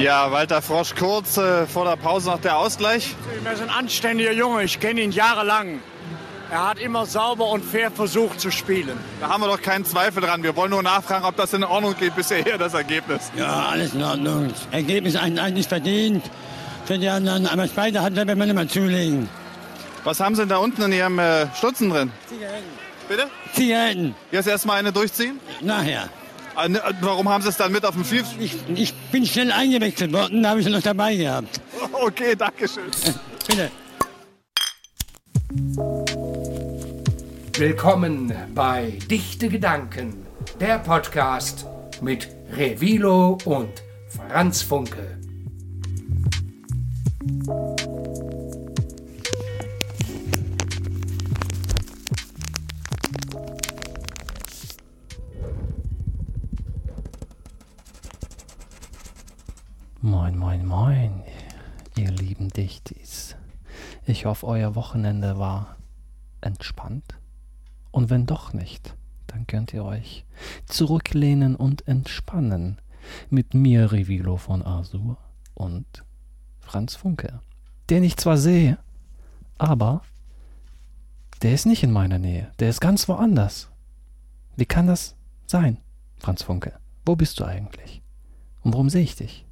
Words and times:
Ja, 0.00 0.30
Walter 0.30 0.60
Frosch 0.60 0.94
kurz 0.94 1.38
äh, 1.38 1.66
vor 1.66 1.86
der 1.86 1.96
Pause 1.96 2.28
noch 2.30 2.40
der 2.40 2.58
Ausgleich. 2.58 3.14
Er 3.44 3.52
ist 3.52 3.62
ein 3.62 3.70
anständiger 3.70 4.32
Junge, 4.32 4.62
ich 4.64 4.78
kenne 4.78 5.00
ihn 5.00 5.10
jahrelang. 5.10 5.80
Er 6.50 6.68
hat 6.68 6.78
immer 6.78 7.06
sauber 7.06 7.48
und 7.48 7.64
fair 7.64 7.90
versucht 7.90 8.40
zu 8.40 8.50
spielen. 8.50 8.96
Da 9.20 9.28
haben 9.28 9.42
wir 9.42 9.48
doch 9.48 9.60
keinen 9.60 9.84
Zweifel 9.84 10.22
dran. 10.22 10.42
Wir 10.42 10.54
wollen 10.54 10.70
nur 10.70 10.82
nachfragen, 10.82 11.24
ob 11.24 11.36
das 11.36 11.52
in 11.54 11.64
Ordnung 11.64 11.96
geht 11.98 12.14
bisher 12.14 12.44
hier, 12.44 12.58
das 12.58 12.74
Ergebnis. 12.74 13.32
Ja, 13.36 13.66
alles 13.70 13.94
in 13.94 14.02
Ordnung. 14.02 14.52
Ergebnis 14.70 15.16
eigentlich 15.16 15.66
verdient. 15.66 16.24
Für 16.84 16.98
die 16.98 17.08
anderen, 17.08 17.46
aber 17.48 17.66
Speide 17.66 18.00
hat 18.02 18.14
wir 18.14 18.24
nicht 18.24 18.54
mal 18.54 18.68
zulegen. 18.68 19.28
Was 20.04 20.20
haben 20.20 20.36
Sie 20.36 20.42
denn 20.42 20.50
da 20.50 20.58
unten 20.58 20.82
in 20.82 20.92
Ihrem 20.92 21.18
äh, 21.18 21.52
Stutzen 21.56 21.90
drin? 21.90 22.12
Zigaretten. 22.28 22.64
Bitte? 23.08 23.26
Zigaretten. 23.54 24.14
Jetzt 24.30 24.46
erstmal 24.46 24.78
eine 24.78 24.92
durchziehen? 24.92 25.40
Nachher. 25.62 26.08
Ah, 26.56 26.68
ne, 26.68 26.80
Warum 27.02 27.28
haben 27.28 27.42
Sie 27.42 27.50
es 27.50 27.58
dann 27.58 27.70
mit 27.70 27.84
auf 27.84 27.94
dem 27.94 28.04
Field? 28.04 28.24
Ich, 28.40 28.54
ich 28.74 28.94
bin 29.12 29.26
schnell 29.26 29.52
eingewechselt 29.52 30.10
worden, 30.10 30.42
da 30.42 30.50
habe 30.50 30.60
ich 30.60 30.68
noch 30.68 30.80
dabei 30.80 31.14
gehabt. 31.14 31.60
Okay, 31.92 32.34
danke 32.36 32.68
schön. 32.68 32.90
Bitte. 33.46 33.70
Willkommen 37.58 38.32
bei 38.54 38.98
Dichte 39.10 39.48
Gedanken, 39.48 40.26
der 40.60 40.78
Podcast 40.78 41.66
mit 42.02 42.28
Revilo 42.52 43.38
und 43.44 43.70
Franz 44.08 44.62
Funke. 44.62 45.18
Moin, 60.46 60.64
moin, 60.64 61.24
ihr 61.96 62.12
lieben 62.12 62.50
Dichtis. 62.50 63.34
Ich 64.06 64.26
hoffe, 64.26 64.46
euer 64.46 64.76
Wochenende 64.76 65.40
war 65.40 65.74
entspannt. 66.40 67.18
Und 67.90 68.10
wenn 68.10 68.26
doch 68.26 68.52
nicht, 68.52 68.94
dann 69.26 69.48
könnt 69.48 69.74
ihr 69.74 69.84
euch 69.84 70.24
zurücklehnen 70.66 71.56
und 71.56 71.88
entspannen 71.88 72.80
mit 73.28 73.54
mir, 73.54 73.90
Revilo 73.90 74.36
von 74.36 74.64
Azur 74.64 75.18
und 75.54 76.04
Franz 76.60 76.94
Funke, 76.94 77.40
den 77.90 78.04
ich 78.04 78.16
zwar 78.16 78.36
sehe, 78.38 78.78
aber 79.58 80.02
der 81.42 81.54
ist 81.54 81.66
nicht 81.66 81.82
in 81.82 81.90
meiner 81.90 82.20
Nähe, 82.20 82.52
der 82.60 82.70
ist 82.70 82.80
ganz 82.80 83.08
woanders. 83.08 83.68
Wie 84.54 84.64
kann 84.64 84.86
das 84.86 85.16
sein, 85.48 85.78
Franz 86.18 86.44
Funke? 86.44 86.78
Wo 87.04 87.16
bist 87.16 87.40
du 87.40 87.44
eigentlich? 87.44 88.00
Und 88.62 88.74
warum 88.74 88.90
sehe 88.90 89.02
ich 89.02 89.16
dich? 89.16 89.45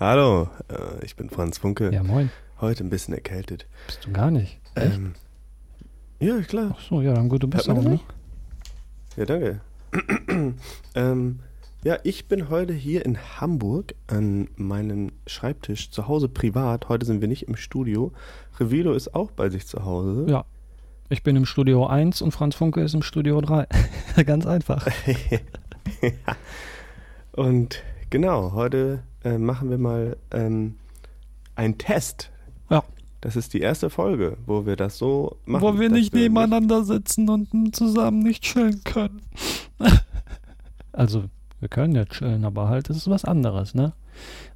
Hallo, 0.00 0.48
äh, 0.68 1.04
ich 1.04 1.16
bin 1.16 1.28
Franz 1.28 1.58
Funke. 1.58 1.92
Ja, 1.92 2.04
moin. 2.04 2.30
Heute 2.60 2.84
ein 2.84 2.88
bisschen 2.88 3.14
erkältet. 3.14 3.66
Bist 3.88 4.06
du 4.06 4.12
gar 4.12 4.30
nicht? 4.30 4.60
Echt? 4.76 4.94
Ähm, 4.94 5.14
ja, 6.20 6.40
klar. 6.42 6.76
Ach 6.76 6.80
so, 6.80 7.02
ja, 7.02 7.14
dann 7.14 7.28
gut, 7.28 7.42
du 7.42 7.48
bist 7.48 7.66
Hört 7.66 7.78
auch, 7.78 7.82
man 7.82 7.94
ne? 7.94 8.00
Ja, 9.16 9.24
danke. 9.24 9.60
ähm, 10.94 11.40
ja, 11.82 11.98
ich 12.04 12.28
bin 12.28 12.48
heute 12.48 12.74
hier 12.74 13.04
in 13.04 13.18
Hamburg 13.40 13.96
an 14.06 14.46
meinem 14.54 15.10
Schreibtisch 15.26 15.90
zu 15.90 16.06
Hause 16.06 16.28
privat. 16.28 16.88
Heute 16.88 17.04
sind 17.04 17.20
wir 17.20 17.26
nicht 17.26 17.48
im 17.48 17.56
Studio. 17.56 18.12
Revilo 18.60 18.92
ist 18.92 19.16
auch 19.16 19.32
bei 19.32 19.50
sich 19.50 19.66
zu 19.66 19.84
Hause. 19.84 20.30
Ja. 20.30 20.44
Ich 21.08 21.24
bin 21.24 21.34
im 21.34 21.44
Studio 21.44 21.88
1 21.88 22.22
und 22.22 22.30
Franz 22.30 22.54
Funke 22.54 22.82
ist 22.82 22.94
im 22.94 23.02
Studio 23.02 23.40
3. 23.40 23.66
Ganz 24.26 24.46
einfach. 24.46 24.86
Und 27.32 27.82
genau, 28.10 28.52
heute 28.52 29.02
äh, 29.28 29.38
machen 29.38 29.70
wir 29.70 29.78
mal 29.78 30.16
ähm, 30.30 30.76
einen 31.54 31.78
Test. 31.78 32.30
Ja. 32.70 32.82
Das 33.20 33.36
ist 33.36 33.52
die 33.52 33.60
erste 33.60 33.90
Folge, 33.90 34.36
wo 34.46 34.64
wir 34.64 34.76
das 34.76 34.96
so 34.96 35.36
machen. 35.44 35.62
Wo 35.62 35.78
wir 35.78 35.90
nicht 35.90 36.14
nebeneinander 36.14 36.84
sitzen 36.84 37.28
und 37.28 37.74
zusammen 37.74 38.20
nicht 38.20 38.44
chillen 38.44 38.82
können. 38.84 39.20
also, 40.92 41.24
wir 41.60 41.68
können 41.68 41.94
ja 41.94 42.04
chillen, 42.04 42.44
aber 42.44 42.68
halt, 42.68 42.88
es 42.90 42.96
ist 42.96 43.10
was 43.10 43.24
anderes, 43.24 43.74
ne? 43.74 43.92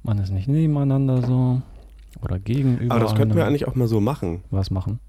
Man 0.01 0.17
ist 0.17 0.31
nicht 0.31 0.47
nebeneinander 0.47 1.21
so 1.21 1.61
oder 2.21 2.39
gegenüber. 2.39 2.95
Aber 2.95 3.03
das 3.03 3.15
könnten 3.15 3.35
wir 3.35 3.45
eigentlich 3.45 3.67
auch 3.67 3.75
mal 3.75 3.87
so 3.87 3.99
machen. 3.99 4.43
Was 4.49 4.71
machen? 4.71 4.99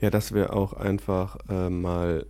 Ja, 0.00 0.10
dass 0.10 0.34
wir 0.34 0.52
auch 0.52 0.72
einfach 0.72 1.38
äh, 1.48 1.70
mal 1.70 2.26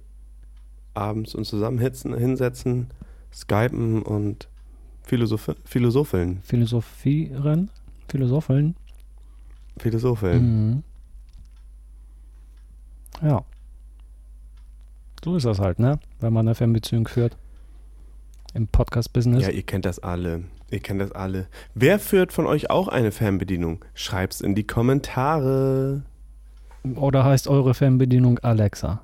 abends 0.94 1.34
uns 1.34 1.48
zusammenhitzen, 1.48 2.14
hinsetzen, 2.16 2.88
skypen 3.32 4.02
und 4.02 4.48
Philosoph 5.06 5.54
philosopheln. 5.64 6.40
Philosophieren? 6.42 7.70
Philosopheln? 8.08 8.74
Philosopheln. 9.78 10.42
Mhm. 10.42 10.82
Ja. 13.22 13.44
So 15.24 15.36
ist 15.36 15.46
das 15.46 15.60
halt, 15.60 15.78
ne? 15.78 16.00
Wenn 16.20 16.32
man 16.32 16.46
eine 16.46 16.56
Fernbeziehung 16.56 17.06
führt. 17.06 17.36
Im 18.52 18.66
Podcast-Business. 18.66 19.42
Ja, 19.44 19.50
ihr 19.50 19.62
kennt 19.62 19.84
das 19.84 20.00
alle. 20.00 20.44
Ihr 20.70 20.80
kennt 20.80 21.00
das 21.00 21.12
alle. 21.12 21.46
Wer 21.74 22.00
führt 22.00 22.32
von 22.32 22.46
euch 22.46 22.70
auch 22.70 22.88
eine 22.88 23.12
Fernbedienung? 23.12 23.84
Schreibt's 23.94 24.40
in 24.40 24.56
die 24.56 24.66
Kommentare. 24.66 26.02
Oder 26.96 27.24
heißt 27.24 27.46
eure 27.46 27.74
Fernbedienung 27.74 28.40
Alexa? 28.40 29.02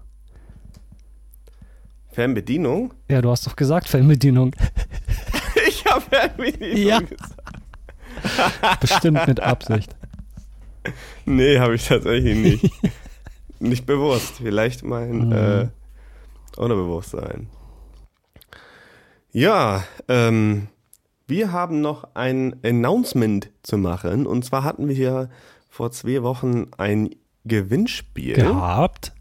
Fernbedienung? 2.10 2.92
Ja, 3.08 3.22
du 3.22 3.30
hast 3.30 3.46
doch 3.46 3.54
gesagt 3.54 3.88
Fernbedienung. 3.88 4.54
Habe 5.92 6.00
Fernbedienung 6.10 6.76
Ja. 6.86 7.00
gesagt. 7.00 8.80
Bestimmt 8.80 9.26
mit 9.26 9.40
Absicht. 9.40 9.94
Nee, 11.24 11.58
habe 11.58 11.74
ich 11.74 11.86
tatsächlich 11.86 12.36
nicht. 12.36 12.70
nicht 13.60 13.86
bewusst. 13.86 14.34
Vielleicht 14.42 14.82
mein 14.84 15.26
Mhm. 15.28 15.32
äh, 15.32 15.68
Unterbewusstsein. 16.56 17.48
Ja, 19.32 19.84
ähm, 20.08 20.68
wir 21.26 21.52
haben 21.52 21.80
noch 21.80 22.08
ein 22.14 22.56
Announcement 22.64 23.50
zu 23.62 23.78
machen. 23.78 24.26
Und 24.26 24.44
zwar 24.44 24.64
hatten 24.64 24.88
wir 24.88 24.94
hier 24.94 25.30
vor 25.70 25.90
zwei 25.92 26.22
Wochen 26.22 26.66
ein 26.76 27.10
Gewinnspiel. 27.44 28.34
Gehabt. 28.34 29.12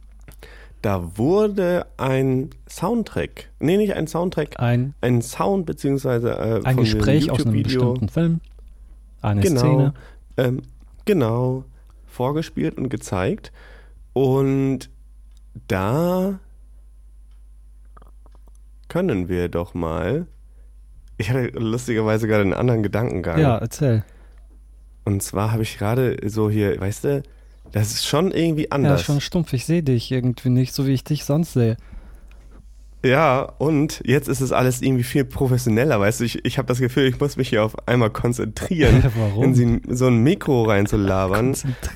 Da 0.81 1.17
wurde 1.17 1.85
ein 1.97 2.49
Soundtrack, 2.67 3.49
nee, 3.59 3.77
nicht 3.77 3.93
ein 3.93 4.07
Soundtrack, 4.07 4.59
Ein, 4.59 4.95
ein 5.01 5.21
Sound 5.21 5.67
beziehungsweise 5.67 6.31
äh, 6.31 6.61
ein 6.63 6.75
von 6.75 6.83
Gespräch 6.83 7.29
aus 7.29 7.45
einem 7.45 7.61
bestimmten 7.61 8.09
Film. 8.09 8.41
Eine 9.21 9.41
genau, 9.41 9.59
Szene. 9.59 9.93
ähm, 10.37 10.61
genau, 11.05 11.65
vorgespielt 12.07 12.77
und 12.77 12.89
gezeigt. 12.89 13.51
Und 14.13 14.89
da 15.67 16.39
können 18.87 19.29
wir 19.29 19.49
doch 19.49 19.73
mal. 19.73 20.25
Ich 21.17 21.29
hatte 21.29 21.49
lustigerweise 21.57 22.27
gerade 22.27 22.41
einen 22.41 22.53
anderen 22.53 22.81
Gedankengang. 22.81 23.39
Ja, 23.39 23.57
erzähl. 23.57 24.03
Und 25.05 25.21
zwar 25.21 25.51
habe 25.51 25.63
ich 25.63 25.77
gerade 25.77 26.17
so 26.27 26.49
hier, 26.49 26.79
weißt 26.79 27.03
du, 27.03 27.23
das 27.71 27.91
ist 27.91 28.05
schon 28.05 28.31
irgendwie 28.31 28.63
Ja, 28.63 28.71
anders. 28.71 29.01
ist 29.01 29.05
schon 29.07 29.21
stumpf. 29.21 29.53
Ich 29.53 29.65
sehe 29.65 29.83
dich 29.83 30.11
irgendwie 30.11 30.49
nicht, 30.49 30.73
so 30.73 30.85
wie 30.87 30.91
ich 30.91 31.03
dich 31.03 31.23
sonst 31.25 31.53
sehe. 31.53 31.77
Ja, 33.03 33.51
und 33.57 34.03
jetzt 34.05 34.27
ist 34.27 34.41
es 34.41 34.51
alles 34.51 34.83
irgendwie 34.83 35.01
viel 35.01 35.25
professioneller, 35.25 35.99
weißt 35.99 36.19
du, 36.19 36.23
ich, 36.25 36.45
ich 36.45 36.59
habe 36.59 36.67
das 36.67 36.77
Gefühl, 36.77 37.05
ich 37.07 37.19
muss 37.19 37.35
mich 37.35 37.49
hier 37.49 37.63
auf 37.63 37.87
einmal 37.87 38.11
konzentrieren, 38.11 39.03
Warum? 39.17 39.43
in 39.43 39.55
sie, 39.55 39.81
so 39.89 40.05
ein 40.05 40.17
Mikro 40.17 40.63
reinzulabern, 40.65 41.55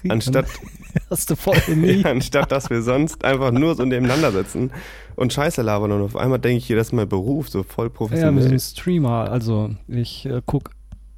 anstatt, 0.09 0.47
Hast 1.11 1.29
du 1.29 1.35
vorher 1.35 1.75
nie. 1.75 2.03
anstatt 2.05 2.51
dass 2.51 2.71
wir 2.71 2.81
sonst 2.81 3.23
einfach 3.23 3.51
nur 3.51 3.75
so 3.75 3.85
nebeneinander 3.85 4.31
sitzen 4.31 4.71
und 5.15 5.31
Scheiße 5.31 5.61
labern 5.61 5.91
und 5.91 6.01
auf 6.01 6.15
einmal 6.15 6.39
denke 6.39 6.57
ich 6.57 6.65
hier, 6.65 6.75
das 6.75 6.87
ist 6.87 6.93
mein 6.93 7.07
Beruf, 7.07 7.49
so 7.49 7.61
voll 7.61 7.85
Ja, 7.85 7.89
wir 7.91 7.95
professionell. 7.95 8.41
sind 8.49 8.61
Streamer. 8.61 9.29
Also 9.31 9.75
ich 9.87 10.25
äh, 10.25 10.41
guck, 10.43 10.71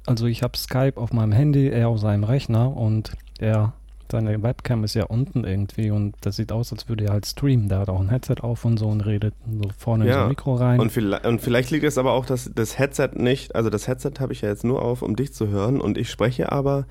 also 0.04 0.26
ich 0.26 0.42
habe 0.42 0.58
Skype 0.58 0.98
auf 1.00 1.14
meinem 1.14 1.32
Handy, 1.32 1.66
er 1.68 1.88
auf 1.88 1.98
seinem 2.00 2.24
Rechner 2.24 2.76
und 2.76 3.12
er, 3.38 3.72
seine 4.10 4.42
Webcam 4.42 4.84
ist 4.84 4.94
ja 4.94 5.04
unten 5.04 5.44
irgendwie 5.44 5.90
und 5.90 6.14
das 6.20 6.36
sieht 6.36 6.52
aus, 6.52 6.72
als 6.72 6.88
würde 6.88 7.04
er 7.04 7.12
halt 7.12 7.26
streamen. 7.26 7.68
Der 7.68 7.80
hat 7.80 7.88
auch 7.88 8.00
ein 8.00 8.08
Headset 8.08 8.36
auf 8.42 8.64
und 8.64 8.78
so 8.78 8.86
und 8.88 9.00
redet 9.02 9.34
so 9.46 9.68
vorne 9.76 10.04
in 10.04 10.10
so 10.10 10.16
Ja, 10.16 10.22
ein 10.24 10.28
Mikro 10.28 10.54
rein. 10.54 10.80
und, 10.80 10.90
vielleicht, 10.92 11.26
und 11.26 11.40
vielleicht 11.40 11.70
liegt 11.70 11.84
es 11.84 11.98
aber 11.98 12.12
auch, 12.12 12.26
dass 12.26 12.50
das 12.54 12.78
Headset 12.78 13.10
nicht, 13.14 13.54
also 13.54 13.70
das 13.70 13.86
Headset 13.88 14.12
habe 14.20 14.32
ich 14.32 14.40
ja 14.42 14.48
jetzt 14.48 14.64
nur 14.64 14.82
auf, 14.82 15.02
um 15.02 15.16
dich 15.16 15.32
zu 15.34 15.48
hören 15.48 15.80
und 15.80 15.98
ich 15.98 16.10
spreche 16.10 16.50
aber 16.52 16.86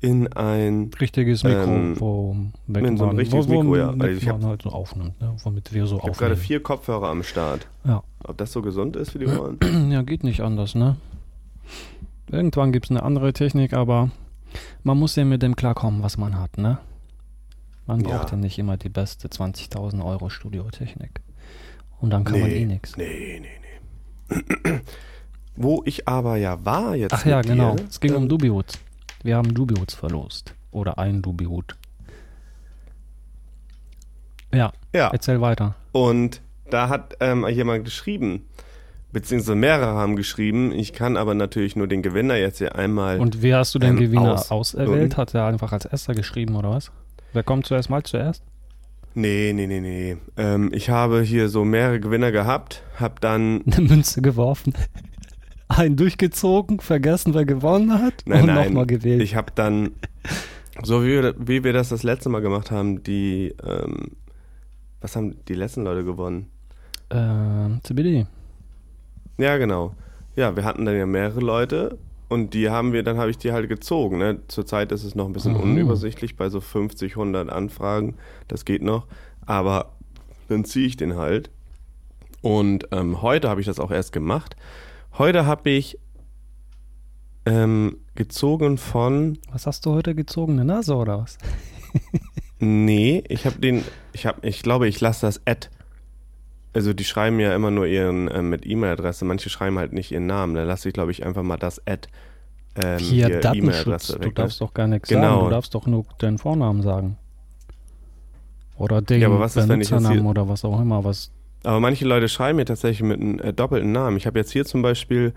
in 0.00 0.32
ein 0.32 0.90
richtiges 1.00 1.44
Mikro, 1.44 1.62
ähm, 1.62 1.94
wo 2.00 2.36
in 2.74 2.96
so 2.96 3.06
ein 3.06 3.16
richtiges 3.16 3.46
Mikro, 3.46 3.76
ja. 3.76 3.92
Weil 3.96 4.16
ich 4.16 4.28
hab- 4.28 4.42
halt 4.42 4.62
so 4.62 4.70
aufnimmt, 4.70 5.20
ne? 5.20 5.32
womit 5.44 5.72
wir 5.72 5.86
so 5.86 5.98
Ich 5.98 6.02
habe 6.02 6.12
gerade 6.16 6.36
vier 6.36 6.60
Kopfhörer 6.60 7.08
am 7.08 7.22
Start. 7.22 7.68
Ja. 7.84 8.02
Ob 8.24 8.36
das 8.36 8.50
so 8.50 8.62
gesund 8.62 8.96
ist 8.96 9.10
für 9.12 9.20
die 9.20 9.26
Ohren? 9.28 9.58
Ja, 9.92 10.02
geht 10.02 10.24
nicht 10.24 10.40
anders, 10.40 10.74
ne? 10.74 10.96
Irgendwann 12.30 12.72
gibt 12.72 12.86
es 12.86 12.90
eine 12.90 13.02
andere 13.02 13.32
Technik, 13.32 13.74
aber 13.74 14.10
man 14.82 14.98
muss 14.98 15.16
ja 15.16 15.24
mit 15.24 15.42
dem 15.42 15.56
klarkommen, 15.56 16.02
was 16.02 16.16
man 16.18 16.38
hat, 16.38 16.58
ne? 16.58 16.78
Man 17.86 18.00
Ja. 18.00 18.16
braucht 18.18 18.30
ja 18.30 18.36
nicht 18.36 18.58
immer 18.58 18.76
die 18.76 18.88
beste 18.88 19.28
20.000 19.28 20.04
Euro 20.04 20.28
Studiotechnik. 20.30 21.20
Und 22.00 22.10
dann 22.10 22.24
kann 22.24 22.40
man 22.40 22.50
eh 22.50 22.64
nichts. 22.66 22.96
Nee, 22.96 23.40
nee, 23.40 23.48
nee. 24.70 24.80
wo 25.56 25.82
ich 25.84 26.08
aber 26.08 26.36
ja 26.36 26.64
war 26.64 26.94
jetzt. 26.96 27.12
Ach 27.12 27.24
ja, 27.26 27.42
genau. 27.42 27.76
Dir, 27.76 27.84
Es 27.88 28.00
ging 28.00 28.14
um 28.14 28.24
ähm, 28.24 28.28
Dubihut. 28.28 28.66
Wir 29.22 29.36
haben 29.36 29.52
Dubihut 29.54 29.92
verlost. 29.92 30.54
Oder 30.70 30.98
einen 30.98 31.22
Dubihut. 31.22 31.76
Ja, 34.52 34.72
Ja, 34.94 35.08
erzähl 35.12 35.40
weiter. 35.40 35.74
und 35.92 36.40
da 36.70 36.88
hat 36.88 37.16
ähm, 37.20 37.46
jemand 37.48 37.84
geschrieben, 37.84 38.46
beziehungsweise 39.12 39.54
mehrere 39.54 39.94
haben 39.94 40.16
geschrieben, 40.16 40.72
ich 40.72 40.92
kann 40.92 41.16
aber 41.16 41.34
natürlich 41.34 41.76
nur 41.76 41.86
den 41.86 42.02
Gewinner 42.02 42.36
jetzt 42.36 42.58
hier 42.58 42.74
einmal. 42.76 43.20
Und 43.20 43.42
wie 43.42 43.54
hast 43.54 43.74
du 43.74 43.78
den 43.78 43.90
ähm, 43.90 43.96
Gewinner 43.98 44.34
aus- 44.34 44.50
auserwählt? 44.50 45.16
Hat 45.16 45.34
er 45.34 45.46
einfach 45.46 45.72
als 45.72 45.84
erster 45.84 46.14
geschrieben 46.14 46.56
oder 46.56 46.70
was? 46.70 46.90
Wer 47.32 47.42
kommt 47.42 47.66
zuerst 47.66 47.90
mal 47.90 48.02
zuerst? 48.02 48.42
nee, 49.14 49.52
nee, 49.54 49.66
nee, 49.66 49.80
nee. 49.80 50.16
Ähm, 50.38 50.70
ich 50.72 50.88
habe 50.88 51.20
hier 51.20 51.50
so 51.50 51.64
mehrere 51.66 52.00
Gewinner 52.00 52.32
gehabt, 52.32 52.82
hab 52.98 53.20
dann. 53.20 53.62
Eine 53.70 53.86
Münze 53.88 54.22
geworfen. 54.22 54.72
Einen 55.68 55.96
durchgezogen, 55.96 56.80
vergessen, 56.80 57.32
wer 57.34 57.44
gewonnen 57.46 57.92
hat 57.92 58.14
Nein, 58.26 58.48
und 58.48 58.54
nochmal 58.54 58.86
gewählt. 58.86 59.22
Ich 59.22 59.36
habe 59.36 59.52
dann, 59.54 59.90
so 60.82 61.02
wie 61.02 61.08
wir, 61.08 61.34
wie 61.38 61.64
wir 61.64 61.72
das 61.72 61.88
das 61.90 62.02
letzte 62.02 62.28
Mal 62.28 62.40
gemacht 62.40 62.70
haben, 62.70 63.02
die. 63.02 63.54
Ähm, 63.64 64.12
was 65.00 65.16
haben 65.16 65.34
die 65.48 65.54
letzten 65.54 65.82
Leute 65.82 66.04
gewonnen? 66.04 66.46
Ähm, 67.10 67.80
CBD. 67.82 68.26
Ja, 69.38 69.56
genau. 69.58 69.94
Ja, 70.36 70.56
wir 70.56 70.64
hatten 70.64 70.84
dann 70.84 70.96
ja 70.96 71.06
mehrere 71.06 71.40
Leute 71.40 71.98
und 72.28 72.54
die 72.54 72.70
haben 72.70 72.92
wir, 72.92 73.02
dann 73.02 73.18
habe 73.18 73.30
ich 73.30 73.38
die 73.38 73.52
halt 73.52 73.68
gezogen. 73.68 74.18
Ne? 74.18 74.40
Zurzeit 74.48 74.92
ist 74.92 75.04
es 75.04 75.14
noch 75.14 75.26
ein 75.26 75.32
bisschen 75.32 75.54
Mhm. 75.54 75.60
unübersichtlich 75.62 76.36
bei 76.36 76.48
so 76.48 76.60
50, 76.60 77.12
100 77.16 77.50
Anfragen. 77.50 78.14
Das 78.48 78.64
geht 78.64 78.82
noch. 78.82 79.06
Aber 79.44 79.92
dann 80.48 80.64
ziehe 80.64 80.86
ich 80.86 80.96
den 80.96 81.16
halt. 81.16 81.50
Und 82.40 82.88
ähm, 82.92 83.22
heute 83.22 83.48
habe 83.48 83.60
ich 83.60 83.66
das 83.66 83.78
auch 83.78 83.90
erst 83.90 84.12
gemacht. 84.12 84.56
Heute 85.18 85.46
habe 85.46 85.70
ich 85.70 85.98
ähm, 87.44 87.96
gezogen 88.14 88.78
von. 88.78 89.38
Was 89.50 89.66
hast 89.66 89.84
du 89.86 89.92
heute 89.92 90.14
gezogen? 90.14 90.52
Eine 90.54 90.64
Nase 90.64 90.94
oder 90.94 91.18
was? 91.20 91.38
Nee, 92.58 93.24
ich 93.28 93.44
habe 93.46 93.58
den. 93.58 93.84
Ich 94.12 94.26
habe, 94.26 94.46
ich 94.46 94.62
glaube, 94.62 94.88
ich 94.88 95.00
lasse 95.00 95.26
das 95.26 95.40
Ad. 95.46 95.68
Also 96.74 96.92
die 96.94 97.04
schreiben 97.04 97.38
ja 97.38 97.54
immer 97.54 97.70
nur 97.70 97.86
ihren 97.86 98.28
äh, 98.28 98.40
mit 98.42 98.66
E-Mail-Adresse. 98.66 99.24
Manche 99.24 99.50
schreiben 99.50 99.78
halt 99.78 99.92
nicht 99.92 100.10
ihren 100.10 100.26
Namen. 100.26 100.54
Da 100.54 100.64
lasse 100.64 100.88
ich, 100.88 100.94
glaube 100.94 101.10
ich, 101.10 101.24
einfach 101.26 101.42
mal 101.42 101.58
das 101.58 101.86
Ad. 101.86 102.08
Ähm, 102.82 102.98
Hier, 102.98 103.40
Datenschutz. 103.40 104.06
Du 104.08 104.20
weg, 104.20 104.34
darfst 104.34 104.60
ne? 104.60 104.66
doch 104.66 104.74
gar 104.74 104.86
nichts 104.86 105.08
Genau. 105.10 105.22
sagen. 105.22 105.44
Du 105.44 105.50
darfst 105.50 105.74
doch 105.74 105.86
nur 105.86 106.06
deinen 106.18 106.38
Vornamen 106.38 106.82
sagen. 106.82 107.18
Oder 108.78 109.02
den 109.02 109.20
Ja, 109.20 109.28
aber 109.28 109.40
was 109.40 109.56
ist, 109.56 109.68
wenn 109.68 109.82
ich 109.82 109.88
hier- 109.90 110.24
oder 110.24 110.48
was 110.48 110.64
auch 110.64 110.80
immer. 110.80 111.04
Was 111.04 111.30
Aber 111.64 111.80
manche 111.80 112.06
Leute 112.06 112.28
schreiben 112.30 112.56
mir 112.56 112.64
tatsächlich 112.64 113.06
mit 113.06 113.20
einem 113.20 113.38
äh, 113.40 113.52
doppelten 113.52 113.92
Namen. 113.92 114.16
Ich 114.16 114.26
habe 114.26 114.38
jetzt 114.38 114.52
hier 114.52 114.64
zum 114.64 114.80
Beispiel 114.80 115.34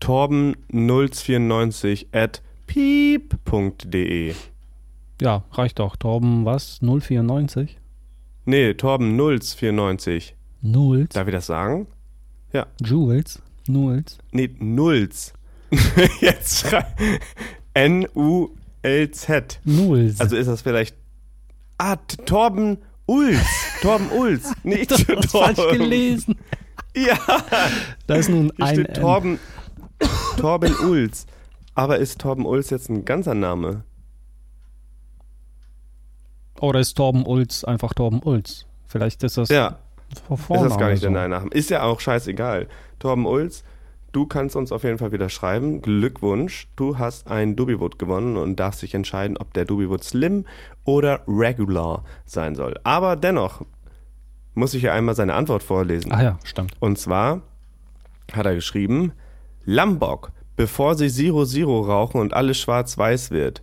torben094 0.00 2.06
at 2.12 2.42
piep.de. 2.66 4.34
ja, 5.20 5.42
reicht 5.52 5.78
doch. 5.80 5.96
Torben, 5.96 6.44
was? 6.44 6.78
094? 6.80 7.76
Nee, 8.44 8.70
Torben094. 8.70 10.32
Nulls? 10.62 11.14
Darf 11.14 11.28
ich 11.28 11.34
das 11.34 11.46
sagen? 11.46 11.86
Jules? 12.84 13.40
Nulls? 13.66 14.18
Nee, 14.30 14.50
Nulls. 14.58 15.32
jetzt 16.20 16.58
schrei 16.68 16.84
N-U-L-Z. 17.74 19.60
Nulls. 19.64 20.20
Also 20.20 20.36
ist 20.36 20.46
das 20.46 20.62
vielleicht. 20.62 20.96
Ah, 21.78 21.96
Torben 22.26 22.78
Ulz. 23.06 23.40
Torben 23.80 24.10
Ulz. 24.10 24.52
Nicht 24.62 24.90
das 24.90 25.06
hast 25.08 25.30
falsch 25.30 25.58
gelesen. 25.72 26.36
Ja, 26.94 27.16
Da 28.06 28.16
ist 28.16 28.28
nun 28.28 28.52
hier 28.56 28.66
ein 28.66 28.74
steht. 28.74 28.96
Torben, 28.96 29.38
Torben 30.36 30.74
Ulz. 30.80 31.24
Aber 31.74 31.96
ist 31.96 32.20
Torben 32.20 32.44
Ulz 32.44 32.68
jetzt 32.68 32.90
ein 32.90 33.06
ganzer 33.06 33.32
Name? 33.32 33.84
Oder 36.60 36.80
ist 36.80 36.92
Torben 36.94 37.24
Ulz 37.24 37.64
einfach 37.64 37.94
Torben 37.94 38.20
Ulz? 38.22 38.66
Vielleicht 38.86 39.22
ist 39.22 39.38
das 39.38 39.48
Ja, 39.48 39.78
vor 40.36 40.56
ist 40.56 40.62
das 40.62 40.78
gar 40.78 40.90
nicht 40.90 41.00
so. 41.00 41.10
der 41.10 41.28
Nachname. 41.28 41.50
Ist 41.50 41.70
ja 41.70 41.82
auch 41.82 42.00
scheißegal. 42.00 42.68
Torben 42.98 43.26
Ulz, 43.26 43.64
du 44.12 44.26
kannst 44.26 44.56
uns 44.56 44.72
auf 44.72 44.84
jeden 44.84 44.98
Fall 44.98 45.12
wieder 45.12 45.28
schreiben. 45.28 45.82
Glückwunsch, 45.82 46.68
du 46.76 46.98
hast 46.98 47.28
ein 47.30 47.56
Dubiwood 47.56 47.98
gewonnen 47.98 48.36
und 48.36 48.60
darfst 48.60 48.82
dich 48.82 48.94
entscheiden, 48.94 49.36
ob 49.36 49.52
der 49.54 49.64
Dubiwood 49.64 50.04
Slim 50.04 50.44
oder 50.84 51.22
Regular 51.26 52.04
sein 52.24 52.54
soll. 52.54 52.78
Aber 52.84 53.16
dennoch 53.16 53.64
muss 54.54 54.74
ich 54.74 54.82
ja 54.82 54.92
einmal 54.92 55.14
seine 55.14 55.34
Antwort 55.34 55.62
vorlesen. 55.62 56.12
Ah 56.12 56.22
ja, 56.22 56.38
stimmt. 56.44 56.74
Und 56.80 56.98
zwar 56.98 57.42
hat 58.32 58.46
er 58.46 58.54
geschrieben, 58.54 59.12
Lambok, 59.64 60.32
bevor 60.56 60.94
sie 60.94 61.08
Zero 61.08 61.44
Zero 61.44 61.80
rauchen 61.80 62.20
und 62.20 62.34
alles 62.34 62.58
schwarz-weiß 62.58 63.30
wird. 63.30 63.62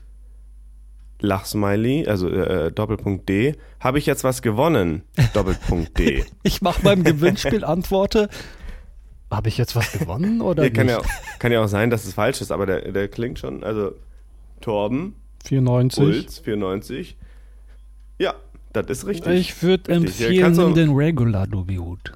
Lachsmiley, 1.21 2.07
also 2.07 2.29
äh, 2.29 2.71
Doppelpunkt 2.71 3.27
D, 3.27 3.55
habe 3.79 3.97
ich 3.99 4.05
jetzt 4.05 4.23
was 4.23 4.41
gewonnen? 4.41 5.03
Doppelpunkt 5.33 5.97
D. 5.97 6.23
Ich 6.43 6.61
mache 6.61 6.81
beim 6.81 7.03
Gewinnspiel 7.03 7.63
Antworte. 7.65 8.29
Habe 9.31 9.49
ich 9.49 9.57
jetzt 9.57 9.75
was 9.75 9.91
gewonnen 9.91 10.41
oder 10.41 10.63
Nee, 10.63 10.71
kann, 10.71 10.87
nicht? 10.87 10.97
ja, 10.97 11.05
kann 11.37 11.51
ja 11.51 11.63
auch 11.63 11.67
sein, 11.67 11.89
dass 11.89 12.05
es 12.05 12.13
falsch 12.13 12.41
ist, 12.41 12.51
aber 12.51 12.65
der, 12.65 12.91
der 12.91 13.07
klingt 13.09 13.37
schon. 13.37 13.63
Also 13.63 13.91
Torben, 14.61 15.15
94. 15.45 16.03
Puls, 16.03 16.39
94. 16.39 17.15
Ja, 18.17 18.33
das 18.73 18.87
ist 18.89 19.05
richtig. 19.07 19.39
Ich 19.39 19.61
würde 19.63 19.91
empfehlen 19.91 20.73
den 20.73 20.91
Regular 20.93 21.45
Dubihut. 21.45 22.13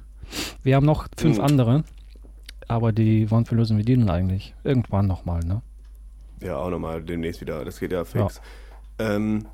Wir 0.62 0.76
haben 0.76 0.86
noch 0.86 1.06
fünf 1.16 1.36
Hm. 1.36 1.44
andere, 1.44 1.84
aber 2.66 2.92
die, 2.92 3.30
wann 3.30 3.44
verlösen 3.44 3.76
wir 3.76 3.84
die 3.84 3.94
denn 3.96 4.10
eigentlich? 4.10 4.54
Irgendwann 4.64 5.06
nochmal, 5.06 5.40
ne? 5.44 5.62
Ja, 6.42 6.56
auch 6.56 6.70
nochmal 6.70 7.00
demnächst 7.02 7.40
wieder. 7.40 7.64
Das 7.64 7.78
geht 7.78 7.92
ja 7.92 8.04
fix. 8.04 8.40
Ähm, 8.98 9.46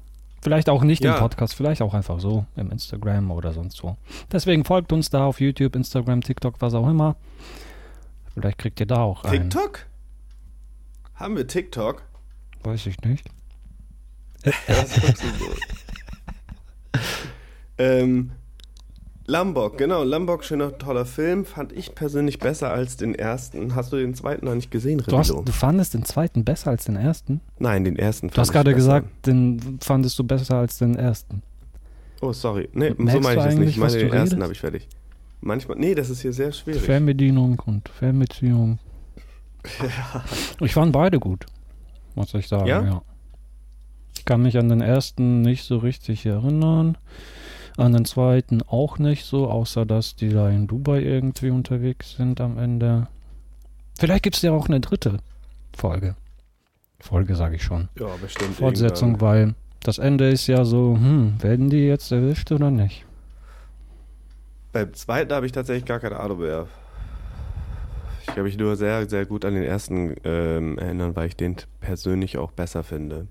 Vielleicht 0.43 0.71
auch 0.71 0.83
nicht 0.83 1.05
Ja. 1.05 1.15
im 1.15 1.19
Podcast, 1.21 1.55
vielleicht 1.55 1.83
auch 1.83 1.93
einfach 1.93 2.19
so 2.19 2.47
im 2.57 2.71
Instagram 2.71 3.31
oder 3.31 3.53
sonst 3.53 3.83
wo. 3.85 3.97
Deswegen 4.33 4.65
folgt 4.65 4.91
uns 4.91 5.11
da 5.11 5.27
auf 5.27 5.39
YouTube, 5.41 5.77
Instagram, 5.77 6.23
TikTok, 6.23 6.55
was 6.61 6.73
auch 6.73 6.89
immer. 6.89 7.17
Vielleicht 8.33 8.57
kriegt 8.59 8.81
ihr 8.81 8.87
da 8.87 9.03
auch 9.03 9.25
ein. 9.25 9.51
TikTok? 9.51 9.87
Haben 11.15 11.37
wir 11.37 11.47
TikTok? 11.47 12.03
Weiß 12.63 12.87
ich 12.87 12.99
nicht. 13.03 13.29
Was 14.67 14.95
guckst 15.01 15.23
du 15.23 15.29
so? 15.39 15.51
ähm, 17.77 18.33
Lambok, 19.31 19.79
genau. 19.79 20.03
Lambok, 20.03 20.45
schöner, 20.45 20.77
toller 20.77 21.05
Film. 21.05 21.45
Fand 21.45 21.73
ich 21.73 21.95
persönlich 21.95 22.41
besser 22.41 22.71
als 22.73 22.97
den 22.97 23.15
ersten. 23.15 23.77
Hast 23.77 23.93
du 23.93 23.97
den 23.97 24.15
zweiten 24.15 24.45
noch 24.47 24.55
nicht 24.57 24.71
gesehen, 24.73 24.99
Du, 25.07 25.17
hast, 25.17 25.31
du 25.31 25.53
fandest 25.53 25.95
den 25.95 26.05
zweiten 26.05 26.45
besser 26.45 26.71
als 26.71 26.87
den 26.87 26.97
ersten? 26.97 27.41
Nein, 27.61 27.85
den 27.85 27.97
ersten 27.97 28.29
Du 28.29 28.37
hast 28.37 28.49
fand 28.49 28.49
ich 28.49 28.53
gerade 28.53 28.71
besser. 28.75 29.01
gesagt, 29.03 29.27
den 29.27 29.79
fandest 29.81 30.19
du 30.19 30.25
besser 30.25 30.57
als 30.57 30.79
den 30.79 30.97
ersten. 30.97 31.43
Oh, 32.21 32.33
sorry. 32.33 32.69
Nee, 32.73 32.89
so 32.91 33.03
Merkst 33.03 33.23
meine 33.23 33.39
ich 33.39 33.45
das 33.45 33.55
nicht. 33.55 33.69
Ich 33.71 33.77
meine, 33.77 33.93
den 33.93 34.09
du 34.09 34.15
ersten 34.15 34.19
redest? 34.35 34.43
habe 34.43 34.53
ich 34.53 34.61
fertig. 34.61 34.89
Manchmal, 35.41 35.79
nee, 35.79 35.95
das 35.95 36.11
ist 36.11 36.21
hier 36.23 36.33
sehr 36.33 36.51
schwierig. 36.53 36.83
Fernbedienung 36.83 37.63
und 37.67 37.89
Fernbeziehung. 37.89 38.79
Ich 40.61 40.75
fand 40.75 40.93
beide 40.93 41.19
gut, 41.21 41.47
muss 42.15 42.35
ich 42.35 42.49
sagen. 42.49 42.67
Ja? 42.67 42.83
Ja? 42.83 43.03
Ich 44.17 44.25
kann 44.25 44.43
mich 44.43 44.59
an 44.59 44.69
den 44.69 44.81
ersten 44.81 45.41
nicht 45.43 45.65
so 45.65 45.79
richtig 45.79 46.27
erinnern. 46.27 46.99
An 47.81 47.95
den 47.95 48.05
zweiten 48.05 48.61
auch 48.61 48.99
nicht 48.99 49.25
so, 49.25 49.49
außer 49.49 49.87
dass 49.87 50.15
die 50.15 50.29
da 50.29 50.51
in 50.51 50.67
Dubai 50.67 51.01
irgendwie 51.01 51.49
unterwegs 51.49 52.15
sind 52.15 52.39
am 52.43 52.59
Ende. 52.59 53.09
Vielleicht 53.99 54.23
gibt 54.23 54.37
es 54.37 54.43
ja 54.43 54.53
auch 54.53 54.69
eine 54.69 54.81
dritte 54.81 55.17
Folge. 55.75 56.15
Folge 56.99 57.35
sage 57.37 57.57
ich 57.57 57.63
schon. 57.63 57.89
Ja, 57.99 58.09
bestimmt. 58.21 58.57
Fortsetzung, 58.57 59.13
irgendwann. 59.13 59.29
weil 59.29 59.55
das 59.83 59.97
Ende 59.97 60.29
ist 60.29 60.47
ja 60.47 60.67
so, 60.67 60.95
hm, 60.95 61.43
werden 61.43 61.71
die 61.71 61.87
jetzt 61.87 62.13
erwischt 62.13 62.53
oder 62.53 62.71
nicht? 62.71 63.07
Beim 64.73 64.93
zweiten 64.93 65.33
habe 65.33 65.47
ich 65.47 65.53
tatsächlich 65.53 65.87
gar 65.87 66.01
keine 66.01 66.21
Ahnung 66.21 66.41
mehr. 66.41 66.67
Ich 68.21 68.27
kann 68.27 68.45
mich 68.45 68.59
nur 68.59 68.77
sehr, 68.77 69.09
sehr 69.09 69.25
gut 69.25 69.47
an 69.47 69.55
den 69.55 69.63
ersten 69.65 70.17
ähm, 70.25 70.77
erinnern, 70.77 71.17
weil 71.17 71.29
ich 71.29 71.37
den 71.37 71.57
persönlich 71.81 72.37
auch 72.37 72.53
besser 72.53 72.83
finde. 72.83 73.27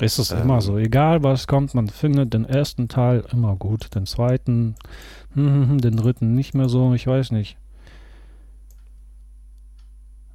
Ist 0.00 0.18
es 0.18 0.30
Ähm. 0.30 0.42
immer 0.42 0.60
so. 0.60 0.78
Egal 0.78 1.22
was 1.22 1.46
kommt, 1.46 1.74
man 1.74 1.88
findet 1.88 2.32
den 2.34 2.44
ersten 2.44 2.88
Teil 2.88 3.24
immer 3.32 3.56
gut. 3.56 3.94
Den 3.94 4.06
zweiten, 4.06 4.76
hm, 5.34 5.46
hm, 5.46 5.68
hm, 5.70 5.80
den 5.80 5.96
dritten 5.96 6.34
nicht 6.34 6.54
mehr 6.54 6.68
so. 6.68 6.94
Ich 6.94 7.06
weiß 7.06 7.32
nicht. 7.32 7.56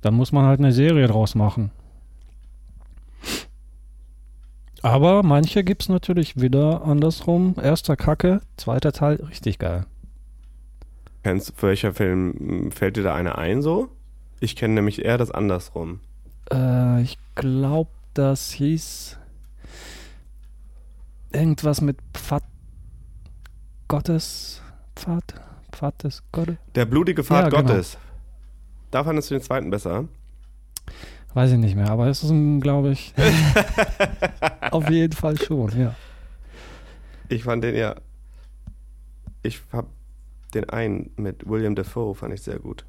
Dann 0.01 0.15
muss 0.15 0.31
man 0.33 0.45
halt 0.45 0.59
eine 0.59 0.73
Serie 0.73 1.07
draus 1.07 1.33
machen. 1.33 1.71
Aber 4.81 5.23
manche 5.23 5.63
gibt 5.63 5.83
es 5.83 5.89
natürlich 5.89 6.41
wieder 6.41 6.83
andersrum. 6.83 7.55
Erster 7.61 7.95
Kacke, 7.95 8.41
zweiter 8.57 8.91
Teil 8.91 9.15
richtig 9.15 9.59
geil. 9.59 9.85
Kennst 11.23 11.49
du, 11.49 11.53
welcher 11.61 11.93
Film 11.93 12.69
fällt 12.73 12.97
dir 12.97 13.03
da 13.03 13.15
einer 13.15 13.37
ein 13.37 13.61
so? 13.61 13.87
Ich 14.41 14.57
kenne 14.57 14.73
nämlich 14.73 15.05
eher 15.05 15.17
das 15.17 15.31
andersrum. 15.31 16.01
Äh, 16.51 17.01
ich 17.01 17.17
glaube, 17.35 17.89
das 18.13 18.51
hieß 18.51 19.17
irgendwas 21.33 21.81
mit 21.81 21.97
Pfad 22.13 22.43
Gottes. 23.87 24.61
Pfad? 24.95 25.23
Pfad 25.71 26.03
des 26.03 26.23
Gottes? 26.31 26.57
Der 26.75 26.85
blutige 26.85 27.23
Pfad 27.23 27.45
Ja, 27.45 27.49
genau. 27.49 27.73
Gottes. 27.73 27.97
Da 28.91 29.03
fandest 29.03 29.31
du 29.31 29.35
den 29.35 29.41
zweiten 29.43 29.69
besser. 29.69 30.05
Weiß 31.33 31.51
ich 31.51 31.57
nicht 31.57 31.75
mehr, 31.75 31.89
aber 31.89 32.07
es 32.07 32.23
ist, 32.23 32.31
glaube 32.61 32.91
ich, 32.91 33.13
auf 34.71 34.87
jeden 34.89 35.13
Fall 35.13 35.37
schon, 35.39 35.77
ja. 35.79 35.95
Ich 37.27 37.43
fand 37.43 37.63
den 37.63 37.75
ja. 37.75 37.95
Ich 39.41 39.61
hab 39.71 39.87
den 40.53 40.69
einen 40.69 41.09
mit 41.17 41.49
William 41.49 41.73
Defoe, 41.73 42.13
fand 42.13 42.35
ich 42.35 42.43
sehr 42.43 42.59
gut. 42.59 42.85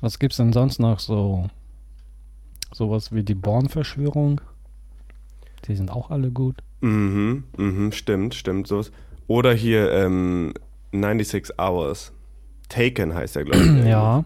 Was 0.00 0.18
gibt's 0.18 0.36
denn 0.36 0.52
sonst 0.52 0.78
noch 0.78 1.00
so? 1.00 1.48
Sowas 2.74 3.12
wie 3.12 3.22
die 3.22 3.34
Born-Verschwörung? 3.34 4.42
Die 5.66 5.74
sind 5.76 5.90
auch 5.90 6.10
alle 6.10 6.30
gut. 6.30 6.56
Mhm, 6.80 7.44
mhm, 7.56 7.92
stimmt, 7.92 8.34
stimmt. 8.34 8.66
Sowas. 8.68 8.90
Oder 9.26 9.52
hier 9.52 9.92
ähm, 9.92 10.54
96 10.92 11.58
Hours. 11.58 12.12
Taken 12.68 13.14
heißt 13.14 13.36
der, 13.36 13.44
glaube 13.44 13.60
ich. 13.64 13.84
Ja, 13.86 14.24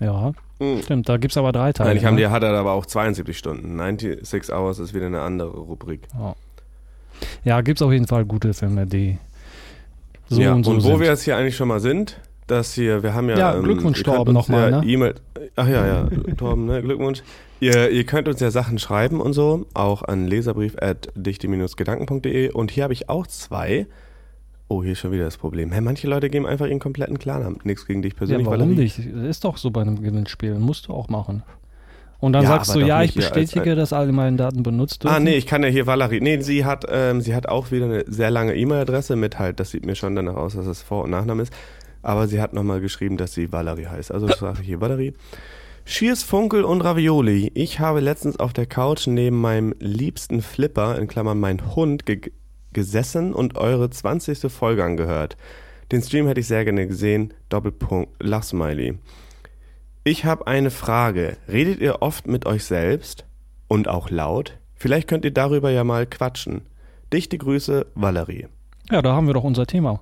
ja, 0.00 0.32
Mhm. 0.60 0.82
stimmt. 0.82 1.08
Da 1.08 1.16
gibt's 1.16 1.36
aber 1.36 1.52
drei 1.52 1.72
Teile. 1.72 1.90
Eigentlich 1.90 2.04
haben 2.04 2.14
ne? 2.14 2.22
die, 2.22 2.28
hat 2.28 2.42
er 2.42 2.52
aber 2.54 2.72
auch 2.72 2.86
72 2.86 3.36
Stunden. 3.36 3.76
96 3.78 4.52
Hours 4.54 4.78
ist 4.78 4.94
wieder 4.94 5.06
eine 5.06 5.20
andere 5.20 5.50
Rubrik. 5.50 6.02
Ja, 7.44 7.60
gibt's 7.60 7.82
auf 7.82 7.92
jeden 7.92 8.06
Fall 8.06 8.24
gute 8.24 8.54
Filme, 8.54 8.86
die 8.86 9.18
so 10.28 10.40
ja, 10.40 10.52
und 10.54 10.64
so 10.64 10.76
wo 10.76 10.80
sind. 10.80 11.00
wir 11.00 11.06
jetzt 11.08 11.22
hier 11.22 11.36
eigentlich 11.36 11.56
schon 11.56 11.68
mal 11.68 11.80
sind, 11.80 12.20
dass 12.46 12.74
hier, 12.74 13.02
wir 13.02 13.14
haben 13.14 13.28
ja. 13.28 13.38
Ja, 13.38 13.58
Glückwunsch, 13.58 13.98
ihr 13.98 14.04
könnt 14.04 14.16
Torben, 14.16 14.34
nochmal, 14.34 14.70
ja 14.70 14.80
ne? 14.80 14.86
E-Mail, 14.86 15.14
ach 15.56 15.68
ja, 15.68 15.86
ja, 15.86 16.08
Torben, 16.36 16.66
ne, 16.66 16.82
Glückwunsch. 16.82 17.22
Ihr, 17.60 17.90
ihr 17.90 18.04
könnt 18.04 18.28
uns 18.28 18.40
ja 18.40 18.50
Sachen 18.50 18.78
schreiben 18.78 19.20
und 19.20 19.32
so, 19.32 19.66
auch 19.74 20.02
an 20.02 20.26
leserbrief 20.26 20.76
at 20.80 21.08
dichte-gedanken.de. 21.14 22.50
Und 22.52 22.70
hier 22.70 22.84
habe 22.84 22.92
ich 22.92 23.08
auch 23.08 23.26
zwei. 23.26 23.86
Oh, 24.68 24.82
hier 24.82 24.92
ist 24.92 24.98
schon 24.98 25.12
wieder 25.12 25.24
das 25.24 25.36
Problem. 25.36 25.72
Hä, 25.72 25.80
manche 25.80 26.08
Leute 26.08 26.28
geben 26.30 26.46
einfach 26.46 26.66
ihren 26.66 26.78
kompletten 26.78 27.18
Klarnamen. 27.18 27.58
Nichts 27.64 27.86
gegen 27.86 28.02
dich 28.02 28.14
ja, 28.14 28.18
persönlich, 28.18 28.46
warum 28.46 28.60
Valerie. 28.60 28.76
nicht? 28.76 28.98
Ist 28.98 29.44
doch 29.44 29.56
so 29.56 29.70
bei 29.70 29.82
einem 29.82 30.02
Gewinnspiel. 30.02 30.54
Musst 30.54 30.88
du 30.88 30.92
auch 30.92 31.08
machen. 31.08 31.42
Und 32.18 32.32
dann 32.32 32.44
Ja, 32.44 32.50
sagst 32.50 32.74
du, 32.74 32.80
ja, 32.80 33.02
ich 33.02 33.12
hier 33.12 33.24
als 33.24 33.32
bestätige, 33.34 33.74
dass 33.74 33.92
alle 33.92 34.10
meine 34.12 34.36
Daten 34.36 34.62
benutzt 34.62 35.04
dürfen. 35.04 35.14
Ah, 35.14 35.20
nee, 35.20 35.36
ich 35.36 35.46
kann 35.46 35.62
ja 35.62 35.68
hier 35.68 35.86
Valerie. 35.86 36.20
Nee, 36.20 36.40
sie 36.40 36.64
hat, 36.64 36.86
ähm, 36.88 37.20
sie 37.20 37.34
hat 37.34 37.48
auch 37.48 37.70
wieder 37.70 37.84
eine 37.84 38.04
sehr 38.06 38.30
lange 38.30 38.56
E-Mail-Adresse 38.56 39.14
mit 39.16 39.38
halt, 39.38 39.60
das 39.60 39.70
sieht 39.70 39.84
mir 39.84 39.94
schon 39.94 40.16
danach 40.16 40.36
aus, 40.36 40.54
dass 40.54 40.64
es 40.66 40.80
Vor- 40.80 41.04
und 41.04 41.10
Nachname 41.10 41.42
ist. 41.42 41.52
Aber 42.04 42.28
sie 42.28 42.40
hat 42.40 42.52
nochmal 42.52 42.82
geschrieben, 42.82 43.16
dass 43.16 43.32
sie 43.32 43.50
Valerie 43.50 43.86
heißt. 43.86 44.12
Also 44.12 44.28
sage 44.28 44.58
ich 44.60 44.66
hier 44.66 44.80
Valerie. 44.80 45.14
Schiers, 45.86 46.22
Funkel 46.22 46.64
und 46.64 46.82
Ravioli. 46.82 47.50
Ich 47.54 47.80
habe 47.80 48.00
letztens 48.00 48.38
auf 48.38 48.52
der 48.52 48.66
Couch 48.66 49.06
neben 49.06 49.40
meinem 49.40 49.74
liebsten 49.80 50.42
Flipper, 50.42 50.98
in 50.98 51.08
Klammern 51.08 51.40
mein 51.40 51.74
Hund, 51.74 52.06
ge 52.06 52.20
gesessen 52.72 53.32
und 53.32 53.56
eure 53.56 53.88
20. 53.88 54.50
Folge 54.52 54.82
angehört. 54.82 55.36
Den 55.92 56.02
Stream 56.02 56.26
hätte 56.26 56.40
ich 56.40 56.48
sehr 56.48 56.64
gerne 56.64 56.88
gesehen. 56.88 57.32
Doppelpunkt, 57.48 58.20
Lachsmiley. 58.20 58.98
Ich 60.02 60.24
habe 60.24 60.48
eine 60.48 60.70
Frage. 60.70 61.36
Redet 61.48 61.80
ihr 61.80 62.02
oft 62.02 62.26
mit 62.26 62.46
euch 62.46 62.64
selbst 62.64 63.26
und 63.68 63.86
auch 63.86 64.10
laut? 64.10 64.58
Vielleicht 64.74 65.06
könnt 65.06 65.24
ihr 65.24 65.30
darüber 65.30 65.70
ja 65.70 65.84
mal 65.84 66.04
quatschen. 66.04 66.62
Dichte 67.12 67.38
Grüße, 67.38 67.86
Valerie. 67.94 68.48
Ja, 68.90 69.00
da 69.00 69.14
haben 69.14 69.28
wir 69.28 69.34
doch 69.34 69.44
unser 69.44 69.66
Thema. 69.66 70.00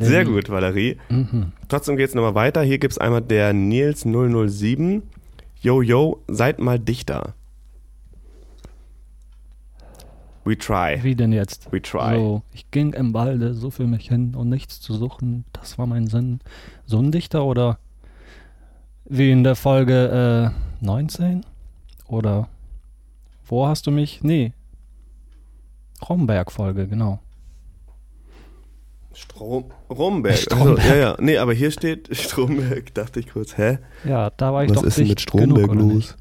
Sehr 0.00 0.24
gut, 0.24 0.48
Valerie. 0.48 0.96
Mhm. 1.08 1.52
Trotzdem 1.68 1.96
geht's 1.96 2.14
nochmal 2.14 2.34
weiter. 2.34 2.62
Hier 2.62 2.78
gibt's 2.78 2.98
einmal 2.98 3.20
der 3.22 3.52
Nils007. 3.52 5.02
Yo, 5.60 5.82
yo, 5.82 6.22
seid 6.28 6.58
mal 6.58 6.78
dichter. 6.78 7.34
We 10.44 10.58
try. 10.58 10.98
Wie 11.02 11.14
denn 11.14 11.32
jetzt? 11.32 11.70
We 11.70 11.80
try. 11.80 12.16
So, 12.16 12.42
ich 12.52 12.70
ging 12.70 12.92
im 12.94 13.14
Walde 13.14 13.54
so 13.54 13.70
für 13.70 13.86
mich 13.86 14.08
hin 14.08 14.34
und 14.34 14.48
nichts 14.48 14.80
zu 14.80 14.94
suchen, 14.94 15.44
das 15.52 15.78
war 15.78 15.86
mein 15.86 16.08
Sinn. 16.08 16.40
So 16.84 16.98
ein 16.98 17.12
Dichter 17.12 17.44
oder 17.44 17.78
wie 19.04 19.30
in 19.30 19.44
der 19.44 19.54
Folge 19.54 20.52
äh, 20.82 20.84
19? 20.84 21.46
Oder 22.08 22.48
wo 23.46 23.68
hast 23.68 23.86
du 23.86 23.92
mich? 23.92 24.22
Nee. 24.22 24.52
Romberg-Folge, 26.08 26.86
genau. 26.88 27.20
Strom 29.14 29.66
Romberg. 29.90 30.36
Stromberg. 30.36 30.78
Also, 30.78 30.88
ja, 30.88 30.96
ja. 30.96 31.16
Nee, 31.20 31.36
aber 31.38 31.52
hier 31.52 31.70
steht 31.70 32.14
Stromberg. 32.16 32.94
Dachte 32.94 33.20
ich 33.20 33.28
kurz, 33.28 33.56
hä? 33.58 33.78
Ja, 34.04 34.30
da 34.30 34.52
war 34.52 34.64
ich 34.64 34.70
Was 34.70 34.78
doch 34.78 34.84
ist 34.84 34.98
denn 34.98 35.08
mit 35.08 35.20
Stromberg 35.20 35.70
genug, 35.70 35.92
los? 35.92 36.16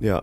Ja. 0.00 0.22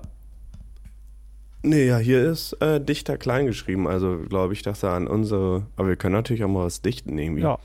Nee, 1.64 1.88
ja, 1.88 1.98
hier 1.98 2.30
ist 2.30 2.54
äh, 2.62 2.80
Dichter 2.80 3.18
klein 3.18 3.48
geschrieben. 3.48 3.88
Also 3.88 4.20
glaube 4.30 4.54
ich, 4.54 4.62
dass 4.62 4.84
er 4.84 4.92
an 4.92 5.08
unsere. 5.08 5.66
Aber 5.76 5.88
wir 5.88 5.96
können 5.96 6.14
natürlich 6.14 6.44
auch 6.44 6.50
mal 6.50 6.66
was 6.66 6.82
dichten 6.82 7.18
irgendwie. 7.18 7.42
Ja, 7.42 7.58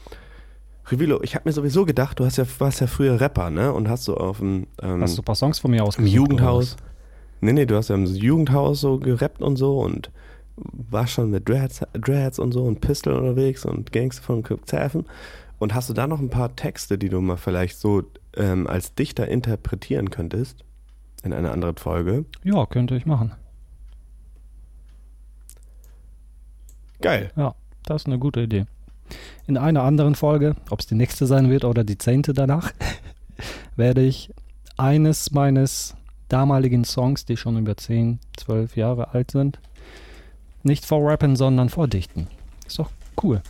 Rivilo, 0.90 1.22
ich 1.22 1.34
habe 1.34 1.48
mir 1.48 1.52
sowieso 1.52 1.84
gedacht, 1.84 2.18
du 2.18 2.24
hast 2.24 2.38
ja, 2.38 2.46
warst 2.58 2.80
ja 2.80 2.86
früher 2.86 3.20
Rapper, 3.20 3.50
ne? 3.50 3.72
Und 3.72 3.88
hast 3.88 4.04
so 4.04 4.16
auf 4.16 4.38
dem, 4.38 4.66
ähm, 4.80 5.02
hast 5.02 5.18
du 5.18 5.22
ein 5.22 5.24
paar 5.24 5.34
Songs 5.34 5.58
von 5.58 5.70
mir 5.70 5.78
im 5.78 5.86
ausgesucht? 5.86 6.14
Jugendhaus. 6.14 6.74
oder 6.74 6.82
Nee, 7.40 7.52
nee, 7.52 7.66
du 7.66 7.76
hast 7.76 7.88
ja 7.88 7.94
im 7.94 8.06
Jugendhaus 8.06 8.80
so 8.80 8.98
gerappt 8.98 9.42
und 9.42 9.56
so 9.56 9.80
und 9.80 10.10
warst 10.72 11.12
schon 11.12 11.30
mit 11.30 11.48
Dreads, 11.48 11.82
Dreads 11.92 12.38
und 12.38 12.52
so 12.52 12.64
und 12.64 12.80
Pistol 12.80 13.14
unterwegs 13.14 13.64
und 13.64 13.92
Gangster 13.92 14.22
von 14.22 14.42
Cuxhaven. 14.42 15.06
Und 15.58 15.74
hast 15.74 15.90
du 15.90 15.94
da 15.94 16.06
noch 16.06 16.20
ein 16.20 16.30
paar 16.30 16.54
Texte, 16.54 16.98
die 16.98 17.08
du 17.08 17.20
mal 17.20 17.36
vielleicht 17.36 17.78
so 17.78 18.04
ähm, 18.36 18.66
als 18.66 18.94
Dichter 18.94 19.28
interpretieren 19.28 20.10
könntest? 20.10 20.64
In 21.24 21.32
einer 21.32 21.52
anderen 21.52 21.76
Folge. 21.76 22.24
Ja, 22.44 22.64
könnte 22.66 22.96
ich 22.96 23.06
machen. 23.06 23.32
Geil. 27.00 27.32
Ja, 27.36 27.54
das 27.84 28.02
ist 28.02 28.06
eine 28.06 28.18
gute 28.18 28.40
Idee. 28.42 28.66
In 29.46 29.56
einer 29.56 29.82
anderen 29.82 30.14
Folge, 30.14 30.54
ob 30.70 30.80
es 30.80 30.86
die 30.86 30.94
nächste 30.94 31.26
sein 31.26 31.50
wird 31.50 31.64
oder 31.64 31.82
die 31.82 31.98
zehnte 31.98 32.34
danach, 32.34 32.72
werde 33.76 34.02
ich 34.02 34.32
eines 34.76 35.32
meines 35.32 35.96
damaligen 36.28 36.84
Songs, 36.84 37.24
die 37.24 37.36
schon 37.36 37.56
über 37.58 37.76
10, 37.76 38.20
12 38.36 38.76
Jahre 38.76 39.14
alt 39.14 39.30
sind, 39.30 39.58
nicht 40.62 40.84
vorrappen, 40.84 41.36
sondern 41.36 41.68
vordichten. 41.68 42.26
Ist 42.66 42.78
doch 42.78 42.90
cool. 43.22 43.42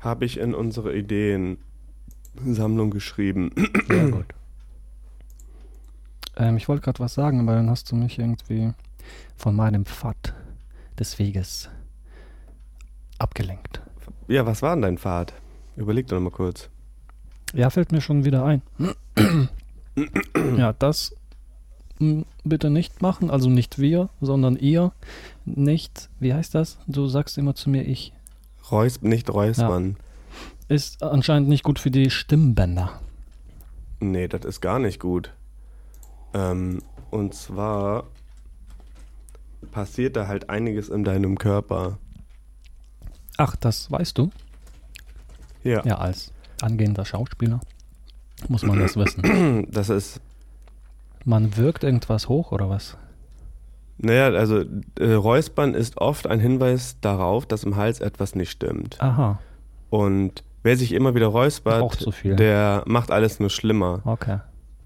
Habe 0.00 0.24
ich 0.24 0.38
in 0.38 0.54
unsere 0.54 0.96
Ideensammlung 0.96 2.90
geschrieben. 2.90 3.52
Sehr 3.88 4.08
gut. 4.08 4.26
Ähm, 6.36 6.56
ich 6.56 6.68
wollte 6.68 6.82
gerade 6.82 7.00
was 7.00 7.14
sagen, 7.14 7.40
aber 7.40 7.54
dann 7.54 7.68
hast 7.68 7.90
du 7.92 7.96
mich 7.96 8.18
irgendwie 8.18 8.72
von 9.36 9.54
meinem 9.54 9.84
Pfad 9.84 10.34
des 10.98 11.18
Weges 11.18 11.68
abgelenkt. 13.18 13.82
Ja, 14.28 14.46
was 14.46 14.62
war 14.62 14.74
denn 14.74 14.82
dein 14.82 14.98
Pfad? 14.98 15.34
Überleg 15.76 16.06
doch 16.06 16.16
noch 16.16 16.30
mal 16.30 16.30
kurz. 16.30 16.68
Ja, 17.52 17.68
fällt 17.70 17.92
mir 17.92 18.00
schon 18.00 18.24
wieder 18.24 18.44
ein. 18.44 18.62
ja, 20.56 20.72
das 20.72 21.14
bitte 22.44 22.70
nicht 22.70 23.02
machen, 23.02 23.30
also 23.30 23.48
nicht 23.50 23.78
wir, 23.78 24.08
sondern 24.20 24.56
ihr. 24.56 24.92
Nicht, 25.44 26.08
wie 26.18 26.34
heißt 26.34 26.54
das? 26.54 26.78
Du 26.86 27.06
sagst 27.06 27.38
immer 27.38 27.54
zu 27.54 27.70
mir, 27.70 27.82
ich. 27.82 28.12
Reus, 28.70 29.02
nicht 29.02 29.30
räuspern. 29.30 29.96
Ist 30.68 31.02
anscheinend 31.02 31.48
nicht 31.48 31.64
gut 31.64 31.78
für 31.78 31.90
die 31.90 32.10
Stimmbänder. 32.10 33.00
Nee, 34.00 34.28
das 34.28 34.44
ist 34.44 34.60
gar 34.60 34.78
nicht 34.78 35.00
gut. 35.00 35.32
Ähm, 36.32 36.80
und 37.10 37.34
zwar 37.34 38.04
passiert 39.72 40.16
da 40.16 40.26
halt 40.26 40.48
einiges 40.48 40.88
in 40.88 41.04
deinem 41.04 41.36
Körper. 41.36 41.98
Ach, 43.36 43.56
das 43.56 43.90
weißt 43.90 44.16
du? 44.16 44.30
Ja. 45.64 45.84
Ja, 45.84 45.98
als 45.98 46.32
angehender 46.62 47.04
Schauspieler 47.04 47.60
muss 48.48 48.62
man 48.62 48.78
das 48.78 48.96
wissen. 48.96 49.66
Das 49.70 49.88
ist, 49.90 50.20
Man 51.24 51.56
wirkt 51.56 51.84
irgendwas 51.84 52.28
hoch 52.28 52.52
oder 52.52 52.68
was? 52.68 52.96
naja, 54.02 54.28
also 54.30 54.64
äh, 54.98 55.12
Räuspern 55.12 55.74
ist 55.74 55.98
oft 55.98 56.26
ein 56.26 56.40
Hinweis 56.40 56.96
darauf, 57.02 57.44
dass 57.44 57.64
im 57.64 57.76
Hals 57.76 58.00
etwas 58.00 58.34
nicht 58.34 58.50
stimmt. 58.50 58.96
Aha, 59.00 59.38
Und 59.90 60.42
wer 60.62 60.76
sich 60.76 60.92
immer 60.92 61.14
wieder 61.14 61.26
räuspert, 61.26 62.08
viel. 62.12 62.34
der 62.36 62.82
macht 62.86 63.10
alles 63.10 63.40
nur 63.40 63.50
schlimmer. 63.50 64.00
okay. 64.04 64.38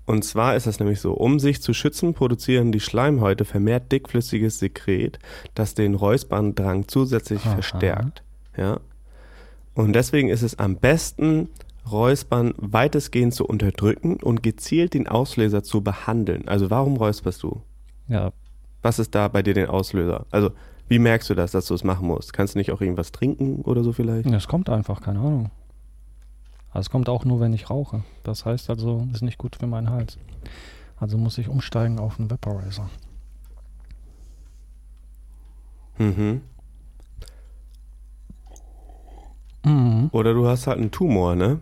Und 0.06 0.22
zwar 0.22 0.54
ist 0.54 0.66
das 0.66 0.80
nämlich 0.80 1.00
so, 1.00 1.14
um 1.14 1.38
sich 1.38 1.62
zu 1.62 1.72
schützen, 1.72 2.12
produzieren 2.12 2.72
die 2.72 2.80
Schleimhäute 2.80 3.46
vermehrt 3.46 3.90
dickflüssiges 3.90 4.58
Sekret, 4.58 5.18
das 5.54 5.72
den 5.74 5.94
Räusperdrang 5.94 6.88
zusätzlich 6.88 7.46
Aha. 7.46 7.54
verstärkt. 7.54 8.22
Ja? 8.56 8.80
Und 9.74 9.94
deswegen 9.94 10.28
ist 10.28 10.42
es 10.42 10.58
am 10.58 10.76
besten, 10.76 11.48
Räuspern 11.90 12.54
weitestgehend 12.56 13.34
zu 13.34 13.46
unterdrücken 13.46 14.16
und 14.16 14.42
gezielt 14.42 14.94
den 14.94 15.06
Auslöser 15.06 15.62
zu 15.62 15.82
behandeln. 15.82 16.48
Also 16.48 16.70
warum 16.70 16.96
räusperst 16.96 17.42
du? 17.42 17.62
Ja, 18.08 18.32
Was 18.82 18.98
ist 18.98 19.14
da 19.14 19.28
bei 19.28 19.42
dir 19.42 19.54
den 19.54 19.68
Auslöser? 19.68 20.26
Also 20.30 20.50
wie 20.88 20.98
merkst 20.98 21.30
du 21.30 21.34
das, 21.34 21.52
dass 21.52 21.66
du 21.66 21.74
es 21.74 21.84
machen 21.84 22.06
musst? 22.06 22.32
Kannst 22.32 22.54
du 22.54 22.58
nicht 22.58 22.70
auch 22.70 22.80
irgendwas 22.80 23.12
trinken 23.12 23.62
oder 23.62 23.82
so 23.82 23.92
vielleicht? 23.92 24.26
es 24.26 24.48
kommt 24.48 24.68
einfach, 24.68 25.00
keine 25.00 25.20
Ahnung. 25.20 25.50
Also 26.70 26.86
es 26.86 26.90
kommt 26.90 27.08
auch 27.08 27.24
nur, 27.24 27.40
wenn 27.40 27.52
ich 27.52 27.70
rauche. 27.70 28.02
Das 28.24 28.44
heißt 28.44 28.68
also, 28.68 29.06
ist 29.12 29.22
nicht 29.22 29.38
gut 29.38 29.56
für 29.56 29.66
meinen 29.66 29.90
Hals. 29.90 30.18
Also 30.96 31.16
muss 31.16 31.38
ich 31.38 31.48
umsteigen 31.48 31.98
auf 31.98 32.18
einen 32.18 32.30
Vaporizer. 32.30 32.90
Mhm. 35.98 36.42
Mhm. 39.64 40.08
Oder 40.12 40.34
du 40.34 40.46
hast 40.46 40.66
halt 40.66 40.78
einen 40.78 40.90
Tumor, 40.90 41.34
ne? 41.34 41.60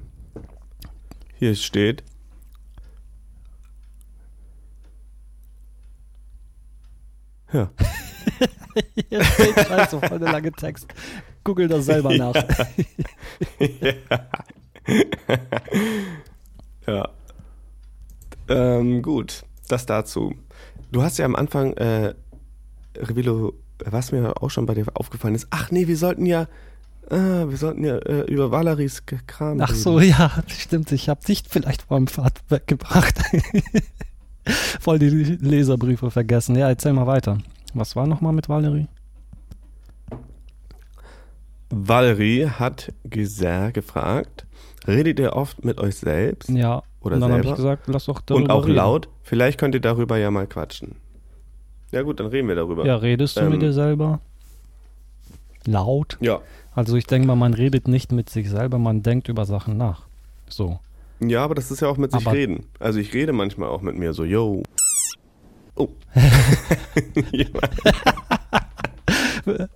Hier 1.43 1.57
steht. 1.57 2.05
Ja. 7.53 7.69
Hier 9.09 9.25
steht 9.25 9.55
scheiße, 9.67 9.99
voll 9.99 10.21
der 10.21 10.31
lange 10.31 10.53
Text. 10.53 10.87
Google 11.43 11.67
das 11.67 11.87
selber 11.87 12.17
nach. 12.17 12.35
Ja. 16.87 17.09
Ähm, 18.47 19.03
gut, 19.03 19.45
das 19.67 19.85
dazu. 19.85 20.37
Du 20.93 21.03
hast 21.03 21.19
ja 21.19 21.25
am 21.25 21.35
Anfang, 21.35 21.73
äh, 21.73 22.15
Revilo, 22.97 23.55
was 23.85 24.13
mir 24.13 24.41
auch 24.41 24.51
schon 24.51 24.67
bei 24.67 24.75
dir 24.75 24.87
aufgefallen 24.95 25.35
ist, 25.35 25.49
ach 25.51 25.73
nee, 25.73 25.89
wir 25.89 25.97
sollten 25.97 26.25
ja, 26.25 26.47
ah, 27.11 27.45
wir 27.49 27.57
sollten 27.57 27.85
ja 27.85 27.97
äh, 27.99 28.23
über 28.33 28.51
Valeries 28.51 29.03
Kram 29.27 29.61
Ach 29.61 29.71
reden. 29.71 29.81
so, 29.81 30.01
ja, 30.01 30.31
stimmt. 30.47 30.93
Ich 30.93 31.09
habe 31.09 31.25
dich 31.25 31.45
vielleicht 31.49 31.83
vom 31.83 32.07
Pfad 32.07 32.41
weggebracht. 32.49 33.19
Voll 34.81 34.99
die 34.99 35.09
Leserbriefe 35.09 36.11
vergessen. 36.11 36.57
Ja, 36.57 36.69
erzähl 36.69 36.93
mal 36.93 37.07
weiter. 37.07 37.39
Was 37.75 37.95
war 37.97 38.07
nochmal 38.07 38.33
mit 38.33 38.49
Valerie? 38.49 38.89
Valerie 41.71 42.47
hat 42.49 42.93
gefragt, 43.05 44.47
redet 44.87 45.19
ihr 45.21 45.35
oft 45.35 45.65
mit 45.65 45.79
euch 45.81 45.97
selbst 45.97 46.51
Ja, 46.51 46.83
Oder 47.01 47.15
und 47.15 47.21
dann 47.23 47.31
habe 47.33 47.41
ich 47.41 47.47
selber? 47.47 47.57
gesagt, 47.57 47.89
lass 47.89 48.05
doch 48.07 48.21
darüber 48.21 48.45
und 48.45 48.51
auch 48.51 48.65
reden. 48.67 48.77
laut? 48.77 49.09
Vielleicht 49.23 49.59
könnt 49.59 49.75
ihr 49.75 49.81
darüber 49.81 50.19
ja 50.19 50.31
mal 50.31 50.47
quatschen. 50.47 50.97
Ja 51.93 52.03
gut, 52.03 52.21
dann 52.21 52.27
reden 52.27 52.49
wir 52.49 52.57
darüber. 52.57 52.85
Ja, 52.85 52.97
redest 52.97 53.37
du 53.37 53.43
Ähm, 53.43 53.51
mit 53.51 53.63
dir 53.63 53.73
selber? 53.73 54.21
Laut? 55.67 56.19
Ja. 56.21 56.41
Also 56.75 56.97
ich 56.97 57.07
denke 57.07 57.27
mal, 57.27 57.37
man 57.37 57.55
redet 57.55 57.87
nicht 57.89 58.13
mit 58.13 58.31
sich 58.31 58.49
selber, 58.49 58.79
man 58.79 59.03
denkt 59.03 59.29
über 59.29 59.45
Sachen 59.45 59.77
nach. 59.77 60.07
So. 60.49 60.81
Ja, 61.21 61.45
aber 61.45 61.55
das 61.55 61.71
ist 61.71 61.81
ja 61.81 61.89
auch 61.89 61.97
mit 61.99 62.13
sich 62.13 62.27
Aber- 62.27 62.35
reden. 62.37 62.67
Also 62.79 62.99
ich 62.99 63.13
rede 63.15 63.33
manchmal 63.33 63.69
auch 63.69 63.83
mit 63.83 63.97
mir 63.97 64.13
so, 64.15 64.25
yo. 64.25 64.63
Oh. 65.77 65.89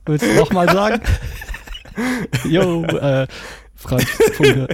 Willst 0.07 0.25
du 0.27 0.35
nochmal 0.35 0.69
sagen? 0.71 1.03
Jo, 2.45 2.85
äh, 2.85 3.27
Franz 3.75 4.05
Funke. 4.35 4.69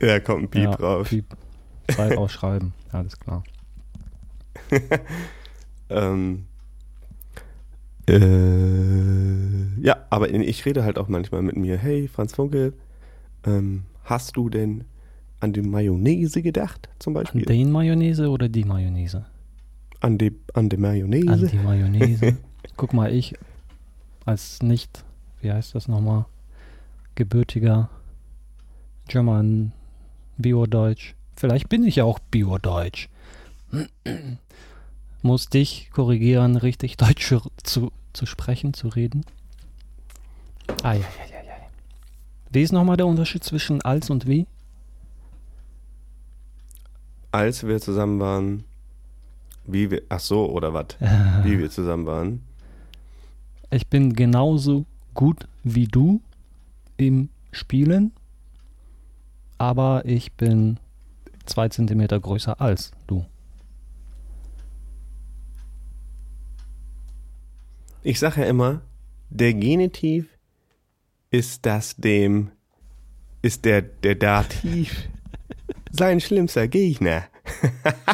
ja, 0.00 0.20
kommt 0.20 0.42
ein 0.44 0.48
Piep 0.48 0.64
ja, 0.64 0.76
drauf. 0.76 1.08
Piep. 1.08 1.24
Zeit 1.90 2.16
ausschreiben. 2.18 2.72
Alles 2.92 3.18
klar. 3.18 3.42
Ähm, 5.90 6.44
äh, 8.08 9.80
ja, 9.80 9.96
aber 10.10 10.30
ich 10.30 10.64
rede 10.66 10.84
halt 10.84 10.98
auch 10.98 11.08
manchmal 11.08 11.42
mit 11.42 11.56
mir. 11.56 11.76
Hey, 11.76 12.08
Franz 12.08 12.34
Funke, 12.34 12.72
ähm, 13.44 13.84
hast 14.04 14.36
du 14.36 14.48
denn 14.48 14.84
an 15.40 15.52
die 15.52 15.62
Mayonnaise 15.62 16.42
gedacht, 16.42 16.88
zum 16.98 17.16
An 17.16 17.22
Beispiel? 17.22 17.42
den 17.42 17.70
Mayonnaise 17.70 18.28
oder 18.28 18.48
die 18.48 18.64
Mayonnaise? 18.64 19.24
An 20.00 20.18
die, 20.18 20.32
an 20.54 20.68
die 20.68 20.76
Mayonnaise? 20.76 21.28
An 21.30 21.48
die 21.48 21.56
Mayonnaise. 21.58 22.36
Guck 22.76 22.92
mal, 22.92 23.12
ich 23.12 23.34
als 24.24 24.62
nicht, 24.62 25.04
wie 25.40 25.52
heißt 25.52 25.74
das 25.74 25.88
nochmal, 25.88 26.26
gebürtiger 27.14 27.88
German 29.08 29.72
Bio-Deutsch. 30.36 31.14
Vielleicht 31.34 31.68
bin 31.68 31.84
ich 31.84 31.96
ja 31.96 32.04
auch 32.04 32.18
Bio-Deutsch. 32.18 33.08
Muss 35.22 35.48
dich 35.48 35.90
korrigieren, 35.92 36.56
richtig 36.56 36.96
Deutsch 36.96 37.34
zu, 37.62 37.92
zu 38.12 38.26
sprechen, 38.26 38.74
zu 38.74 38.88
reden. 38.88 39.24
Ah, 40.82 40.94
ja, 40.94 41.00
ja, 41.00 41.04
ja, 41.30 41.42
ja. 41.44 41.54
Wie 42.50 42.62
ist 42.62 42.72
nochmal 42.72 42.96
der 42.96 43.06
Unterschied 43.06 43.42
zwischen 43.42 43.82
als 43.82 44.10
und 44.10 44.26
wie? 44.26 44.46
Als 47.32 47.66
wir 47.66 47.80
zusammen 47.80 48.20
waren, 48.20 48.64
wie 49.66 49.90
wir, 49.90 50.02
ach 50.08 50.20
so, 50.20 50.50
oder 50.50 50.72
was? 50.72 50.86
Wie 51.44 51.58
wir 51.58 51.70
zusammen 51.70 52.06
waren. 52.06 52.42
Ich 53.70 53.86
bin 53.86 54.14
genauso 54.14 54.86
gut 55.12 55.46
wie 55.62 55.86
du 55.86 56.22
im 56.96 57.28
Spielen, 57.52 58.12
aber 59.58 60.06
ich 60.06 60.32
bin 60.32 60.78
zwei 61.44 61.68
Zentimeter 61.68 62.18
größer 62.18 62.60
als 62.60 62.92
du. 63.06 63.26
Ich 68.02 68.18
sage 68.18 68.42
ja 68.42 68.46
immer, 68.46 68.82
der 69.28 69.54
Genitiv 69.54 70.26
ist 71.30 71.66
das 71.66 71.96
dem, 71.96 72.52
ist 73.42 73.64
der, 73.64 73.82
der 73.82 74.14
Dativ 74.14 75.08
sein 75.90 76.20
schlimmster 76.20 76.68
Gegner. 76.68 77.24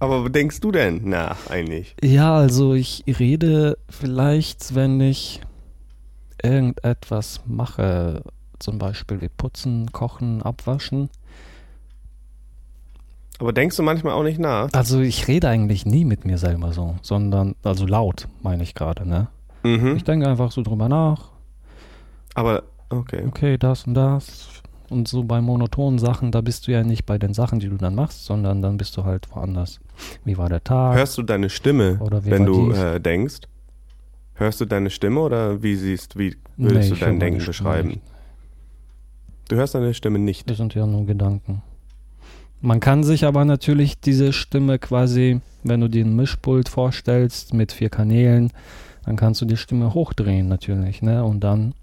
Aber 0.00 0.28
denkst 0.28 0.60
du 0.60 0.72
denn 0.72 1.08
nach 1.08 1.48
eigentlich? 1.48 1.94
Ja, 2.02 2.34
also 2.34 2.74
ich 2.74 3.04
rede 3.06 3.78
vielleicht, 3.88 4.74
wenn 4.74 5.00
ich 5.00 5.40
irgendetwas 6.42 7.40
mache, 7.46 8.22
zum 8.58 8.78
Beispiel 8.78 9.20
wie 9.22 9.28
putzen, 9.30 9.92
kochen, 9.92 10.42
abwaschen. 10.42 11.08
Aber 13.40 13.52
denkst 13.52 13.76
du 13.76 13.82
manchmal 13.82 14.12
auch 14.14 14.22
nicht 14.22 14.38
nach? 14.38 14.68
Also 14.72 15.00
ich 15.00 15.26
rede 15.28 15.48
eigentlich 15.48 15.84
nie 15.86 16.04
mit 16.04 16.24
mir 16.24 16.38
selber 16.38 16.72
so, 16.72 16.94
sondern, 17.02 17.54
also 17.62 17.86
laut 17.86 18.28
meine 18.42 18.62
ich 18.62 18.74
gerade, 18.74 19.08
ne? 19.08 19.28
Mhm. 19.64 19.96
Ich 19.96 20.04
denke 20.04 20.28
einfach 20.28 20.52
so 20.52 20.62
drüber 20.62 20.88
nach, 20.88 21.30
Aber, 22.34 22.62
okay. 22.90 23.24
okay, 23.26 23.56
das 23.58 23.86
und 23.86 23.94
das. 23.94 24.62
Und 24.90 25.08
so 25.08 25.24
bei 25.24 25.40
monotonen 25.40 25.98
Sachen, 25.98 26.30
da 26.30 26.42
bist 26.42 26.66
du 26.68 26.72
ja 26.72 26.84
nicht 26.84 27.06
bei 27.06 27.18
den 27.18 27.32
Sachen, 27.34 27.58
die 27.58 27.68
du 27.68 27.76
dann 27.76 27.94
machst, 27.94 28.26
sondern 28.26 28.60
dann 28.62 28.76
bist 28.76 28.96
du 28.96 29.04
halt 29.04 29.26
woanders. 29.34 29.80
Wie 30.24 30.36
war 30.36 30.48
der 30.48 30.62
Tag? 30.62 30.94
Hörst 30.94 31.16
du 31.18 31.22
deine 31.22 31.48
Stimme, 31.50 31.98
wenn 32.24 32.44
du 32.44 32.70
äh, 32.72 33.00
denkst? 33.00 33.40
Hörst 34.34 34.60
du 34.60 34.64
deine 34.66 34.90
Stimme 34.90 35.20
oder 35.20 35.62
wie 35.62 35.74
siehst, 35.76 36.18
wie 36.18 36.36
Nee, 36.56 36.70
würdest 36.70 36.90
du 36.90 36.94
ich 36.94 37.00
höre 37.00 37.08
dein 37.08 37.20
Denken 37.20 37.44
beschreiben? 37.44 37.88
nicht. 37.88 38.02
Du 39.48 39.56
hörst 39.56 39.74
deine 39.74 39.94
Stimme 39.94 40.18
nicht. 40.18 40.48
Das 40.50 40.58
sind 40.58 40.74
ja 40.74 40.86
nur 40.86 41.06
Gedanken. 41.06 41.62
Man 42.64 42.80
kann 42.80 43.04
sich 43.04 43.26
aber 43.26 43.44
natürlich 43.44 44.00
diese 44.00 44.32
Stimme 44.32 44.78
quasi, 44.78 45.42
wenn 45.64 45.82
du 45.82 45.88
dir 45.88 46.02
ein 46.02 46.16
Mischpult 46.16 46.70
vorstellst 46.70 47.52
mit 47.52 47.72
vier 47.72 47.90
Kanälen, 47.90 48.52
dann 49.04 49.16
kannst 49.16 49.42
du 49.42 49.44
die 49.44 49.58
Stimme 49.58 49.92
hochdrehen 49.92 50.48
natürlich, 50.48 51.02
ne? 51.02 51.24
Und 51.24 51.40
dann 51.40 51.74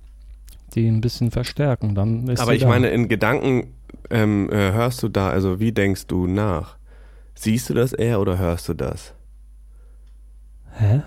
die 0.74 0.88
ein 0.88 1.00
bisschen 1.00 1.30
verstärken. 1.30 1.94
Dann 1.94 2.28
ist 2.28 2.40
Aber 2.40 2.56
ich 2.56 2.64
da. 2.64 2.68
meine, 2.68 2.90
in 2.90 3.10
Gedanken 3.10 3.76
ähm, 4.10 4.50
äh, 4.52 4.72
hörst 4.72 5.04
du 5.04 5.10
da, 5.10 5.30
also 5.30 5.60
wie 5.60 5.72
denkst 5.72 6.08
du 6.08 6.26
nach? 6.26 6.78
Siehst 7.36 7.70
du 7.70 7.76
das 7.76 7.94
eher 7.94 8.20
oder 8.20 8.40
hörst 8.40 8.68
du 8.68 8.74
das? 8.74 9.14
Hä? 10.80 11.04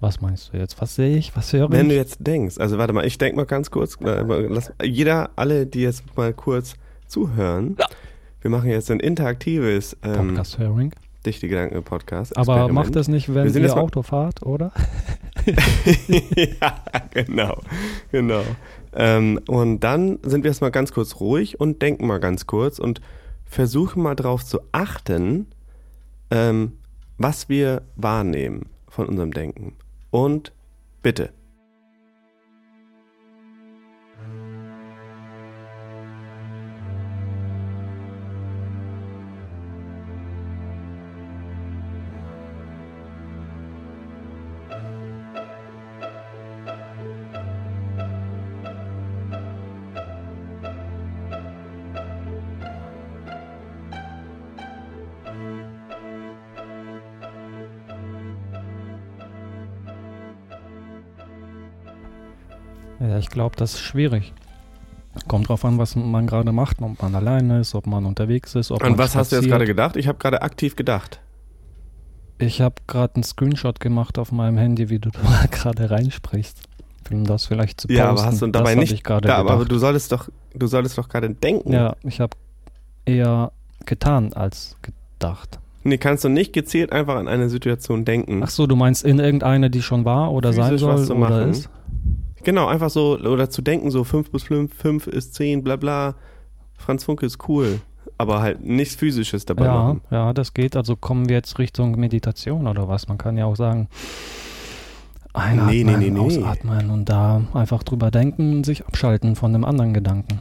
Was 0.00 0.22
meinst 0.22 0.50
du 0.50 0.56
jetzt? 0.56 0.80
Was 0.80 0.94
sehe 0.94 1.18
ich? 1.18 1.36
Was 1.36 1.52
höre 1.52 1.70
Wenn 1.70 1.86
ich? 1.86 1.92
du 1.92 1.96
jetzt 1.96 2.26
denkst, 2.26 2.56
also 2.56 2.78
warte 2.78 2.94
mal, 2.94 3.04
ich 3.04 3.18
denke 3.18 3.36
mal 3.36 3.44
ganz 3.44 3.70
kurz, 3.70 3.98
äh, 4.00 4.22
lass, 4.22 4.72
jeder, 4.82 5.28
alle, 5.36 5.66
die 5.66 5.82
jetzt 5.82 6.16
mal 6.16 6.32
kurz 6.32 6.74
zuhören, 7.08 7.76
wir 8.40 8.50
machen 8.50 8.70
jetzt 8.70 8.90
ein 8.90 9.00
interaktives 9.00 9.96
ähm, 10.02 10.28
Podcast-Hearing. 10.28 10.92
Dichte 11.24 11.48
Gedanken 11.48 11.82
Podcast. 11.82 12.36
Aber 12.36 12.68
macht 12.68 12.94
das 12.94 13.08
nicht, 13.08 13.34
wenn 13.34 13.52
ihr 13.52 13.76
Auto 13.76 14.02
fahrt, 14.02 14.42
oder? 14.42 14.72
ja, 16.06 16.84
genau, 17.10 17.60
genau. 18.12 18.42
Ähm, 18.92 19.40
und 19.48 19.80
dann 19.80 20.20
sind 20.22 20.44
wir 20.44 20.50
jetzt 20.50 20.60
mal 20.60 20.70
ganz 20.70 20.92
kurz 20.92 21.18
ruhig 21.18 21.58
und 21.60 21.82
denken 21.82 22.06
mal 22.06 22.20
ganz 22.20 22.46
kurz 22.46 22.78
und 22.78 23.00
versuchen 23.44 24.02
mal 24.02 24.14
darauf 24.14 24.44
zu 24.44 24.60
achten, 24.72 25.48
ähm, 26.30 26.78
was 27.18 27.48
wir 27.48 27.82
wahrnehmen 27.96 28.66
von 28.88 29.06
unserem 29.06 29.32
Denken. 29.32 29.74
Und 30.10 30.52
bitte. 31.02 31.30
Glaube, 63.36 63.54
das 63.56 63.74
ist 63.74 63.80
schwierig. 63.80 64.32
Kommt 65.28 65.48
drauf 65.48 65.64
an, 65.64 65.76
was 65.78 65.94
man 65.94 66.26
gerade 66.26 66.52
macht, 66.52 66.80
ob 66.80 67.00
man 67.02 67.14
alleine 67.14 67.60
ist, 67.60 67.74
ob 67.74 67.86
man 67.86 68.06
unterwegs 68.06 68.54
ist, 68.54 68.70
ob 68.70 68.82
An 68.82 68.92
man 68.92 68.98
was 68.98 69.14
hast 69.14 69.30
du 69.30 69.36
jetzt 69.36 69.44
spaziert. 69.44 69.50
gerade 69.52 69.66
gedacht? 69.66 69.96
Ich 69.96 70.08
habe 70.08 70.18
gerade 70.18 70.40
aktiv 70.42 70.74
gedacht. 70.74 71.20
Ich 72.38 72.60
habe 72.62 72.74
gerade 72.86 73.14
einen 73.16 73.24
Screenshot 73.24 73.78
gemacht 73.78 74.18
auf 74.18 74.32
meinem 74.32 74.56
Handy, 74.58 74.88
wie 74.90 74.98
du 74.98 75.10
da 75.40 75.46
gerade 75.50 75.90
reinsprichst. 75.90 76.62
Um 77.10 77.24
das 77.24 77.44
vielleicht 77.46 77.80
zu 77.80 77.88
posten. 77.88 77.98
Ja, 77.98 78.08
aber 78.10 78.24
hast 78.24 78.40
du 78.42 78.46
das 78.46 78.52
dabei 78.60 78.72
hab 78.72 78.78
nicht. 78.80 78.92
Ich 78.92 79.04
gerade 79.04 79.28
da, 79.28 79.36
aber 79.36 79.64
du 79.64 79.78
solltest 79.78 80.10
doch, 80.12 80.28
du 80.54 80.66
solltest 80.66 80.96
doch 80.98 81.08
gerade 81.08 81.30
denken. 81.30 81.72
Ja, 81.72 81.94
ich 82.02 82.20
habe 82.20 82.36
eher 83.04 83.52
getan 83.84 84.32
als 84.32 84.76
gedacht. 84.82 85.60
Nee, 85.84 85.98
kannst 85.98 86.24
du 86.24 86.28
nicht 86.28 86.52
gezielt 86.52 86.90
einfach 86.90 87.14
an 87.14 87.28
eine 87.28 87.48
Situation 87.48 88.04
denken. 88.04 88.42
Ach 88.42 88.50
so, 88.50 88.66
du 88.66 88.74
meinst 88.76 89.04
in 89.04 89.18
irgendeine, 89.20 89.70
die 89.70 89.82
schon 89.82 90.04
war 90.04 90.32
oder 90.32 90.52
sein 90.52 90.70
Physisch 90.72 90.80
soll 90.80 90.94
was 90.94 91.06
zu 91.06 91.14
oder 91.14 91.30
machen. 91.30 91.50
ist? 91.50 91.70
Genau, 92.46 92.68
einfach 92.68 92.90
so, 92.90 93.18
oder 93.18 93.50
zu 93.50 93.60
denken, 93.60 93.90
so 93.90 94.04
5 94.04 94.30
plus 94.30 94.44
5, 94.44 94.72
5 94.72 95.08
ist 95.08 95.34
10, 95.34 95.64
bla 95.64 95.74
bla. 95.74 96.14
Franz 96.78 97.02
Funke 97.02 97.26
ist 97.26 97.48
cool. 97.48 97.80
Aber 98.18 98.40
halt 98.40 98.64
nichts 98.64 98.94
Physisches 98.94 99.46
dabei 99.46 99.64
Ja, 99.64 99.74
machen. 99.74 100.00
ja, 100.12 100.32
das 100.32 100.54
geht. 100.54 100.76
Also 100.76 100.94
kommen 100.94 101.28
wir 101.28 101.34
jetzt 101.34 101.58
Richtung 101.58 101.98
Meditation 101.98 102.68
oder 102.68 102.86
was? 102.86 103.08
Man 103.08 103.18
kann 103.18 103.36
ja 103.36 103.46
auch 103.46 103.56
sagen, 103.56 103.88
einatmen, 105.34 105.66
Nee, 105.66 105.82
nee, 105.82 106.10
nee, 106.10 106.20
ausatmen 106.20 106.90
und 106.90 107.08
da 107.08 107.42
einfach 107.52 107.82
drüber 107.82 108.12
denken 108.12 108.52
und 108.58 108.64
sich 108.64 108.86
abschalten 108.86 109.34
von 109.34 109.52
dem 109.52 109.64
anderen 109.64 109.92
Gedanken, 109.92 110.38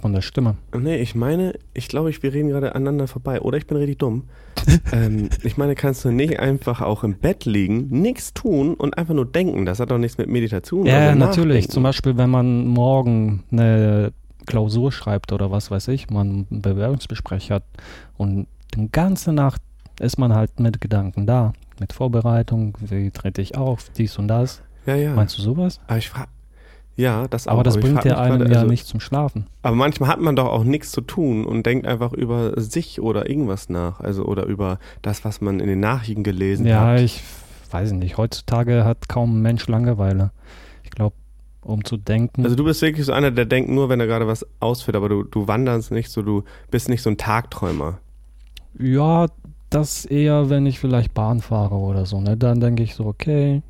von 0.00 0.12
der 0.12 0.22
Stimme. 0.22 0.56
Nee, 0.76 0.96
ich 0.96 1.14
meine, 1.14 1.54
ich 1.74 1.88
glaube, 1.88 2.10
ich, 2.10 2.22
wir 2.22 2.32
reden 2.32 2.48
gerade 2.48 2.74
aneinander 2.74 3.06
vorbei. 3.06 3.40
Oder 3.40 3.58
ich 3.58 3.66
bin 3.66 3.76
richtig 3.76 3.98
dumm. 3.98 4.24
ähm, 4.92 5.30
ich 5.42 5.56
meine, 5.56 5.74
kannst 5.74 6.04
du 6.04 6.10
nicht 6.10 6.40
einfach 6.40 6.80
auch 6.80 7.04
im 7.04 7.14
Bett 7.14 7.44
liegen, 7.44 7.88
nichts 7.88 8.34
tun 8.34 8.74
und 8.74 8.96
einfach 8.98 9.14
nur 9.14 9.26
denken? 9.26 9.66
Das 9.66 9.80
hat 9.80 9.90
doch 9.90 9.98
nichts 9.98 10.18
mit 10.18 10.28
Meditation 10.28 10.86
Ja, 10.86 11.08
also 11.08 11.18
natürlich. 11.18 11.46
nachdenken. 11.46 11.70
Zum 11.72 11.82
Beispiel, 11.82 12.16
wenn 12.16 12.30
man 12.30 12.66
morgen 12.66 13.44
eine 13.50 14.12
Klausur 14.46 14.92
schreibt 14.92 15.32
oder 15.32 15.50
was 15.50 15.70
weiß 15.70 15.88
ich, 15.88 16.10
man 16.10 16.46
ein 16.50 16.62
Bewerbungsgespräch 16.62 17.50
hat 17.50 17.62
und 18.16 18.46
die 18.74 18.90
ganze 18.90 19.32
Nacht 19.32 19.62
ist 20.00 20.18
man 20.18 20.34
halt 20.34 20.60
mit 20.60 20.80
Gedanken 20.80 21.26
da, 21.26 21.52
mit 21.78 21.92
Vorbereitung, 21.92 22.76
wie 22.80 23.10
trete 23.10 23.42
ich 23.42 23.56
auf, 23.56 23.90
dies 23.90 24.18
und 24.18 24.28
das. 24.28 24.62
Ja, 24.86 24.96
ja. 24.96 25.14
Meinst 25.14 25.36
du 25.38 25.42
sowas? 25.42 25.80
Aber 25.86 25.98
ich 25.98 26.08
frage. 26.08 26.28
Ja, 26.96 27.28
das 27.28 27.48
auch. 27.48 27.52
Aber 27.52 27.62
das 27.62 27.76
ich 27.76 27.82
bringt 27.82 28.04
ja 28.04 28.18
einem 28.18 28.38
gerade, 28.40 28.52
ja 28.52 28.58
also- 28.60 28.70
nicht 28.70 28.86
zum 28.86 29.00
Schlafen. 29.00 29.46
Aber 29.62 29.74
manchmal 29.76 30.08
hat 30.10 30.20
man 30.20 30.36
doch 30.36 30.46
auch 30.48 30.64
nichts 30.64 30.90
zu 30.92 31.00
tun 31.00 31.46
und 31.46 31.64
denkt 31.64 31.86
einfach 31.86 32.12
über 32.12 32.60
sich 32.60 33.00
oder 33.00 33.28
irgendwas 33.30 33.68
nach. 33.70 34.00
Also 34.00 34.24
oder 34.24 34.44
über 34.46 34.78
das, 35.02 35.24
was 35.24 35.40
man 35.40 35.60
in 35.60 35.66
den 35.68 35.80
Nachrichten 35.80 36.22
gelesen 36.22 36.66
Ja, 36.66 36.80
hat. 36.88 37.00
ich 37.00 37.22
weiß 37.70 37.92
nicht. 37.92 38.18
Heutzutage 38.18 38.84
hat 38.84 39.08
kaum 39.08 39.38
ein 39.38 39.42
Mensch 39.42 39.66
Langeweile. 39.68 40.30
Ich 40.84 40.90
glaube, 40.90 41.14
um 41.62 41.84
zu 41.84 41.96
denken. 41.96 42.42
Also 42.44 42.56
du 42.56 42.64
bist 42.64 42.82
wirklich 42.82 43.06
so 43.06 43.12
einer, 43.12 43.30
der 43.30 43.44
denkt 43.46 43.70
nur, 43.70 43.88
wenn 43.88 44.00
er 44.00 44.06
gerade 44.06 44.26
was 44.26 44.44
ausführt, 44.60 44.96
aber 44.96 45.08
du, 45.08 45.22
du 45.22 45.46
wanderst 45.46 45.90
nicht 45.92 46.10
so, 46.10 46.22
du 46.22 46.42
bist 46.70 46.88
nicht 46.88 47.02
so 47.02 47.10
ein 47.10 47.16
Tagträumer. 47.16 47.98
ja, 48.78 49.26
das 49.70 50.04
eher, 50.04 50.50
wenn 50.50 50.66
ich 50.66 50.80
vielleicht 50.80 51.14
Bahn 51.14 51.40
fahre 51.40 51.76
oder 51.76 52.04
so. 52.04 52.20
Ne? 52.20 52.36
Dann 52.36 52.58
denke 52.58 52.82
ich 52.82 52.96
so, 52.96 53.06
okay, 53.06 53.62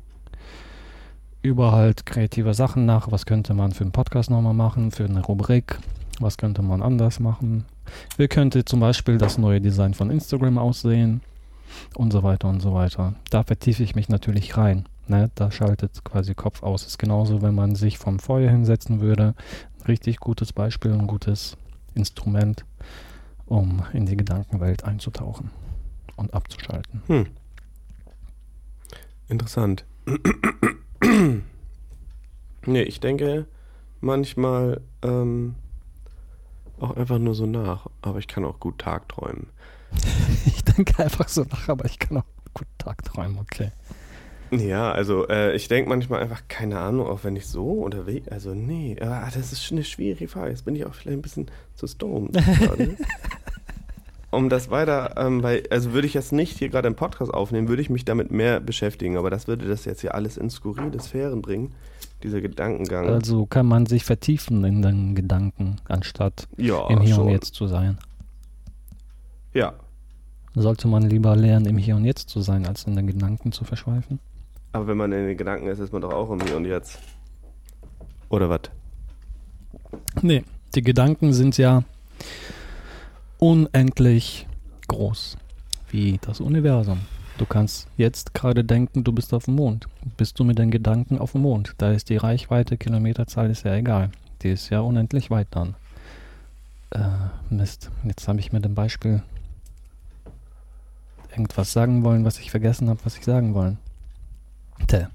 über 1.41 1.71
halt 1.71 2.05
kreative 2.05 2.53
Sachen 2.53 2.85
nach. 2.85 3.11
Was 3.11 3.25
könnte 3.25 3.53
man 3.53 3.71
für 3.71 3.83
einen 3.83 3.91
Podcast 3.91 4.29
nochmal 4.29 4.53
machen, 4.53 4.91
für 4.91 5.05
eine 5.05 5.21
Rubrik? 5.21 5.79
Was 6.19 6.37
könnte 6.37 6.61
man 6.61 6.81
anders 6.81 7.19
machen? 7.19 7.65
Wie 8.17 8.27
könnte 8.27 8.63
zum 8.63 8.79
Beispiel 8.79 9.17
das 9.17 9.37
neue 9.37 9.59
Design 9.59 9.93
von 9.93 10.11
Instagram 10.11 10.57
aussehen? 10.57 11.21
Und 11.95 12.11
so 12.11 12.21
weiter 12.21 12.49
und 12.49 12.61
so 12.61 12.73
weiter. 12.73 13.15
Da 13.29 13.43
vertiefe 13.43 13.81
ich 13.81 13.95
mich 13.95 14.09
natürlich 14.09 14.57
rein. 14.57 14.85
Ne? 15.07 15.31
Da 15.35 15.51
schaltet 15.51 16.03
quasi 16.03 16.35
Kopf 16.35 16.63
aus. 16.63 16.85
Ist 16.85 16.99
genauso, 16.99 17.41
wenn 17.41 17.55
man 17.55 17.75
sich 17.75 17.97
vom 17.97 18.19
Feuer 18.19 18.51
hinsetzen 18.51 18.99
würde. 18.99 19.35
Richtig 19.87 20.17
gutes 20.19 20.53
Beispiel, 20.53 20.91
ein 20.91 21.07
gutes 21.07 21.57
Instrument, 21.95 22.65
um 23.45 23.83
in 23.93 24.05
die 24.05 24.17
Gedankenwelt 24.17 24.83
einzutauchen 24.83 25.49
und 26.17 26.33
abzuschalten. 26.33 27.01
Hm. 27.07 27.27
Interessant. 29.27 29.85
nee, 32.65 32.83
ich 32.83 32.99
denke 32.99 33.47
manchmal 34.01 34.81
ähm, 35.01 35.55
auch 36.79 36.95
einfach 36.95 37.19
nur 37.19 37.35
so 37.35 37.45
nach, 37.45 37.87
aber 38.01 38.19
ich 38.19 38.27
kann 38.27 38.45
auch 38.45 38.59
gut 38.59 38.79
tagträumen. 38.79 39.47
Ich 40.45 40.63
denke 40.63 41.03
einfach 41.03 41.27
so 41.27 41.43
nach, 41.43 41.67
aber 41.67 41.85
ich 41.85 41.99
kann 41.99 42.17
auch 42.17 42.25
gut 42.53 42.67
Tag 42.77 43.03
träumen, 43.03 43.37
okay. 43.39 43.71
Ja, 44.51 44.91
also 44.91 45.27
äh, 45.29 45.55
ich 45.55 45.67
denke 45.69 45.89
manchmal 45.89 46.21
einfach, 46.21 46.43
keine 46.49 46.79
Ahnung, 46.79 47.07
auch 47.07 47.23
wenn 47.23 47.35
ich 47.35 47.47
so 47.47 47.83
unterwegs, 47.83 48.27
also 48.27 48.53
nee, 48.53 48.97
ah, 48.99 49.29
das 49.33 49.53
ist 49.53 49.63
schon 49.63 49.77
eine 49.77 49.85
schwierige 49.85 50.27
Frage. 50.27 50.49
Jetzt 50.49 50.65
bin 50.65 50.75
ich 50.75 50.85
auch 50.85 50.93
vielleicht 50.93 51.17
ein 51.17 51.21
bisschen 51.21 51.51
zu 51.75 51.87
stoned 51.87 52.33
gerade. 52.59 52.97
Um 54.31 54.49
das 54.49 54.69
weiter, 54.71 55.15
ähm, 55.17 55.43
weil, 55.43 55.63
also 55.69 55.93
würde 55.93 56.07
ich 56.07 56.13
jetzt 56.13 56.31
nicht 56.31 56.57
hier 56.57 56.69
gerade 56.69 56.87
im 56.87 56.95
Podcast 56.95 57.33
aufnehmen, 57.33 57.67
würde 57.67 57.81
ich 57.81 57.89
mich 57.89 58.05
damit 58.05 58.31
mehr 58.31 58.59
beschäftigen, 58.59 59.17
aber 59.17 59.29
das 59.29 59.47
würde 59.47 59.67
das 59.67 59.85
jetzt 59.85 60.01
hier 60.01 60.15
alles 60.15 60.37
in 60.37 60.49
skurrile 60.49 60.99
Sphären 60.99 61.41
bringen, 61.41 61.73
dieser 62.23 62.41
Gedankengang. 62.41 63.07
Also 63.07 63.45
kann 63.45 63.65
man 63.67 63.85
sich 63.85 64.03
vertiefen 64.03 64.63
in 64.63 64.81
den 64.81 65.15
Gedanken, 65.15 65.77
anstatt 65.87 66.47
ja, 66.57 66.87
im 66.89 67.01
Hier 67.01 67.15
schon. 67.15 67.25
und 67.25 67.31
Jetzt 67.31 67.53
zu 67.55 67.67
sein. 67.67 67.97
Ja, 69.53 69.73
Sollte 70.53 70.89
man 70.89 71.03
lieber 71.03 71.35
lernen, 71.37 71.65
im 71.65 71.77
Hier 71.77 71.95
und 71.95 72.03
Jetzt 72.03 72.29
zu 72.29 72.41
sein, 72.41 72.65
als 72.67 72.83
in 72.83 72.95
den 72.95 73.07
Gedanken 73.07 73.51
zu 73.51 73.63
verschweifen? 73.63 74.19
aber 74.73 74.87
wenn 74.87 74.97
man 74.97 75.11
in 75.11 75.27
den 75.27 75.37
Gedanken 75.37 75.67
ist, 75.67 75.79
ist 75.79 75.91
man 75.91 76.01
doch 76.01 76.13
auch 76.13 76.29
im 76.31 76.41
Hier 76.41 76.55
und 76.55 76.65
Jetzt. 76.65 76.99
Oder 78.29 78.49
was? 78.49 78.61
Nee, 80.21 80.43
die 80.75 80.81
Gedanken 80.81 81.33
sind 81.33 81.57
ja 81.57 81.83
unendlich 83.41 84.47
groß, 84.87 85.35
wie 85.89 86.19
das 86.21 86.39
Universum. 86.39 86.99
Du 87.39 87.45
kannst 87.47 87.87
jetzt 87.97 88.35
gerade 88.35 88.63
denken, 88.63 89.03
du 89.03 89.11
bist 89.11 89.33
auf 89.33 89.45
dem 89.45 89.55
Mond. 89.55 89.87
Bist 90.15 90.37
du 90.39 90.43
mit 90.43 90.59
den 90.59 90.69
Gedanken 90.69 91.17
auf 91.17 91.31
dem 91.31 91.41
Mond? 91.41 91.73
Da 91.79 91.91
ist 91.91 92.09
die 92.09 92.17
Reichweite, 92.17 92.77
Kilometerzahl 92.77 93.49
ist 93.49 93.65
ja 93.65 93.73
egal. 93.73 94.11
Die 94.43 94.49
ist 94.49 94.69
ja 94.69 94.81
unendlich 94.81 95.31
weit 95.31 95.47
dann. 95.51 95.75
Äh, 96.91 96.99
Mist. 97.49 97.89
Jetzt 98.03 98.27
habe 98.27 98.39
ich 98.39 98.51
mit 98.51 98.63
dem 98.63 98.75
Beispiel 98.75 99.23
irgendwas 101.31 101.73
sagen 101.73 102.03
wollen, 102.03 102.25
was 102.25 102.37
ich 102.37 102.51
vergessen 102.51 102.89
habe, 102.89 102.99
was 103.05 103.17
ich 103.17 103.25
sagen 103.25 103.55
wollen. 103.55 103.79
Tja. 104.87 105.09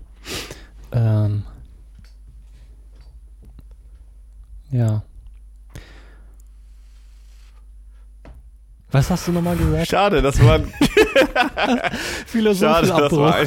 Ähm. 0.90 1.44
Ja. 4.70 5.04
Was 8.92 9.10
hast 9.10 9.26
du 9.28 9.32
nochmal 9.32 9.56
gesagt? 9.56 9.88
Schade, 9.88 10.22
das 10.22 10.40
war, 10.42 10.60
schade, 12.30 12.88
das 12.88 13.12
war, 13.12 13.44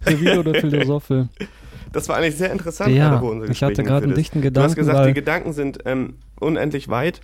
Philosophe 0.00 0.38
oder 0.38 0.54
Philosophe. 0.60 1.28
das 1.92 2.08
war 2.08 2.16
eigentlich 2.16 2.36
sehr 2.36 2.52
interessant, 2.52 2.94
Ja, 2.94 3.10
gerade, 3.10 3.24
unser 3.26 3.48
ich 3.50 3.62
hatte 3.62 3.72
Gespräch 3.72 3.86
gerade 3.86 4.04
einen 4.06 4.14
dichten 4.14 4.38
Du 4.38 4.42
Gedanken. 4.42 4.68
hast 4.70 4.76
gesagt, 4.76 5.08
die 5.08 5.14
Gedanken 5.14 5.52
sind 5.52 5.78
ähm, 5.86 6.14
unendlich 6.40 6.88
weit 6.88 7.20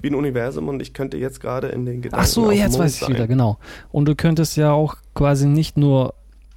wie 0.00 0.08
ein 0.08 0.14
Universum 0.14 0.68
und 0.68 0.82
ich 0.82 0.94
könnte 0.94 1.16
jetzt 1.16 1.40
gerade 1.40 1.68
in 1.68 1.86
den 1.86 2.02
Gedanken. 2.02 2.24
Ach 2.24 2.28
so, 2.28 2.50
jetzt 2.50 2.78
weiß 2.78 2.94
ich 2.94 3.00
sein. 3.00 3.10
wieder, 3.14 3.26
genau. 3.28 3.58
Und 3.92 4.06
du 4.06 4.14
könntest 4.16 4.56
ja 4.56 4.72
auch 4.72 4.96
quasi 5.14 5.46
nicht 5.46 5.76
nur 5.76 6.14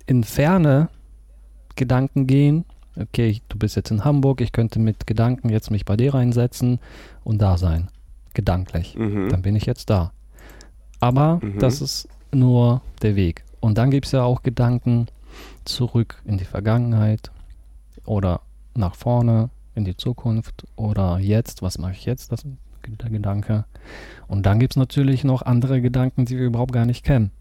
in 0.07 0.23
Ferne 0.23 0.89
Gedanken 1.75 2.25
gehen. 2.27 2.65
Okay, 2.99 3.41
du 3.49 3.57
bist 3.57 3.75
jetzt 3.75 3.91
in 3.91 4.03
Hamburg, 4.05 4.41
ich 4.41 4.51
könnte 4.51 4.79
mit 4.79 5.05
Gedanken 5.05 5.49
jetzt 5.49 5.69
mich 5.69 5.85
bei 5.85 5.97
dir 5.97 6.13
reinsetzen 6.13 6.79
und 7.23 7.39
da 7.41 7.57
sein. 7.57 7.89
Gedanklich. 8.35 8.95
Mhm. 8.95 9.29
Dann 9.29 9.41
bin 9.41 9.55
ich 9.55 9.65
jetzt 9.65 9.89
da. 9.89 10.11
Aber 10.99 11.39
Mhm. 11.41 11.57
das 11.59 11.81
ist 11.81 12.07
nur 12.31 12.81
der 13.01 13.15
Weg. 13.15 13.43
Und 13.59 13.77
dann 13.79 13.89
gibt 13.89 14.05
es 14.05 14.11
ja 14.11 14.21
auch 14.23 14.43
Gedanken 14.43 15.07
zurück 15.63 16.21
in 16.25 16.37
die 16.37 16.45
Vergangenheit 16.45 17.31
oder 18.05 18.41
nach 18.75 18.93
vorne 18.95 19.49
in 19.73 19.83
die 19.85 19.97
Zukunft 19.97 20.65
oder 20.75 21.17
jetzt, 21.17 21.61
was 21.63 21.77
mache 21.79 21.93
ich 21.93 22.05
jetzt, 22.05 22.31
das 22.31 22.43
ist 22.43 22.47
der 23.01 23.09
Gedanke. 23.09 23.65
Und 24.27 24.45
dann 24.45 24.59
gibt 24.59 24.73
es 24.73 24.77
natürlich 24.77 25.23
noch 25.23 25.41
andere 25.41 25.81
Gedanken, 25.81 26.25
die 26.25 26.37
wir 26.37 26.45
überhaupt 26.45 26.71
gar 26.73 26.85
nicht 26.85 27.03
kennen. 27.03 27.31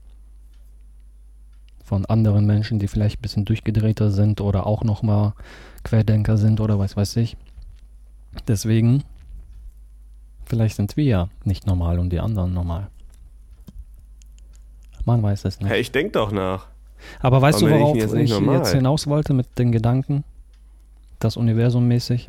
Von 1.85 2.07
anderen 2.07 2.47
Menschen, 2.47 2.79
die 2.79 2.89
vielleicht 2.89 3.19
ein 3.19 3.23
bisschen 3.23 3.45
durchgedrehter 3.45 4.11
sind 4.11 4.41
oder 4.41 4.67
auch 4.67 4.83
nochmal 4.85 5.35
Querdenker 5.83 6.39
sind 6.39 6.61
oder 6.61 6.79
was 6.79 6.97
weiß 6.97 7.17
ich. 7.17 7.37
Deswegen, 8.49 9.05
vielleicht 10.47 10.77
sind 10.77 10.97
wir 10.97 11.05
ja 11.05 11.29
nicht 11.45 11.67
normal 11.67 11.99
und 11.99 12.11
die 12.11 12.21
anderen 12.21 12.53
normal. 12.55 12.89
Man 15.05 15.23
weiß 15.23 15.45
es 15.45 15.61
nicht. 15.61 15.69
Hey, 15.69 15.81
ich 15.81 15.93
denke 15.93 16.13
doch 16.13 16.33
nach. 16.33 16.67
Aber 17.21 17.43
weißt 17.43 17.61
Warum 17.63 17.69
du, 17.71 17.75
ich 17.99 18.09
worauf 18.11 18.15
ich 18.17 18.31
normal? 18.31 18.57
jetzt 18.59 18.73
hinaus 18.73 19.07
wollte 19.07 19.35
mit 19.35 19.59
den 19.59 19.73
Gedanken? 19.73 20.25
Das 21.19 21.37
Universum 21.37 21.87
mäßig, 21.89 22.29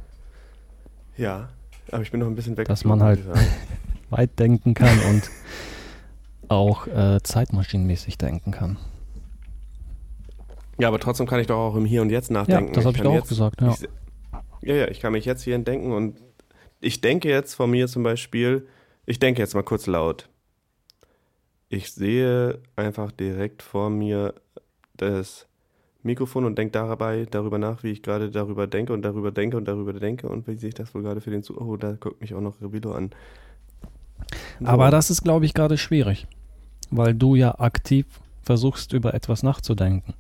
Ja, 1.17 1.49
aber 1.91 2.01
ich 2.01 2.12
bin 2.12 2.19
noch 2.19 2.28
ein 2.28 2.36
bisschen 2.36 2.56
weg. 2.58 2.67
Dass 2.67 2.86
man 2.86 3.01
halt- 3.01 3.19
weit 4.10 4.38
denken 4.39 4.73
kann 4.73 4.97
und 5.10 5.30
auch 6.47 6.88
äh, 6.88 7.19
zeitmaschinenmäßig 7.23 8.17
denken 8.17 8.51
kann. 8.51 8.78
Ja, 10.78 10.89
aber 10.89 10.99
trotzdem 10.99 11.25
kann 11.25 11.39
ich 11.39 11.47
doch 11.47 11.58
auch 11.58 11.75
im 11.75 11.86
Hier 11.86 12.01
und 12.01 12.10
Jetzt 12.10 12.30
Ja, 12.30 12.36
nachdenken. 12.39 12.73
das 12.73 12.86
habe 12.86 12.95
ich 12.95 13.01
kann 13.04 13.12
auch 13.12 13.15
jetzt, 13.15 13.30
gesagt. 13.30 13.62
Ja. 13.62 13.69
Ich, 13.71 13.88
ja, 14.62 14.75
ja, 14.75 14.88
ich 14.89 14.99
kann 14.99 15.12
mich 15.13 15.25
jetzt 15.25 15.41
hier 15.43 15.58
denken 15.58 15.91
und 15.91 16.17
ich 16.80 17.02
denke 17.02 17.30
jetzt 17.30 17.54
von 17.56 17.70
mir 17.72 17.88
zum 17.88 18.04
Beispiel, 18.04 18.68
ich 19.06 19.20
denke 19.20 19.42
jetzt 19.42 19.56
mal 19.56 19.64
kurz 19.64 19.88
laut. 19.88 20.30
ich 21.70 21.92
sehe 21.92 22.60
einfach 22.76 23.12
direkt 23.12 23.62
vor 23.62 23.90
mir 23.90 24.34
das 24.98 25.48
Mikrofon 26.04 26.46
und 26.46 26.58
denke 26.58 26.72
dabei 26.72 27.26
darüber 27.30 27.58
nach, 27.58 27.84
wie 27.84 27.92
ich 27.92 28.04
gerade 28.04 28.30
darüber 28.30 28.68
denke 28.68 28.94
und 28.94 29.02
darüber 29.02 29.32
denke 29.32 29.58
und 29.58 29.66
darüber 29.66 29.94
denke 29.94 30.30
und 30.30 30.48
wie 30.48 30.56
sich 30.56 30.74
das 30.74 30.94
wohl 30.94 31.02
gerade 31.02 31.20
für 31.22 31.32
den 31.32 31.44
zu. 31.44 31.60
Oh, 31.60 31.78
da 31.78 31.94
guckt 31.94 32.22
mich 32.22 32.34
auch 32.36 32.42
noch 32.42 32.62
Revilo 32.62 32.94
an. 32.94 33.10
So. 34.60 34.68
Aber 34.68 34.92
das 34.92 35.10
ist, 35.10 35.24
glaube 35.24 35.46
ich, 35.46 35.54
gerade 35.54 35.78
schwierig, 35.78 36.28
weil 36.92 37.14
du 37.14 37.36
ja 37.36 37.60
aktiv 37.60 38.06
versuchst, 38.44 38.94
über 38.94 39.14
etwas 39.14 39.42
nachzudenken. 39.42 40.14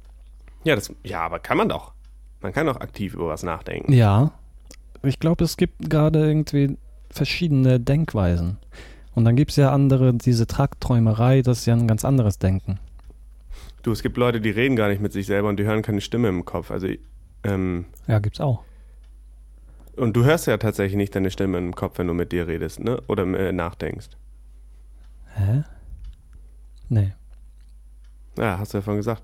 Ja, 0.63 0.75
das, 0.75 0.91
ja, 1.03 1.21
aber 1.21 1.39
kann 1.39 1.57
man 1.57 1.69
doch. 1.69 1.93
Man 2.41 2.51
kann 2.51 2.65
doch 2.65 2.77
aktiv 2.77 3.13
über 3.13 3.27
was 3.27 3.43
nachdenken. 3.43 3.93
Ja, 3.93 4.31
ich 5.09 5.19
glaube, 5.19 5.43
es 5.43 5.57
gibt 5.57 5.89
gerade 5.89 6.25
irgendwie 6.25 6.77
verschiedene 7.09 7.79
Denkweisen. 7.79 8.57
Und 9.13 9.25
dann 9.25 9.35
gibt 9.35 9.51
es 9.51 9.57
ja 9.57 9.71
andere, 9.71 10.13
diese 10.13 10.45
Tragträumerei, 10.47 11.41
das 11.41 11.59
ist 11.59 11.65
ja 11.67 11.73
ein 11.73 11.87
ganz 11.87 12.03
anderes 12.03 12.37
Denken. 12.37 12.79
Du, 13.83 13.91
es 13.91 14.01
gibt 14.01 14.17
Leute, 14.17 14.41
die 14.41 14.49
reden 14.49 14.75
gar 14.75 14.89
nicht 14.89 15.01
mit 15.01 15.13
sich 15.13 15.25
selber 15.27 15.47
und 15.49 15.57
die 15.57 15.63
hören 15.63 15.81
keine 15.83 16.01
Stimme 16.01 16.27
im 16.27 16.43
Kopf. 16.43 16.71
Also, 16.71 16.87
ähm, 17.43 17.85
Ja, 18.07 18.19
gibt's 18.19 18.41
auch. 18.41 18.63
und 19.95 20.13
du 20.17 20.25
hörst 20.25 20.47
ja 20.47 20.57
tatsächlich 20.57 20.97
nicht 20.97 21.15
deine 21.15 21.31
Stimme 21.31 21.57
im 21.59 21.73
Kopf, 21.75 21.97
wenn 21.99 22.07
du 22.07 22.13
mit 22.13 22.31
dir 22.33 22.47
redest, 22.47 22.79
ne? 22.81 23.01
Oder 23.07 23.23
äh, 23.23 23.51
nachdenkst. 23.53 24.09
Hä? 25.35 25.63
Nee. 26.89 27.13
Ja, 28.37 28.59
hast 28.59 28.73
du 28.73 28.79
ja 28.79 28.81
vorhin 28.81 28.99
gesagt. 28.99 29.23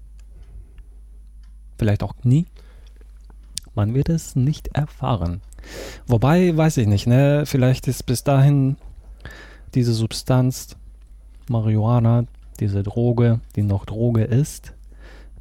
Vielleicht 1.78 2.02
auch 2.02 2.14
nie. 2.22 2.46
Man 3.74 3.94
wird 3.94 4.08
es 4.08 4.36
nicht 4.36 4.68
erfahren. 4.68 5.40
Wobei, 6.06 6.56
weiß 6.56 6.76
ich 6.76 6.86
nicht, 6.86 7.06
ne? 7.06 7.44
Vielleicht 7.46 7.88
ist 7.88 8.04
bis 8.06 8.22
dahin 8.22 8.76
diese 9.74 9.92
Substanz, 9.92 10.76
Marihuana, 11.48 12.24
diese 12.60 12.82
Droge, 12.82 13.40
die 13.56 13.62
noch 13.62 13.84
Droge 13.84 14.22
ist, 14.22 14.74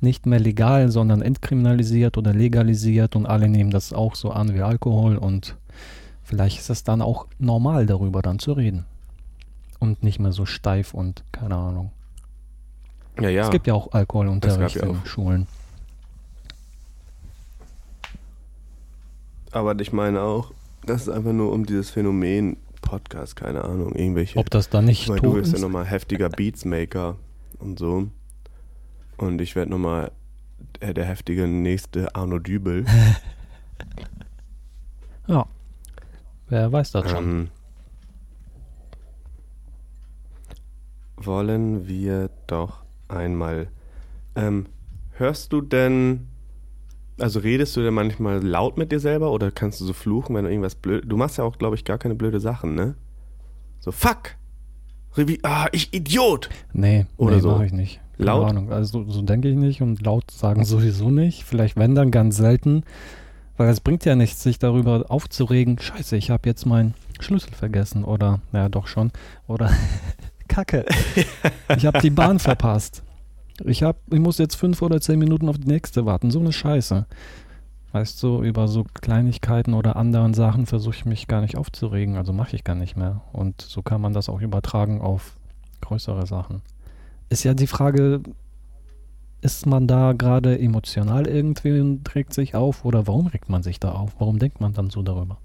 nicht 0.01 0.25
mehr 0.25 0.39
legal, 0.39 0.89
sondern 0.89 1.21
entkriminalisiert 1.21 2.17
oder 2.17 2.33
legalisiert 2.33 3.15
und 3.15 3.25
alle 3.25 3.47
nehmen 3.47 3.71
das 3.71 3.93
auch 3.93 4.15
so 4.15 4.31
an 4.31 4.53
wie 4.53 4.61
Alkohol 4.61 5.17
und 5.17 5.55
vielleicht 6.23 6.59
ist 6.59 6.69
es 6.69 6.83
dann 6.83 7.01
auch 7.01 7.27
normal 7.39 7.85
darüber 7.85 8.21
dann 8.21 8.39
zu 8.39 8.53
reden. 8.53 8.85
Und 9.79 10.03
nicht 10.03 10.19
mehr 10.19 10.31
so 10.31 10.45
steif 10.45 10.93
und 10.93 11.23
keine 11.31 11.55
Ahnung. 11.55 11.91
Ja, 13.19 13.29
ja. 13.29 13.43
Es 13.43 13.51
gibt 13.51 13.67
ja 13.67 13.73
auch 13.73 13.91
Alkoholunterricht 13.91 14.77
ja 14.77 14.87
in. 14.87 15.05
Schulen. 15.05 15.47
Aber 19.53 19.79
ich 19.79 19.93
meine 19.93 20.21
auch, 20.21 20.51
das 20.85 21.03
ist 21.03 21.09
einfach 21.09 21.31
nur 21.31 21.51
um 21.51 21.65
dieses 21.65 21.91
Phänomen 21.91 22.57
Podcast, 22.81 23.35
keine 23.35 23.63
Ahnung, 23.63 23.93
irgendwelche. 23.95 24.37
Ob 24.37 24.49
das 24.49 24.69
da 24.69 24.81
nicht 24.81 25.07
Weil 25.07 25.19
du 25.19 25.27
tot 25.27 25.35
bist 25.35 25.53
ja 25.53 25.59
nochmal 25.59 25.85
heftiger 25.85 26.29
Beatsmaker 26.29 27.17
und 27.59 27.79
so. 27.79 28.07
Und 29.17 29.41
ich 29.41 29.55
werde 29.55 29.71
nochmal 29.71 30.11
der, 30.81 30.93
der 30.93 31.05
heftige 31.05 31.47
nächste 31.47 32.13
Arno 32.15 32.39
Dübel. 32.39 32.85
Ja. 35.25 35.45
Wer 36.49 36.71
weiß 36.71 36.91
das 36.91 37.09
schon. 37.09 37.23
ähm, 37.23 37.49
wollen 41.15 41.87
wir 41.87 42.29
doch 42.47 42.83
einmal. 43.07 43.69
Ähm, 44.35 44.65
hörst 45.11 45.53
du 45.53 45.61
denn. 45.61 46.27
Also 47.19 47.39
redest 47.39 47.75
du 47.75 47.81
denn 47.81 47.93
manchmal 47.93 48.43
laut 48.43 48.77
mit 48.77 48.91
dir 48.91 48.99
selber 48.99 49.31
oder 49.31 49.51
kannst 49.51 49.79
du 49.81 49.85
so 49.85 49.93
fluchen, 49.93 50.35
wenn 50.35 50.45
du 50.45 50.49
irgendwas 50.49 50.75
blöd. 50.75 51.03
Du 51.07 51.17
machst 51.17 51.37
ja 51.37 51.43
auch, 51.43 51.57
glaube 51.57 51.75
ich, 51.75 51.85
gar 51.85 51.97
keine 51.97 52.15
blöde 52.15 52.39
Sachen, 52.39 52.75
ne? 52.75 52.95
So, 53.79 53.91
fuck! 53.91 54.35
Revi 55.15 55.39
ah, 55.43 55.67
ich 55.71 55.93
Idiot! 55.93 56.49
Nee, 56.73 57.05
Oder 57.17 57.35
nee, 57.35 57.41
so. 57.41 57.51
mache 57.51 57.65
ich 57.67 57.73
nicht. 57.73 58.01
Keine 58.17 58.25
Laut? 58.25 58.49
Ahnung. 58.49 58.71
Also 58.71 59.03
so, 59.03 59.11
so 59.11 59.21
denke 59.21 59.49
ich 59.49 59.55
nicht 59.55 59.81
und 59.81 60.01
laut 60.01 60.31
sagen 60.31 60.65
sowieso 60.65 61.11
nicht. 61.11 61.43
Vielleicht 61.43 61.77
wenn 61.77 61.93
dann 61.93 62.09
ganz 62.09 62.37
selten. 62.37 62.83
Weil 63.57 63.69
es 63.69 63.81
bringt 63.81 64.03
ja 64.05 64.15
nichts, 64.15 64.41
sich 64.41 64.57
darüber 64.57 65.05
aufzuregen. 65.09 65.77
Scheiße, 65.79 66.17
ich 66.17 66.31
habe 66.31 66.49
jetzt 66.49 66.65
meinen 66.65 66.95
Schlüssel 67.19 67.53
vergessen. 67.53 68.03
Oder, 68.03 68.41
naja, 68.51 68.69
doch 68.69 68.87
schon. 68.87 69.11
Oder, 69.47 69.69
Kacke, 70.47 70.85
ich 71.75 71.85
habe 71.85 71.99
die 71.99 72.09
Bahn 72.09 72.39
verpasst. 72.39 73.03
Ich, 73.65 73.83
hab, 73.83 73.97
ich 74.11 74.19
muss 74.19 74.37
jetzt 74.37 74.55
fünf 74.55 74.81
oder 74.81 74.99
zehn 74.99 75.19
Minuten 75.19 75.49
auf 75.49 75.57
die 75.57 75.67
nächste 75.67 76.05
warten. 76.05 76.31
So 76.31 76.39
eine 76.39 76.53
Scheiße. 76.53 77.05
Weißt 77.91 78.23
du, 78.23 78.41
über 78.41 78.67
so 78.67 78.85
Kleinigkeiten 79.01 79.75
oder 79.75 79.95
anderen 79.95 80.33
Sachen 80.33 80.65
versuche 80.65 80.95
ich 80.95 81.05
mich 81.05 81.27
gar 81.27 81.41
nicht 81.41 81.57
aufzuregen. 81.57 82.17
Also 82.17 82.33
mache 82.33 82.55
ich 82.55 82.63
gar 82.63 82.75
nicht 82.75 82.97
mehr. 82.97 83.21
Und 83.31 83.61
so 83.61 83.83
kann 83.83 84.01
man 84.01 84.13
das 84.13 84.29
auch 84.29 84.41
übertragen 84.41 85.01
auf 85.01 85.35
größere 85.81 86.25
Sachen. 86.25 86.61
Ist 87.29 87.43
ja 87.43 87.53
die 87.53 87.67
Frage, 87.67 88.21
ist 89.41 89.65
man 89.65 89.87
da 89.87 90.13
gerade 90.13 90.57
emotional 90.57 91.27
irgendwie 91.27 91.79
und 91.79 92.15
regt 92.15 92.33
sich 92.33 92.55
auf 92.55 92.85
oder 92.85 93.07
warum 93.07 93.27
regt 93.27 93.49
man 93.49 93.61
sich 93.61 93.79
da 93.79 93.91
auf? 93.91 94.15
Warum 94.17 94.39
denkt 94.39 94.61
man 94.61 94.73
dann 94.73 94.89
so 94.89 95.03
darüber? 95.03 95.37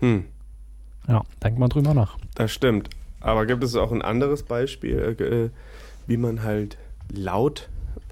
Hm. 0.00 0.24
Ja, 1.06 1.22
denkt 1.42 1.58
man 1.58 1.68
drüber 1.68 1.94
nach. 1.94 2.18
Das 2.34 2.50
stimmt. 2.50 2.90
Aber 3.20 3.46
gibt 3.46 3.62
es 3.64 3.74
auch 3.76 3.92
ein 3.92 4.02
anderes 4.02 4.42
Beispiel, 4.42 5.16
äh, 5.18 5.22
äh, 5.22 5.50
wie 6.06 6.16
man 6.16 6.42
halt 6.42 6.76
laut 7.12 7.68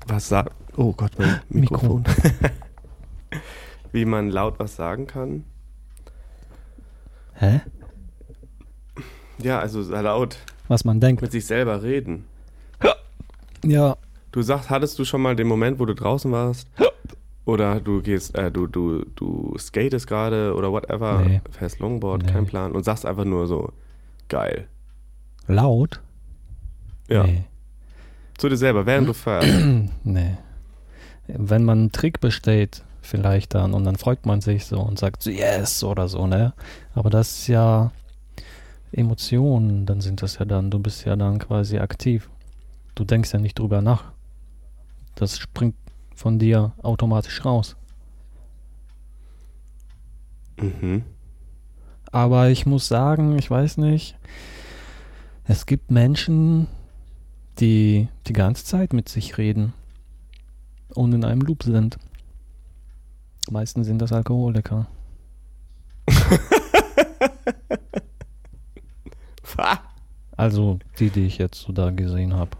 was 0.07 0.29
sagt? 0.29 0.53
Oh 0.77 0.93
Gott, 0.93 1.13
mein 1.19 1.41
Mikro. 1.49 1.77
Mikrofon. 1.99 2.05
wie 3.93 4.05
man 4.05 4.31
laut 4.31 4.59
was 4.59 4.77
sagen 4.77 5.07
kann? 5.07 5.45
Hä? 7.35 7.61
Ja, 9.39 9.59
also 9.61 9.81
laut 9.83 10.37
Was 10.69 10.85
man 10.85 11.01
denkt. 11.01 11.23
mit 11.23 11.33
sich 11.33 11.47
selber 11.47 11.83
reden. 11.83 12.25
Ja, 13.65 13.97
Du 14.31 14.43
sagst, 14.43 14.69
hattest 14.69 14.99
du 14.99 15.05
schon 15.05 15.23
mal 15.23 15.37
den 15.37 15.47
Moment, 15.47 15.79
wo 15.79 15.87
du 15.87 15.95
draußen 15.95 16.31
warst? 16.33 16.69
Oder 17.47 17.79
du 17.81 18.03
gehst, 18.03 18.37
äh, 18.37 18.51
du, 18.51 18.67
du, 18.67 19.05
du 19.15 19.55
skatest 19.59 20.07
gerade 20.09 20.55
oder 20.55 20.73
whatever, 20.73 21.21
Nee. 21.21 21.41
fährst 21.51 21.79
Longboard, 21.79 22.25
Nee. 22.25 22.33
kein 22.33 22.47
Plan 22.47 22.73
und 22.73 22.85
sagst 22.85 23.07
einfach 23.07 23.25
nur 23.25 23.47
so, 23.47 23.73
geil. 24.29 24.67
Laut? 25.47 26.01
Ja. 27.09 27.25
Nee. 27.25 27.45
Zu 28.37 28.49
dir 28.49 28.57
selber, 28.57 28.87
während 28.87 29.09
du 29.09 29.13
fährst. 29.13 29.49
nee. 30.05 30.37
Wenn 31.27 31.65
man 31.65 31.79
einen 31.79 31.93
Trick 31.93 32.21
besteht, 32.21 32.83
vielleicht 33.01 33.55
dann, 33.55 33.75
und 33.75 33.85
dann 33.85 33.97
freut 33.97 34.27
man 34.27 34.41
sich 34.41 34.67
so 34.67 34.81
und 34.81 34.99
sagt 34.99 35.27
yes 35.27 35.85
oder 35.85 36.09
so, 36.09 36.27
ne? 36.27 36.53
Aber 36.95 37.11
das 37.11 37.39
ist 37.39 37.49
ja 37.49 37.93
Emotionen, 38.93 39.87
dann 39.87 40.01
sind 40.01 40.23
das 40.23 40.39
ja 40.39 40.45
dann, 40.45 40.71
du 40.71 40.79
bist 40.79 41.05
ja 41.05 41.17
dann 41.17 41.39
quasi 41.39 41.79
aktiv. 41.79 42.29
Du 42.95 43.05
denkst 43.05 43.33
ja 43.33 43.39
nicht 43.39 43.59
drüber 43.59 43.83
nach. 43.83 44.05
Das 45.15 45.39
springt 45.39 45.77
von 46.15 46.39
dir 46.39 46.73
automatisch 46.83 47.45
raus. 47.45 47.77
Mhm. 50.57 51.03
Aber 52.13 52.49
ich 52.49 52.67
muss 52.67 52.87
sagen, 52.87 53.37
ich 53.39 53.51
weiß 53.51 53.79
nicht, 53.79 54.17
es 55.47 55.67
gibt 55.67 55.91
Menschen, 55.91 56.67
die 57.61 58.09
die 58.27 58.33
ganze 58.33 58.65
Zeit 58.65 58.93
mit 58.93 59.09
sich 59.09 59.39
reden 59.39 59.73
und 60.95 61.13
in 61.13 61.25
einem 61.25 61.41
Loop 61.41 61.63
sind. 61.63 61.99
Meistens 63.51 63.87
sind 63.87 64.01
das 64.01 64.13
Alkoholiker. 64.13 64.87
Also 70.37 70.79
die, 70.99 71.11
die 71.11 71.27
ich 71.27 71.39
jetzt 71.39 71.61
so 71.61 71.73
da 71.73 71.91
gesehen 71.91 72.35
habe 72.35 72.51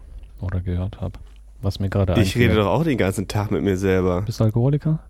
oder 0.41 0.61
gehört 0.61 1.01
habe. 1.01 1.19
Was 1.61 1.81
mir 1.81 1.89
gerade 1.89 2.21
Ich 2.21 2.37
rede 2.37 2.55
doch 2.55 2.67
auch 2.67 2.85
den 2.85 2.99
ganzen 2.99 3.27
Tag 3.27 3.51
mit 3.51 3.63
mir 3.63 3.77
selber. 3.77 4.23
Bist 4.23 4.41
du 4.41 4.45
Alkoholiker? 4.45 5.01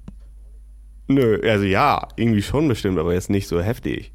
Nö, 1.06 1.40
also 1.44 1.64
ja, 1.64 2.08
irgendwie 2.16 2.42
schon 2.42 2.66
bestimmt, 2.68 2.98
aber 2.98 3.12
jetzt 3.12 3.28
nicht 3.28 3.48
so 3.48 3.60
heftig. 3.60 4.12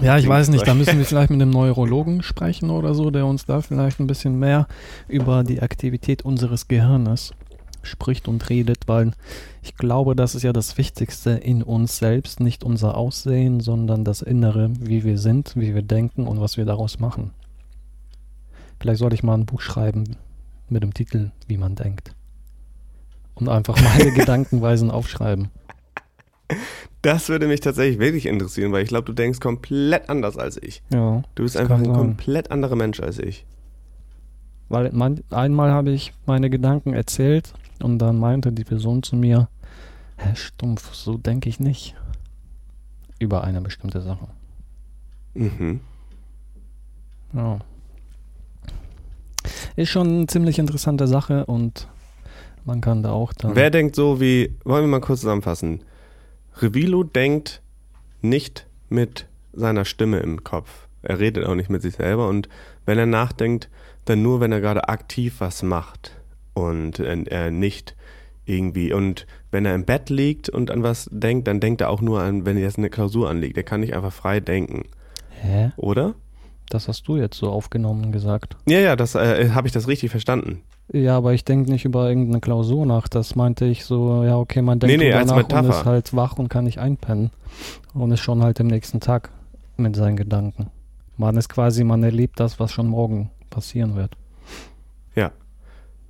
Ja, 0.00 0.18
ich 0.18 0.28
weiß 0.28 0.48
nicht, 0.48 0.66
da 0.66 0.74
müssen 0.74 0.98
wir 0.98 1.04
vielleicht 1.06 1.30
mit 1.30 1.40
einem 1.40 1.50
Neurologen 1.50 2.22
sprechen 2.22 2.70
oder 2.70 2.94
so, 2.94 3.10
der 3.10 3.26
uns 3.26 3.46
da 3.46 3.60
vielleicht 3.60 4.00
ein 4.00 4.06
bisschen 4.06 4.38
mehr 4.38 4.66
über 5.08 5.44
die 5.44 5.62
Aktivität 5.62 6.22
unseres 6.22 6.68
Gehirnes 6.68 7.32
spricht 7.82 8.28
und 8.28 8.48
redet, 8.50 8.88
weil 8.88 9.12
ich 9.62 9.76
glaube, 9.76 10.14
das 10.14 10.34
ist 10.34 10.42
ja 10.42 10.52
das 10.52 10.76
Wichtigste 10.76 11.30
in 11.30 11.62
uns 11.62 11.98
selbst, 11.98 12.40
nicht 12.40 12.64
unser 12.64 12.96
Aussehen, 12.96 13.60
sondern 13.60 14.04
das 14.04 14.22
Innere, 14.22 14.70
wie 14.78 15.04
wir 15.04 15.18
sind, 15.18 15.54
wie 15.56 15.74
wir 15.74 15.82
denken 15.82 16.26
und 16.26 16.40
was 16.40 16.56
wir 16.56 16.64
daraus 16.64 16.98
machen. 16.98 17.30
Vielleicht 18.80 18.98
sollte 18.98 19.14
ich 19.14 19.22
mal 19.22 19.34
ein 19.34 19.46
Buch 19.46 19.60
schreiben 19.60 20.16
mit 20.68 20.82
dem 20.82 20.92
Titel 20.92 21.30
Wie 21.46 21.56
man 21.56 21.74
denkt. 21.74 22.14
Und 23.34 23.48
einfach 23.48 23.80
meine 23.80 24.12
Gedankenweisen 24.14 24.90
aufschreiben. 24.90 25.50
Das 27.06 27.28
würde 27.28 27.46
mich 27.46 27.60
tatsächlich 27.60 28.00
wirklich 28.00 28.26
interessieren, 28.26 28.72
weil 28.72 28.82
ich 28.82 28.88
glaube, 28.88 29.04
du 29.04 29.12
denkst 29.12 29.38
komplett 29.38 30.10
anders 30.10 30.36
als 30.36 30.60
ich. 30.60 30.82
Ja. 30.92 31.22
Du 31.36 31.44
bist 31.44 31.56
einfach 31.56 31.78
ein 31.78 31.84
sein. 31.84 31.94
komplett 31.94 32.50
anderer 32.50 32.74
Mensch 32.74 32.98
als 32.98 33.20
ich. 33.20 33.46
Weil 34.68 34.90
man, 34.90 35.22
einmal 35.30 35.70
habe 35.70 35.90
ich 35.90 36.12
meine 36.26 36.50
Gedanken 36.50 36.94
erzählt 36.94 37.52
und 37.80 38.00
dann 38.00 38.18
meinte 38.18 38.50
die 38.50 38.64
Person 38.64 39.04
zu 39.04 39.14
mir, 39.14 39.48
Herr 40.16 40.34
Stumpf, 40.34 40.94
so 40.94 41.16
denke 41.16 41.48
ich 41.48 41.60
nicht. 41.60 41.94
Über 43.20 43.44
eine 43.44 43.60
bestimmte 43.60 44.00
Sache. 44.00 44.26
Mhm. 45.34 45.78
Ja. 47.34 47.60
Ist 49.76 49.90
schon 49.90 50.08
eine 50.08 50.26
ziemlich 50.26 50.58
interessante 50.58 51.06
Sache 51.06 51.46
und 51.46 51.86
man 52.64 52.80
kann 52.80 53.04
da 53.04 53.12
auch 53.12 53.32
dann. 53.32 53.54
Wer 53.54 53.70
denkt 53.70 53.94
so 53.94 54.20
wie, 54.20 54.56
wollen 54.64 54.82
wir 54.82 54.88
mal 54.88 55.00
kurz 55.00 55.20
zusammenfassen. 55.20 55.82
Revilo 56.60 57.02
denkt 57.02 57.62
nicht 58.22 58.66
mit 58.88 59.26
seiner 59.52 59.84
Stimme 59.84 60.18
im 60.20 60.44
Kopf. 60.44 60.88
Er 61.02 61.18
redet 61.18 61.44
auch 61.44 61.54
nicht 61.54 61.70
mit 61.70 61.82
sich 61.82 61.94
selber 61.94 62.28
und 62.28 62.48
wenn 62.84 62.98
er 62.98 63.06
nachdenkt, 63.06 63.68
dann 64.04 64.22
nur, 64.22 64.40
wenn 64.40 64.52
er 64.52 64.60
gerade 64.60 64.88
aktiv 64.88 65.36
was 65.38 65.62
macht 65.62 66.16
und 66.54 66.98
er 67.00 67.50
nicht 67.50 67.96
irgendwie 68.44 68.92
und 68.92 69.26
wenn 69.50 69.66
er 69.66 69.74
im 69.74 69.84
Bett 69.84 70.08
liegt 70.08 70.48
und 70.48 70.70
an 70.70 70.82
was 70.82 71.08
denkt, 71.12 71.48
dann 71.48 71.60
denkt 71.60 71.80
er 71.80 71.90
auch 71.90 72.00
nur 72.00 72.20
an, 72.20 72.46
wenn 72.46 72.56
jetzt 72.56 72.78
eine 72.78 72.90
Klausur 72.90 73.28
anliegt. 73.28 73.56
Er 73.56 73.64
kann 73.64 73.80
nicht 73.80 73.94
einfach 73.94 74.12
frei 74.12 74.40
denken, 74.40 74.84
Hä? 75.30 75.72
oder? 75.76 76.14
Das 76.68 76.88
hast 76.88 77.06
du 77.06 77.16
jetzt 77.16 77.36
so 77.36 77.50
aufgenommen 77.50 78.12
gesagt. 78.12 78.56
Ja, 78.68 78.78
ja, 78.80 78.96
das 78.96 79.14
äh, 79.14 79.50
habe 79.50 79.68
ich 79.68 79.72
das 79.72 79.88
richtig 79.88 80.10
verstanden. 80.10 80.62
Ja, 80.92 81.16
aber 81.16 81.34
ich 81.34 81.44
denke 81.44 81.70
nicht 81.70 81.84
über 81.84 82.08
irgendeine 82.08 82.40
Klausur 82.40 82.86
nach. 82.86 83.08
Das 83.08 83.34
meinte 83.34 83.64
ich 83.64 83.84
so, 83.84 84.22
ja, 84.24 84.36
okay, 84.38 84.62
man 84.62 84.78
denkt 84.78 84.96
Nee, 84.96 85.04
nee, 85.04 85.10
drüber 85.10 85.34
als 85.34 85.48
nach 85.50 85.62
und 85.62 85.70
ist 85.70 85.84
halt 85.84 86.14
wach 86.14 86.38
und 86.38 86.48
kann 86.48 86.64
nicht 86.64 86.78
einpennen. 86.78 87.30
Und 87.92 88.12
ist 88.12 88.20
schon 88.20 88.42
halt 88.42 88.60
im 88.60 88.68
nächsten 88.68 89.00
Tag 89.00 89.30
mit 89.76 89.96
seinen 89.96 90.16
Gedanken. 90.16 90.70
Man 91.16 91.36
ist 91.36 91.48
quasi, 91.48 91.82
man 91.82 92.02
erlebt 92.02 92.38
das, 92.38 92.60
was 92.60 92.72
schon 92.72 92.86
morgen 92.86 93.30
passieren 93.50 93.96
wird. 93.96 94.16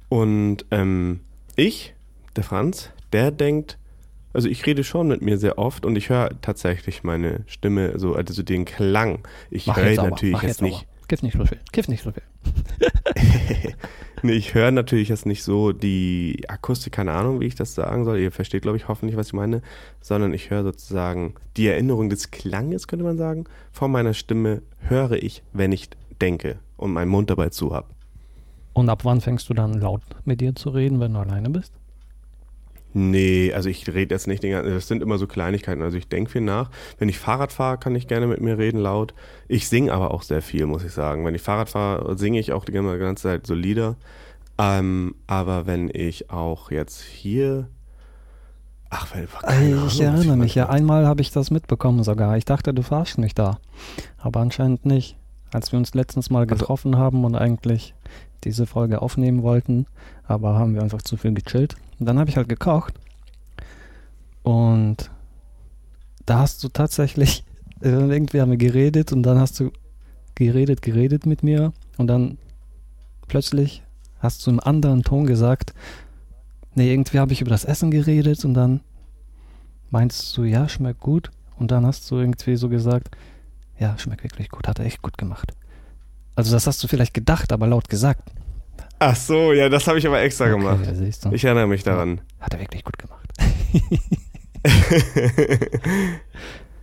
Und 0.09 0.65
ähm, 0.71 1.21
ich, 1.57 1.95
der 2.37 2.45
Franz, 2.45 2.91
der 3.13 3.31
denkt, 3.31 3.79
also 4.33 4.49
ich 4.49 4.67
rede 4.67 4.85
schon 4.85 5.09
mit 5.09 5.23
mir 5.23 5.39
sehr 5.39 5.59
oft 5.59 5.87
und 5.87 5.97
ich 5.97 6.11
höre 6.11 6.31
tatsächlich 6.43 7.03
meine 7.03 7.45
Stimme, 7.47 7.99
so, 7.99 8.15
also 8.15 8.43
den 8.43 8.65
Klang. 8.65 9.27
Ich 9.51 9.67
höre 9.67 10.05
natürlich 10.05 10.33
mach 10.35 10.43
jetzt 10.43 10.61
jetzt 10.61 10.63
nicht. 10.63 10.77
aber. 10.77 11.07
Kiff 11.09 11.23
nicht 11.23 11.37
so 11.37 11.45
viel. 11.45 11.59
Kiff 11.73 11.89
nicht 11.89 12.03
so 12.03 12.13
viel. 12.13 12.23
nee, 14.23 14.33
ich 14.33 14.55
höre 14.55 14.71
natürlich 14.71 15.09
jetzt 15.09 15.27
nicht 15.27 15.43
so 15.43 15.73
die 15.73 16.45
Akustik, 16.49 16.93
keine 16.93 17.13
Ahnung, 17.13 17.41
wie 17.41 17.47
ich 17.47 17.55
das 17.55 17.75
sagen 17.75 18.05
soll. 18.05 18.19
Ihr 18.19 18.33
versteht, 18.33 18.63
glaube 18.63 18.77
ich, 18.77 18.89
hoffentlich, 18.89 19.17
was 19.17 19.29
ich 19.29 19.33
meine, 19.33 19.63
sondern 20.01 20.35
ich 20.35 20.51
höre 20.51 20.65
sozusagen 20.65 21.35
die 21.57 21.69
Erinnerung 21.69 22.09
des 22.11 22.31
Klanges, 22.31 22.89
könnte 22.89 23.05
man 23.05 23.19
sagen, 23.19 23.45
von 23.73 23.91
meiner 23.91 24.15
Stimme 24.15 24.63
höre 24.81 25.23
ich, 25.23 25.43
wenn 25.53 25.73
ich 25.73 25.91
denke 26.21 26.59
und 26.77 26.93
meinen 26.93 27.09
Mund 27.09 27.31
dabei 27.31 27.49
zu 27.51 27.75
habe. 27.75 27.89
Und 28.73 28.89
ab 28.91 29.05
wann 29.05 29.21
fängst 29.21 29.49
du 29.49 29.55
dann 29.55 29.75
laut 29.75 30.03
mit 30.25 30.41
dir 30.41 30.55
zu 30.55 30.71
reden, 30.71 31.01
wenn 31.01 31.15
du 31.15 31.21
alleine 31.21 31.49
bist? 31.51 31.73
Nee, 32.99 33.53
also 33.53 33.69
ich 33.69 33.87
rede 33.93 34.15
jetzt 34.15 34.27
nicht 34.27 34.43
den 34.43 34.53
ganzen, 34.53 34.73
das 34.73 34.89
sind 34.89 35.03
immer 35.03 35.19
so 35.19 35.27
Kleinigkeiten. 35.27 35.83
Also 35.83 35.99
ich 35.99 36.09
denke 36.09 36.31
viel 36.31 36.41
nach. 36.41 36.71
Wenn 36.97 37.11
ich 37.11 37.19
Fahrrad 37.19 37.53
fahre, 37.53 37.77
kann 37.77 37.95
ich 37.95 38.09
gerne 38.09 38.27
mit 38.27 38.41
mir 38.41 38.57
reden 38.57 38.79
laut. 38.79 39.13
Ich 39.49 39.69
singe 39.69 39.93
aber 39.93 40.15
auch 40.15 40.23
sehr 40.23 40.41
viel, 40.41 40.65
muss 40.65 40.83
ich 40.83 40.93
sagen. 40.93 41.23
Wenn 41.27 41.35
ich 41.35 41.43
Fahrrad 41.43 41.69
fahre, 41.69 42.17
singe 42.17 42.41
ich 42.41 42.55
auch 42.55 42.65
die 42.65 42.73
ganze 42.73 43.23
Zeit 43.23 43.47
so 43.47 43.53
Lieder. 43.53 43.97
Ähm, 44.57 45.15
aber 45.27 45.67
wenn 45.67 45.91
ich 45.93 46.31
auch 46.31 46.71
jetzt 46.71 47.03
hier, 47.03 47.69
ach, 48.89 49.15
wenn 49.15 49.29
keine 49.43 49.75
Ahnung, 49.75 49.89
ich 49.89 49.99
was 49.99 50.01
erinnere 50.01 50.37
mich, 50.39 50.55
ja, 50.55 50.71
einmal 50.71 51.07
habe 51.07 51.21
ich 51.21 51.31
das 51.31 51.51
mitbekommen 51.51 52.03
sogar. 52.03 52.39
Ich 52.39 52.47
dachte, 52.47 52.73
du 52.73 52.81
verarschst 52.81 53.19
mich 53.19 53.35
da. 53.35 53.59
Aber 54.17 54.41
anscheinend 54.41 54.87
nicht. 54.87 55.19
Als 55.53 55.73
wir 55.73 55.79
uns 55.79 55.95
letztens 55.95 56.31
mal 56.31 56.41
Also- 56.43 56.55
getroffen 56.57 56.97
haben 56.97 57.25
und 57.25 57.35
eigentlich 57.35 57.95
diese 58.45 58.67
Folge 58.67 59.03
aufnehmen 59.03 59.43
wollten, 59.43 59.87
aber 60.25 60.55
haben 60.59 60.75
wir 60.75 60.83
einfach 60.83 61.03
zu 61.03 61.17
viel 61.17 61.33
gechillt. 61.35 61.77
Und 61.99 62.07
dann 62.07 62.19
habe 62.19 62.31
ich 62.31 62.37
halt 62.37 62.49
gekocht. 62.49 62.95
Und 64.43 65.11
da 66.27 66.39
hast 66.41 66.63
du 66.63 66.69
tatsächlich, 66.69 67.45
äh, 67.81 67.89
irgendwie 67.91 68.41
haben 68.41 68.51
wir 68.51 68.59
geredet 68.59 69.13
und 69.13 69.23
dann 69.23 69.39
hast 69.39 69.59
du 69.61 69.71
geredet, 70.35 70.83
geredet 70.83 71.27
mit 71.27 71.43
mir 71.43 71.73
und 71.97 72.07
dann 72.09 72.39
plötzlich 73.27 73.83
hast 74.19 74.47
du 74.47 74.51
im 74.51 74.61
anderen 74.61 75.03
Ton 75.03 75.27
gesagt, 75.27 75.73
nee, 76.75 76.93
irgendwie 76.93 77.19
habe 77.19 77.33
ich 77.33 77.41
über 77.41 77.51
das 77.51 77.65
Essen 77.65 77.91
geredet 77.91 78.45
und 78.45 78.55
dann 78.55 78.81
meinst 79.91 80.37
du, 80.37 80.45
ja, 80.45 80.69
schmeckt 80.69 81.01
gut. 81.01 81.31
Und 81.59 81.71
dann 81.71 81.87
hast 81.87 82.11
du 82.11 82.17
irgendwie 82.17 82.57
so 82.57 82.69
gesagt, 82.69 83.17
ja, 83.79 83.97
schmeckt 83.99 84.23
wirklich 84.23 84.49
gut, 84.49 84.69
hat 84.69 84.79
er 84.79 84.87
echt 84.87 85.03
gut 85.03 85.19
gemacht. 85.19 85.53
Also 86.35 86.53
das 86.53 86.67
hast 86.67 86.83
du 86.83 86.89
vielleicht 86.89 87.15
gedacht, 87.15 87.53
aber 87.53 87.67
laut 87.67 87.89
gesagt. 87.89 88.31
Ach 88.99 89.17
so, 89.17 89.53
ja, 89.53 89.69
das 89.69 89.87
habe 89.87 89.99
ich 89.99 90.07
aber 90.07 90.21
extra 90.21 90.49
gemacht. 90.49 90.81
Okay, 90.83 90.95
siehst 90.95 91.25
du. 91.25 91.33
Ich 91.33 91.45
erinnere 91.45 91.67
mich 91.67 91.83
daran. 91.83 92.21
Hat 92.41 92.55
er 92.55 92.61
wirklich 92.61 92.85
gut 92.85 92.99
gemacht. 92.99 93.29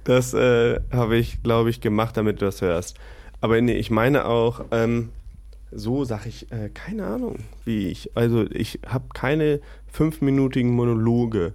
das 0.04 0.34
äh, 0.34 0.80
habe 0.92 1.18
ich, 1.18 1.42
glaube 1.42 1.70
ich, 1.70 1.82
gemacht, 1.82 2.18
damit 2.18 2.42
du 2.42 2.46
das 2.46 2.62
hörst. 2.62 2.98
Aber 3.42 3.60
nee, 3.62 3.74
ich 3.74 3.90
meine 3.92 4.26
auch, 4.26 4.66
ähm, 4.72 5.10
so 5.72 6.06
sage 6.06 6.30
ich, 6.30 6.52
äh, 6.52 6.70
keine 6.70 7.06
Ahnung, 7.06 7.38
wie 7.66 7.88
ich. 7.88 8.16
Also 8.16 8.46
ich 8.50 8.80
habe 8.88 9.06
keine 9.14 9.60
fünfminütigen 9.88 10.72
Monologe 10.72 11.54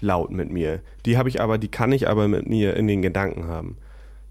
laut 0.00 0.30
mit 0.30 0.50
mir. 0.50 0.80
Die 1.06 1.16
habe 1.16 1.28
ich 1.28 1.40
aber, 1.40 1.58
die 1.58 1.68
kann 1.68 1.92
ich 1.92 2.08
aber 2.08 2.28
mit 2.28 2.48
mir 2.48 2.76
in 2.76 2.88
den 2.88 3.00
Gedanken 3.00 3.46
haben. 3.46 3.76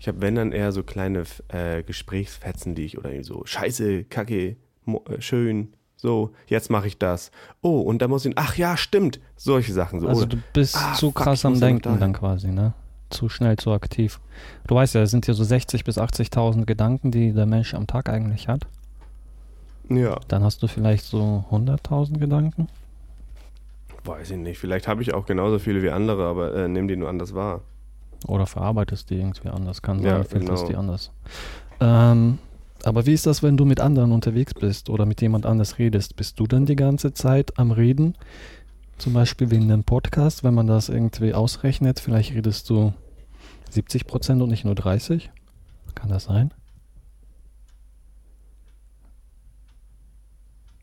Ich 0.03 0.07
habe, 0.09 0.19
wenn 0.19 0.35
dann 0.35 0.51
eher 0.51 0.73
so 0.73 0.83
kleine 0.83 1.23
äh, 1.47 1.81
Gesprächsfetzen, 1.81 2.75
die 2.75 2.83
ich 2.83 2.97
oder 2.97 3.09
irgendwie 3.09 3.23
so, 3.23 3.45
scheiße, 3.45 4.03
kacke, 4.03 4.57
äh, 4.85 4.97
schön, 5.19 5.71
so, 5.95 6.33
jetzt 6.47 6.69
mache 6.69 6.87
ich 6.87 6.97
das. 6.97 7.31
Oh, 7.61 7.79
und 7.79 8.01
da 8.01 8.09
muss 8.09 8.25
ich, 8.25 8.33
ach 8.35 8.57
ja, 8.57 8.75
stimmt, 8.75 9.21
solche 9.37 9.71
Sachen. 9.71 10.01
So. 10.01 10.09
Also 10.09 10.25
du 10.25 10.35
bist 10.51 10.75
Ah, 10.77 10.93
zu 10.93 11.05
fuck, 11.05 11.23
krass 11.23 11.39
ich 11.39 11.45
am 11.45 11.57
Denken 11.57 12.01
dann 12.01 12.11
quasi, 12.11 12.49
ne? 12.49 12.73
Zu 13.11 13.29
schnell, 13.29 13.55
zu 13.55 13.71
aktiv. 13.71 14.19
Du 14.67 14.75
weißt 14.75 14.93
ja, 14.95 15.03
es 15.03 15.11
sind 15.11 15.25
ja 15.25 15.33
so 15.33 15.43
60.000 15.43 15.85
bis 15.85 15.97
80.000 15.97 16.65
Gedanken, 16.65 17.09
die 17.11 17.31
der 17.31 17.45
Mensch 17.45 17.73
am 17.73 17.87
Tag 17.87 18.09
eigentlich 18.09 18.49
hat. 18.49 18.67
ja. 19.87 20.19
Dann 20.27 20.43
hast 20.43 20.61
du 20.63 20.67
vielleicht 20.67 21.05
so 21.05 21.45
100.000 21.49 22.19
Gedanken. 22.19 22.67
Weiß 24.03 24.31
ich 24.31 24.37
nicht. 24.37 24.59
Vielleicht 24.59 24.89
habe 24.89 25.01
ich 25.01 25.13
auch 25.13 25.25
genauso 25.25 25.59
viele 25.59 25.81
wie 25.81 25.91
andere, 25.91 26.27
aber 26.27 26.53
äh, 26.53 26.67
nehme 26.67 26.89
die 26.89 26.97
nur 26.97 27.07
anders 27.07 27.33
wahr. 27.33 27.61
Oder 28.27 28.45
verarbeitest 28.45 29.09
die 29.09 29.15
irgendwie 29.15 29.49
anders, 29.49 29.81
kann 29.81 29.99
sein, 30.01 30.07
Ja, 30.07 30.23
filterst 30.23 30.63
genau. 30.63 30.69
die 30.69 30.75
anders. 30.75 31.11
Ähm, 31.79 32.37
aber 32.83 33.05
wie 33.05 33.13
ist 33.13 33.25
das, 33.25 33.43
wenn 33.43 33.57
du 33.57 33.65
mit 33.65 33.79
anderen 33.79 34.11
unterwegs 34.11 34.53
bist 34.53 34.89
oder 34.89 35.05
mit 35.05 35.21
jemand 35.21 35.45
anders 35.45 35.79
redest? 35.79 36.15
Bist 36.15 36.39
du 36.39 36.47
dann 36.47 36.65
die 36.65 36.75
ganze 36.75 37.13
Zeit 37.13 37.57
am 37.57 37.71
Reden? 37.71 38.15
Zum 38.97 39.13
Beispiel 39.13 39.49
wegen 39.51 39.63
einem 39.71 39.83
Podcast, 39.83 40.43
wenn 40.43 40.53
man 40.53 40.67
das 40.67 40.89
irgendwie 40.89 41.33
ausrechnet, 41.33 41.99
vielleicht 41.99 42.33
redest 42.33 42.69
du 42.69 42.93
70 43.71 44.05
Prozent 44.05 44.41
und 44.41 44.49
nicht 44.49 44.65
nur 44.65 44.75
30? 44.75 45.31
Kann 45.95 46.09
das 46.09 46.25
sein? 46.25 46.51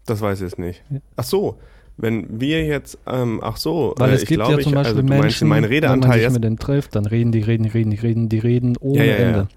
Das 0.06 0.20
weiß 0.20 0.40
ich 0.40 0.44
jetzt 0.50 0.58
nicht. 0.58 0.82
Ach 1.16 1.24
so, 1.24 1.58
wenn 2.03 2.40
wir 2.40 2.64
jetzt, 2.64 2.98
ähm, 3.07 3.40
ach 3.42 3.57
so, 3.57 3.94
Weil 3.98 4.11
äh, 4.11 4.14
es 4.14 4.22
ich 4.22 4.28
gibt 4.28 4.38
glaube, 4.38 4.53
ja 4.55 4.59
zum 4.61 4.70
ich, 4.72 4.74
Beispiel 4.74 4.88
also 4.96 5.03
du 5.03 5.07
meinst 5.09 5.22
Menschen, 5.22 5.48
mein 5.48 5.62
wenn 5.70 5.98
man 6.01 6.12
sich 6.12 6.30
mit 6.30 6.44
denen 6.44 6.59
trifft, 6.59 6.94
dann 6.96 7.07
reden 7.07 7.32
die, 7.32 7.40
reden, 7.40 7.64
die 7.64 7.68
reden, 7.70 7.90
die 7.90 7.96
reden, 7.98 8.28
die 8.28 8.38
reden 8.38 8.76
ohne 8.80 8.98
Ja, 8.98 9.05
ja, 9.05 9.18
ja. 9.18 9.26
Ende. 9.28 9.48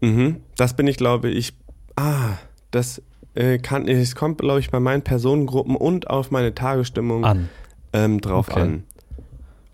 Mhm, 0.00 0.36
das 0.56 0.74
bin 0.74 0.86
ich, 0.86 0.96
glaube 0.96 1.28
ich. 1.30 1.52
Ah, 1.96 2.34
das 2.70 3.02
äh, 3.34 3.58
kann, 3.58 3.88
es 3.88 4.14
kommt, 4.14 4.38
glaube 4.38 4.60
ich, 4.60 4.70
bei 4.70 4.80
meinen 4.80 5.02
Personengruppen 5.02 5.74
und 5.76 6.08
auf 6.10 6.30
meine 6.30 6.54
Tagesstimmung 6.54 7.24
An. 7.24 7.48
ähm, 7.92 8.20
drauf 8.20 8.48
Okay. 8.50 8.60
an. 8.60 8.82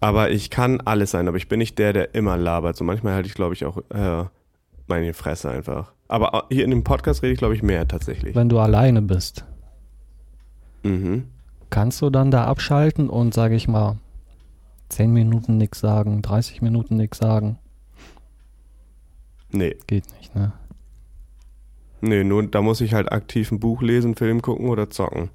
Aber 0.01 0.31
ich 0.31 0.51
kann 0.51 0.81
alles 0.83 1.13
sein, 1.13 1.29
aber 1.29 1.37
ich 1.39 1.49
bin 1.49 1.59
nicht 1.59 1.79
der, 1.79 1.93
der 1.95 2.15
immer 2.15 2.37
labert. 2.37 2.77
So 2.77 2.85
manchmal 2.85 3.15
halte 3.15 3.29
ich, 3.29 3.35
glaube 3.35 3.55
ich, 3.55 3.65
auch 3.65 3.79
äh, 3.91 4.25
meine 4.87 5.15
Fresse 5.15 5.51
einfach. 5.51 5.93
Aber 6.09 6.45
hier 6.51 6.65
in 6.65 6.71
dem 6.71 6.85
Podcast 6.85 7.23
rede 7.23 7.33
ich, 7.33 7.39
glaube 7.39 7.55
ich, 7.55 7.63
mehr 7.63 7.89
tatsächlich. 7.89 8.35
Wenn 8.35 8.49
du 8.49 8.59
alleine 8.59 9.01
bist, 9.03 9.45
Mhm. 10.83 11.25
Kannst 11.75 12.01
du 12.03 12.09
dann 12.09 12.31
da 12.31 12.45
abschalten 12.45 13.11
und, 13.11 13.35
sage 13.35 13.57
ich 13.57 13.66
mal, 13.66 13.97
10 14.91 15.12
Minuten 15.12 15.57
nichts 15.57 15.81
sagen, 15.81 16.22
30 16.22 16.62
Minuten 16.62 16.97
nichts 16.97 17.18
sagen? 17.18 17.59
Nee. 19.51 19.75
Geht 19.89 20.05
nicht, 20.16 20.33
ne? 20.37 20.53
Nee, 22.01 22.22
nur 22.22 22.47
da 22.47 22.62
muss 22.62 22.81
ich 22.81 22.95
halt 22.95 23.11
aktiv 23.11 23.51
ein 23.51 23.59
Buch 23.59 23.83
lesen, 23.83 24.14
Film 24.14 24.41
gucken 24.41 24.68
oder 24.68 24.89
zocken. 24.89 25.31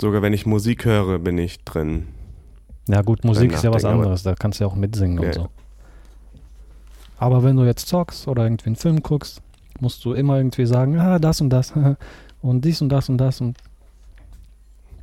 Sogar 0.00 0.22
wenn 0.22 0.32
ich 0.32 0.46
Musik 0.46 0.84
höre, 0.84 1.18
bin 1.18 1.36
ich 1.36 1.64
drin. 1.64 2.06
Ja 2.86 3.02
gut, 3.02 3.24
Musik 3.24 3.52
ist 3.52 3.64
ja 3.64 3.74
was 3.74 3.84
anderes, 3.84 4.22
da 4.22 4.36
kannst 4.36 4.60
du 4.60 4.64
ja 4.64 4.70
auch 4.70 4.76
mitsingen 4.76 5.20
Ja. 5.20 5.26
und 5.26 5.34
so. 5.34 5.48
Aber 7.18 7.42
wenn 7.42 7.56
du 7.56 7.64
jetzt 7.64 7.88
zockst 7.88 8.28
oder 8.28 8.44
irgendwie 8.44 8.66
einen 8.66 8.76
Film 8.76 9.02
guckst, 9.02 9.42
musst 9.80 10.04
du 10.04 10.12
immer 10.12 10.36
irgendwie 10.36 10.64
sagen, 10.66 10.96
ah, 11.00 11.18
das 11.18 11.40
und 11.40 11.50
das 11.50 11.72
und 12.40 12.64
dies 12.64 12.80
und 12.80 12.90
das 12.90 13.08
und 13.08 13.18
das 13.18 13.40
und 13.40 13.58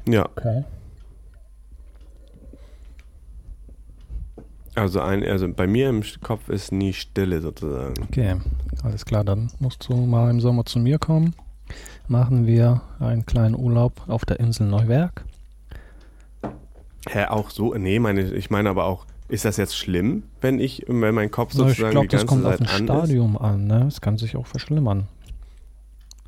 Ja, 0.08 0.30
okay. 0.36 0.64
also, 4.76 5.02
ein, 5.02 5.24
also 5.24 5.48
bei 5.52 5.68
mir 5.68 5.90
im 5.90 6.04
Kopf 6.22 6.50
ist 6.50 6.72
nie 6.72 6.94
Stille 6.94 7.42
sozusagen. 7.42 7.96
Okay, 8.04 8.36
alles 8.84 9.06
klar, 9.06 9.24
dann 9.24 9.50
musst 9.60 9.88
du 9.88 9.96
mal 9.96 10.30
im 10.30 10.40
Sommer 10.42 10.66
zu 10.66 10.80
mir 10.80 11.00
kommen. 11.00 11.34
Machen 12.08 12.46
wir 12.46 12.82
einen 13.00 13.26
kleinen 13.26 13.56
Urlaub 13.56 14.04
auf 14.08 14.26
der 14.26 14.40
Insel 14.40 14.68
Neuwerk. 14.68 15.26
Hä, 17.08 17.26
auch 17.26 17.50
so? 17.50 17.74
Nee, 17.74 18.00
meine, 18.00 18.22
ich 18.22 18.50
meine 18.50 18.70
aber 18.70 18.86
auch, 18.86 19.06
ist 19.28 19.46
das 19.46 19.58
jetzt 19.58 19.76
schlimm, 19.76 20.24
wenn 20.42 20.60
ich, 20.60 20.86
wenn 20.88 21.16
mein 21.16 21.32
Kopf 21.32 21.54
So, 21.54 21.64
ich 21.64 21.70
sozusagen 21.70 21.92
glaube, 21.92 22.08
die 22.08 22.12
das 22.12 22.22
ganze 22.22 22.44
kommt 22.44 22.46
auf 22.46 22.58
Zeit 22.60 22.62
ein 22.62 22.90
an 22.90 22.98
Stadium 22.98 23.38
an, 23.38 23.66
ne? 23.66 23.86
Es 23.88 24.02
kann 24.02 24.18
sich 24.18 24.36
auch 24.36 24.46
verschlimmern. 24.46 25.08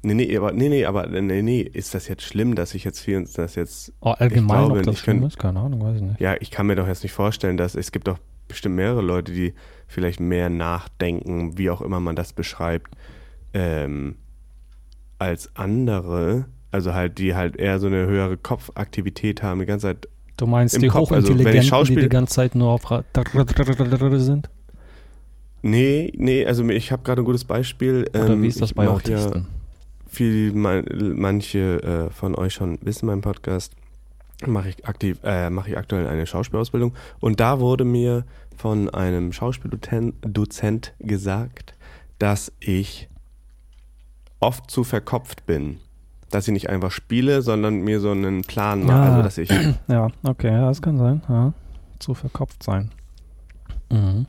Nee, 0.04 0.14
nee, 0.14 0.38
aber, 0.38 0.52
nee, 0.52 0.70
nee, 0.70 0.86
aber, 0.86 1.08
nee, 1.08 1.42
nee, 1.42 1.62
ist 1.62 1.94
das 1.96 2.08
jetzt 2.08 2.24
schlimm, 2.24 2.56
dass 2.56 2.76
ich 2.76 2.84
jetzt 2.84 3.00
viel, 3.00 3.28
das 3.36 3.56
jetzt, 3.56 3.92
Oh, 4.00 4.12
allgemein, 4.12 4.58
glaube, 4.66 4.80
ob 4.80 4.86
das 4.86 4.96
ich 4.96 5.00
schlimm 5.02 5.24
ist, 5.24 5.40
keine 5.40 5.60
Ahnung, 5.60 5.82
weiß 5.82 5.96
ich 5.98 6.02
nicht. 6.04 6.20
ja, 6.22 6.36
ich 6.40 6.52
kann 6.52 6.68
mir 6.68 6.76
doch 6.76 6.88
jetzt 6.88 7.04
nicht 7.04 7.14
vorstellen, 7.14 7.58
dass, 7.58 7.76
es 7.76 7.92
gibt 7.92 8.08
doch 8.08 8.20
bestimmt 8.48 8.76
mehrere 8.76 9.02
Leute, 9.02 9.32
die 9.34 9.54
vielleicht 9.88 10.20
mehr 10.20 10.50
nachdenken, 10.50 11.58
wie 11.58 11.70
auch 11.70 11.82
immer 11.82 12.00
man 12.00 12.16
das 12.16 12.32
beschreibt, 12.34 12.92
ähm, 13.54 14.16
als 15.20 15.50
andere, 15.56 16.46
also 16.72 16.94
halt, 16.94 17.18
die 17.18 17.34
halt 17.36 17.56
eher 17.58 17.80
so 17.80 17.88
eine 17.88 18.06
höhere 18.06 18.38
Kopfaktivität 18.38 19.42
haben, 19.42 19.60
die 19.60 19.66
ganze 19.66 19.88
Zeit 19.88 20.08
Du 20.38 20.46
meinst 20.46 20.76
Im 20.76 20.84
die 20.84 20.88
Kopf, 20.90 21.12
also 21.12 21.30
ich 21.30 21.34
Hochintelligenten, 21.34 21.62
die 21.62 21.68
Schauspiel- 21.68 22.02
die 22.04 22.10
ganze 22.10 22.36
Zeit 22.36 22.54
nur 22.54 22.70
auf 22.70 22.84
sind? 24.20 24.52
Nee, 25.64 26.14
nee, 26.16 26.46
also 26.46 26.64
ich 26.70 26.92
habe 26.92 27.02
gerade 27.02 27.24
ein 27.24 27.26
gutes 27.26 27.44
Beispiel. 27.44 28.08
Oder 28.14 28.30
Ähm, 28.34 28.44
wie 28.44 28.48
ist 28.48 28.62
das 28.62 28.70
ich 28.70 28.76
bei 28.76 28.88
Autisten? 28.88 29.48
Man, 30.54 30.86
manche 31.16 31.84
äh, 31.84 32.10
von 32.12 32.36
euch 32.36 32.54
schon 32.54 32.80
wissen 32.82 33.06
meinen 33.08 33.22
Podcast, 33.22 33.74
mache 34.46 34.70
ich 34.70 34.88
aktiv, 34.88 35.20
äh, 35.24 35.50
mache 35.50 35.72
ich 35.72 35.78
aktuell 35.78 36.08
eine 36.08 36.26
Schauspielausbildung 36.26 36.94
und 37.20 37.40
da 37.40 37.60
wurde 37.60 37.86
mir 37.86 38.26
von 38.56 38.90
einem 38.90 39.34
Schauspieldozent 39.34 40.16
Dozent 40.22 40.94
gesagt, 41.00 41.76
dass 42.20 42.52
ich 42.60 43.10
oft 44.40 44.70
zu 44.70 44.84
verkopft 44.84 45.46
bin. 45.46 45.78
Dass 46.30 46.48
ich 46.48 46.54
nicht 46.54 46.70
einfach 46.70 46.92
spiele, 46.92 47.42
sondern 47.42 47.80
mir 47.82 48.00
so 48.02 48.12
einen 48.12 48.42
Plan 48.42 48.84
mache. 48.84 48.98
Ah. 48.98 49.10
Also 49.10 49.24
dass 49.24 49.38
ich 49.38 49.50
Ja, 49.88 50.10
okay, 50.24 50.52
ja, 50.52 50.68
das 50.68 50.82
kann 50.82 50.98
sein. 50.98 51.22
Ja. 51.30 51.54
Zu 52.00 52.14
verkopft 52.14 52.64
sein. 52.64 52.92
Mhm. 53.90 54.28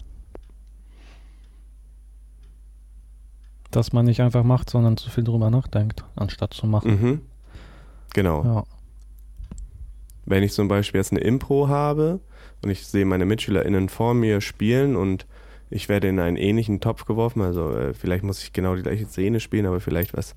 Dass 3.79 3.93
man 3.93 4.07
nicht 4.07 4.21
einfach 4.21 4.43
macht, 4.43 4.71
sondern 4.71 4.97
zu 4.97 5.09
viel 5.09 5.23
drüber 5.23 5.51
nachdenkt, 5.51 6.03
anstatt 6.17 6.53
zu 6.53 6.67
machen. 6.67 6.91
mhm, 7.01 7.21
genau. 8.13 8.43
Ja. 8.45 8.65
wenn 10.27 10.43
ich 10.43 10.53
zum 10.53 10.67
Beispiel 10.69 10.99
jetzt 10.99 11.13
eine 11.13 11.21
Impro 11.21 11.69
habe 11.69 12.19
und 12.63 12.71
ich 12.71 12.87
sehe 12.87 13.05
meine 13.07 13.25
MitschülerInnen 13.25 13.89
vor 13.89 14.15
mir 14.15 14.41
spielen 14.41 14.97
und 14.97 15.27
ich 15.71 15.89
werde 15.89 16.09
in 16.09 16.19
einen 16.19 16.37
ähnlichen 16.37 16.81
Topf 16.81 17.05
geworfen, 17.05 17.41
also 17.43 17.71
äh, 17.73 17.95
vielleicht 17.95 18.25
muss 18.25 18.43
ich 18.43 18.53
genau 18.53 18.75
die 18.75 18.83
gleiche 18.83 19.07
Szene 19.07 19.39
spielen, 19.39 19.67
aber 19.67 19.81
vielleicht 19.81 20.17
was 20.17 20.35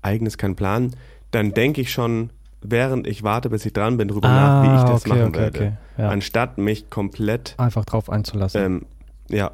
eigenes 0.00 0.38
kann 0.38 0.56
planen, 0.56 0.96
dann 1.32 1.52
denke 1.52 1.80
ich 1.82 1.92
schon, 1.92 2.30
während 2.62 3.06
ich 3.06 3.22
warte, 3.22 3.50
bis 3.50 3.66
ich 3.66 3.72
dran 3.74 3.98
bin, 3.98 4.08
drüber 4.08 4.28
nach, 4.28 4.62
wie 4.62 4.74
ich 4.74 4.82
das 4.82 4.90
Ah, 4.90 4.94
okay, 4.94 5.08
machen 5.10 5.28
okay, 5.28 5.38
werde. 5.38 5.58
okay. 5.58 5.72
Ja. 5.98 6.08
Anstatt 6.08 6.56
mich 6.58 6.88
komplett, 6.88 7.54
Einfach 7.58 7.84
drauf 7.84 8.08
einzulassen. 8.08 8.62
ähm, 8.64 8.86
ja, 9.28 9.50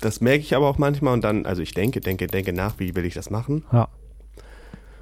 das 0.00 0.20
merke 0.20 0.40
ich 0.40 0.54
aber 0.54 0.68
auch 0.68 0.78
manchmal 0.78 1.14
und 1.14 1.24
dann, 1.24 1.46
also 1.46 1.62
ich 1.62 1.74
denke, 1.74 2.00
denke, 2.00 2.26
denke 2.26 2.52
nach, 2.52 2.78
wie 2.78 2.94
will 2.94 3.04
ich 3.04 3.14
das 3.14 3.30
machen? 3.30 3.64
ja. 3.72 3.88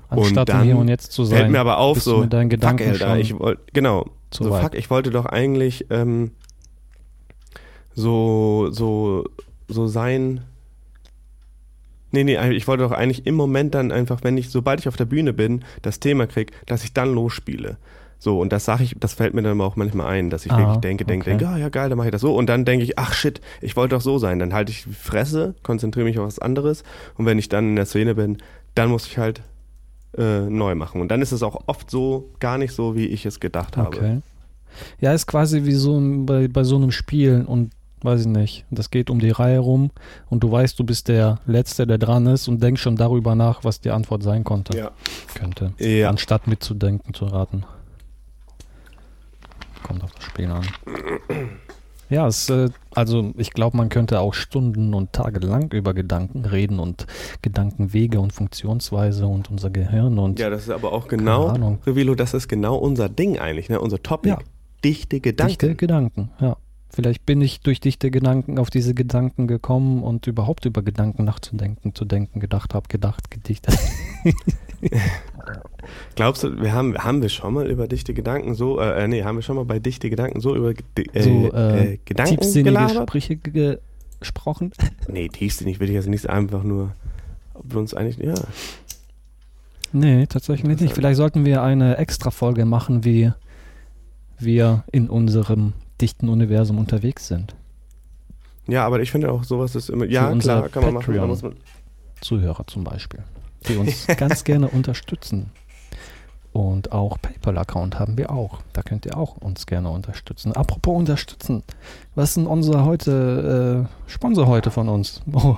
Anstatt 0.09 0.49
dann 0.49 0.61
im 0.61 0.67
Hier 0.67 0.77
und 0.77 0.89
Jetzt 0.89 1.13
zu 1.13 1.25
sein. 1.25 1.39
Fällt 1.39 1.51
mir 1.51 1.59
aber 1.61 1.79
auf, 1.79 2.01
so, 2.01 2.19
mit 2.19 2.33
deinen 2.33 2.49
Gedanken 2.49 2.93
fuck, 2.93 3.03
Alter, 3.03 3.19
ich 3.19 3.37
wollte, 3.39 3.63
genau, 3.73 4.07
so, 4.33 4.51
weit. 4.51 4.63
fuck, 4.63 4.75
ich 4.75 4.89
wollte 4.89 5.11
doch 5.11 5.27
eigentlich 5.27 5.87
ähm, 5.91 6.31
so, 7.95 8.69
so, 8.71 9.25
so 9.69 9.87
sein. 9.87 10.43
Nee, 12.13 12.25
nee, 12.25 12.51
ich 12.53 12.69
wollte 12.69 12.85
doch 12.85 12.93
eigentlich 12.93 13.27
im 13.27 13.35
Moment 13.35 13.75
dann 13.75 13.91
einfach, 13.91 14.23
wenn 14.23 14.39
ich, 14.39 14.51
sobald 14.51 14.81
ich 14.81 14.89
auf 14.89 14.97
der 14.97 15.07
Bühne 15.07 15.33
bin, 15.33 15.65
das 15.83 15.99
Thema 15.99 16.27
krieg, 16.27 16.53
dass 16.67 16.85
ich 16.85 16.93
dann 16.93 17.13
losspiele. 17.13 17.77
So, 18.19 18.41
und 18.41 18.53
das 18.53 18.65
sage 18.65 18.83
ich, 18.83 18.97
das 18.99 19.15
fällt 19.15 19.35
mir 19.35 19.43
dann 19.43 19.53
aber 19.53 19.65
auch 19.67 19.77
manchmal 19.77 20.07
ein, 20.07 20.31
dass 20.31 20.47
ich 20.47 20.53
Ah, 20.53 20.59
wirklich 20.59 20.79
denke, 20.79 21.05
denke, 21.05 21.31
okay. 21.31 21.39
denke, 21.39 21.55
ah 21.55 21.59
ja 21.59 21.69
geil, 21.69 21.89
dann 21.89 21.99
mache 21.99 22.09
ich 22.09 22.13
das 22.13 22.23
so. 22.23 22.35
Und 22.35 22.47
dann 22.49 22.65
denke 22.65 22.85
ich, 22.85 22.99
ach 22.99 23.13
shit, 23.13 23.41
ich 23.61 23.77
wollte 23.77 23.95
doch 23.95 24.01
so 24.01 24.19
sein. 24.19 24.39
Dann 24.39 24.53
halte 24.55 24.73
ich 24.73 24.85
die 24.85 24.93
Fresse, 24.93 25.55
konzentriere 25.63 26.07
mich 26.07 26.19
auf 26.19 26.27
was 26.27 26.39
anderes. 26.39 26.83
Und 27.17 27.27
wenn 27.27 27.39
ich 27.39 27.49
dann 27.49 27.69
in 27.71 27.77
der 27.77 27.87
Szene 27.87 28.15
bin, 28.15 28.39
dann 28.75 28.89
muss 28.89 29.07
ich 29.07 29.19
halt 29.19 29.43
äh, 30.17 30.41
neu 30.41 30.75
machen. 30.75 31.01
Und 31.01 31.09
dann 31.09 31.21
ist 31.23 31.33
es 31.33 31.43
auch 31.43 31.65
oft 31.67 31.91
so, 31.91 32.31
gar 32.41 32.59
nicht 32.59 32.73
so, 32.73 32.97
wie 32.97 33.07
ich 33.07 33.27
es 33.27 33.39
gedacht 33.39 33.77
habe. 33.77 33.89
Okay. 33.89 34.21
Ja, 35.01 35.13
ist 35.13 35.27
quasi 35.27 35.65
wie 35.65 35.73
so 35.73 35.99
bei, 36.25 36.49
bei 36.49 36.65
so 36.65 36.77
einem 36.77 36.91
Spiel 36.91 37.45
und 37.47 37.73
weiß 38.03 38.23
ich 38.23 38.27
nicht. 38.27 38.65
Das 38.71 38.91
geht 38.91 39.11
um 39.11 39.19
die 39.19 39.31
Reihe 39.31 39.59
rum 39.59 39.91
und 40.29 40.43
du 40.43 40.51
weißt, 40.51 40.79
du 40.79 40.85
bist 40.85 41.09
der 41.09 41.41
Letzte, 41.47 41.87
der 41.87 41.99
dran 41.99 42.27
ist 42.27 42.47
und 42.49 42.63
denkst 42.63 42.83
schon 42.83 42.97
darüber 42.97 43.35
nach, 43.35 43.65
was 43.65 43.81
die 43.81 43.91
Antwort 43.91 44.23
sein 44.23 44.45
konnte. 44.45 44.77
Ja. 44.77 44.91
Könnte. 45.35 45.73
Ja. 45.79 46.09
Anstatt 46.11 46.47
mitzudenken, 46.47 47.15
zu 47.15 47.27
raten. 47.27 47.65
Kommt 49.87 50.03
auf 50.03 50.13
das 50.13 50.25
Spiel 50.25 50.51
an. 50.51 50.67
Ja, 52.09 52.27
es, 52.27 52.49
äh, 52.51 52.69
also 52.95 53.33
ich 53.37 53.51
glaube, 53.51 53.77
man 53.77 53.89
könnte 53.89 54.21
auch 54.21 54.35
Stunden 54.35 54.95
und 54.95 55.13
Tage 55.13 55.41
lang 55.41 55.73
über 55.73 55.95
Gedanken 55.95 56.45
reden 56.45 56.79
und 56.79 57.07
Gedankenwege 57.43 58.21
und 58.21 58.33
Funktionsweise 58.33 59.27
und 59.27 59.51
unser 59.51 59.71
Gehirn 59.71 60.19
und 60.19 60.39
Ja, 60.39 60.51
das 60.51 60.63
ist 60.63 60.71
aber 60.71 60.93
auch 60.93 61.09
genau. 61.09 61.79
Revilo, 61.87 62.15
das 62.15 62.35
ist 62.35 62.49
genau 62.49 62.77
unser 62.77 63.09
Ding 63.09 63.39
eigentlich, 63.39 63.69
ne? 63.69 63.81
unser 63.81 64.03
Topic. 64.03 64.31
Ja. 64.31 64.39
Dichte 64.85 65.21
Gedanken. 65.21 65.51
Dichte 65.51 65.75
Gedanken, 65.75 66.31
ja. 66.41 66.57
Vielleicht 66.89 67.27
bin 67.27 67.41
ich 67.43 67.61
durch 67.61 67.81
dichte 67.81 68.11
Gedanken 68.11 68.59
auf 68.59 68.71
diese 68.71 68.95
Gedanken 68.95 69.49
gekommen 69.49 70.03
und 70.03 70.27
überhaupt 70.27 70.65
über 70.65 70.83
Gedanken 70.83 71.25
nachzudenken, 71.25 71.95
zu 71.95 72.05
denken, 72.05 72.41
gedacht 72.41 72.73
habe, 72.73 72.89
gedacht, 72.89 73.31
gedichtet. 73.31 73.77
Glaubst 76.15 76.43
du, 76.43 76.61
wir 76.61 76.73
haben, 76.73 76.97
haben 76.97 77.23
wir 77.23 77.29
schon 77.29 77.55
mal 77.55 77.71
über 77.71 77.87
dichte 77.87 78.15
Gedanken 78.15 78.55
so, 78.55 78.81
äh, 78.81 79.05
äh, 79.05 79.09
nee, 79.09 79.23
haben 79.23 79.37
wir 79.37 79.43
schon 79.43 79.57
mal 79.57 79.65
bei 79.65 79.79
dichte 79.79 80.11
Gedanken 80.11 80.41
so 80.41 80.57
über 80.57 80.71
äh, 80.71 81.23
so 81.23 81.53
äh, 81.53 81.93
äh, 81.93 81.99
Gedanken 82.05 82.41
tiefsinnige 82.41 82.71
gelabert? 82.71 83.09
Sprüche 83.09 83.37
ge 83.37 83.79
gesprochen. 84.19 84.73
Nee, 85.09 85.29
tiefsinnig 85.29 85.79
will 85.79 85.89
ich 85.89 85.95
jetzt 85.95 86.09
nicht 86.09 86.29
einfach 86.29 86.63
nur, 86.63 86.93
ob 87.55 87.73
wir 87.73 87.79
uns 87.79 87.95
eigentlich, 87.95 88.17
ja. 88.19 88.35
Nee, 89.93 90.27
tatsächlich 90.27 90.81
nicht. 90.81 90.95
Vielleicht 90.95 91.17
sollten 91.17 91.45
wir 91.45 91.63
eine 91.63 91.99
extra 91.99 92.31
Folge 92.31 92.65
machen, 92.65 93.05
wie 93.05 93.33
wir 94.39 94.85
in 94.91 95.09
unserem 95.09 95.75
dichten 96.01 96.29
Universum 96.29 96.79
unterwegs 96.79 97.29
sind. 97.29 97.55
Ja, 98.67 98.85
aber 98.85 99.01
ich 99.01 99.11
finde 99.11 99.31
auch 99.31 99.45
sowas 99.45 99.75
ist 99.75 99.91
immer, 99.91 100.07
ja, 100.07 100.35
klar, 100.37 100.69
kann 100.69 100.83
man 100.83 100.95
machen. 100.95 101.57
Zuhörer 102.21 102.67
zum 102.67 102.83
Beispiel, 102.83 103.21
die 103.69 103.77
uns 103.77 104.07
ganz 104.17 104.45
gerne 104.45 104.69
unterstützen. 104.69 105.51
Und 106.53 106.91
auch 106.91 107.19
PayPal-Account 107.21 107.99
haben 107.99 108.17
wir 108.17 108.31
auch. 108.31 108.61
Da 108.73 108.83
könnt 108.83 109.05
ihr 109.05 109.19
auch 109.19 109.37
uns 109.37 109.67
gerne 109.67 109.91
unterstützen. 109.91 110.53
Apropos 110.53 110.97
unterstützen, 110.97 111.63
was 112.15 112.31
ist 112.31 112.37
denn 112.39 112.47
unser 112.47 112.87
heute, 112.87 113.87
äh, 113.87 114.11
Sponsor 114.11 114.47
heute 114.47 114.71
von 114.71 114.89
uns? 114.89 115.21
Oh, 115.33 115.57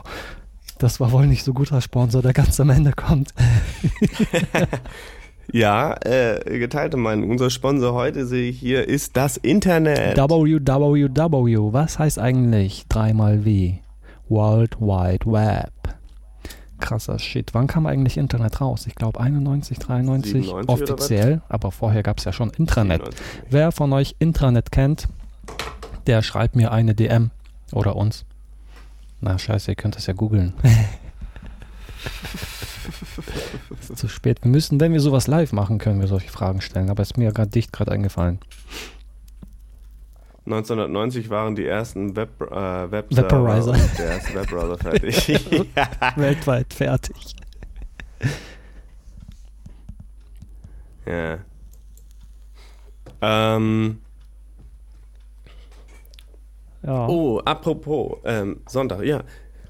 das 0.79 0.99
war 0.99 1.13
wohl 1.13 1.29
nicht 1.29 1.45
so 1.45 1.53
guter 1.53 1.81
Sponsor, 1.81 2.21
der 2.21 2.33
ganz 2.33 2.59
am 2.59 2.71
Ende 2.71 2.93
kommt. 2.93 3.33
ja, 5.53 5.95
äh, 6.05 6.59
geteilte 6.59 6.97
Meinung. 6.97 7.31
Unser 7.31 7.51
Sponsor 7.51 7.95
heute 7.95 8.27
sehe 8.27 8.51
ich 8.51 8.59
hier 8.59 8.89
ist 8.89 9.17
das 9.17 9.37
Internet. 9.37 10.17
www, 10.17 11.73
was 11.73 11.99
heißt 12.01 12.19
eigentlich 12.19 12.87
dreimal 12.89 13.45
W? 13.45 13.75
World 14.29 14.81
Wide 14.81 15.27
Web. 15.27 15.98
Krasser 16.79 17.19
Shit. 17.19 17.55
Wann 17.55 17.67
kam 17.67 17.87
eigentlich 17.87 18.17
Internet 18.17 18.61
raus? 18.61 18.87
Ich 18.87 18.95
glaube 18.95 19.21
91, 19.21 19.79
93 19.79 20.33
97 20.45 20.53
oder 20.53 20.69
was? 20.69 20.91
offiziell, 20.91 21.43
aber 21.49 21.73
vorher 21.73 22.03
gab 22.03 22.19
es 22.19 22.25
ja 22.25 22.33
schon 22.33 22.51
Intranet. 22.51 23.03
97. 23.03 23.45
Wer 23.51 23.73
von 23.73 23.93
euch 23.93 24.17
Intranet 24.19 24.71
kennt, 24.73 25.09
der 26.07 26.23
schreibt 26.23 26.57
mir 26.57 26.73
eine 26.73 26.95
DM 26.95 27.31
oder 27.73 27.97
uns. 27.97 28.25
Na 29.21 29.39
scheiße, 29.39 29.73
ihr 29.73 29.75
könnt 29.75 29.97
das 29.97 30.07
ja 30.07 30.15
googeln. 30.15 30.55
Zu 33.95 34.09
spät. 34.09 34.43
Wir 34.43 34.51
müssen, 34.51 34.81
wenn 34.81 34.93
wir 34.93 35.01
sowas 35.01 35.27
live 35.27 35.53
machen, 35.53 35.79
können 35.79 36.01
wir 36.01 36.07
solche 36.07 36.31
Fragen 36.31 36.61
stellen. 36.61 36.91
Aber 36.91 37.03
es 37.03 37.11
ist 37.11 37.17
mir 37.17 37.33
gerade 37.33 37.51
dicht 37.51 37.73
gerade 37.73 37.93
eingefallen. 37.93 38.39
1990 40.51 41.31
waren 41.31 41.55
die 41.55 41.67
ersten 41.67 42.17
Web, 42.17 42.41
äh, 42.41 42.91
Web 42.91 43.07
Vaporizer. 43.11 43.73
und 43.73 43.99
der 43.99 44.07
erste 44.07 44.35
Webbrowser 44.35 44.79
fertig. 44.79 45.29
ja. 45.77 45.89
Weltweit 46.17 46.73
fertig. 46.73 47.37
ja. 51.07 51.39
Ähm, 53.21 53.99
Ja. 56.83 57.07
oh, 57.09 57.41
apropos, 57.45 58.19
ähm, 58.25 58.61
Sonntag, 58.67 59.05
ja. 59.05 59.23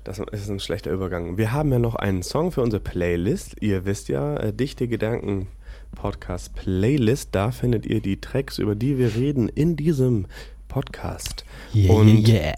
Das 0.05 0.19
ist 0.19 0.49
ein 0.49 0.61
schlechter 0.61 0.91
Übergang. 0.93 1.37
Wir 1.37 1.53
haben 1.53 1.71
ja 1.73 1.79
noch 1.79 1.95
einen 1.95 2.23
Song 2.23 2.51
für 2.53 2.63
unsere 2.63 2.81
Playlist. 2.83 3.57
Ihr 3.61 3.85
wisst 3.85 4.09
ja, 4.09 4.37
äh, 4.37 4.53
Dichte 4.55 4.89
Gedanken 4.89 5.49
Podcast 5.95 6.55
Playlist. 6.55 7.35
Da 7.35 7.51
findet 7.51 7.85
ihr 7.85 8.01
die 8.01 8.21
Tracks, 8.21 8.59
über 8.59 8.75
die 8.75 8.97
wir 8.97 9.15
reden 9.17 9.49
in 9.49 9.77
diesem 9.77 10.27
Podcast. 10.69 11.45
Yeah, 11.75 11.93
Und 11.95 12.29
yeah. 12.29 12.55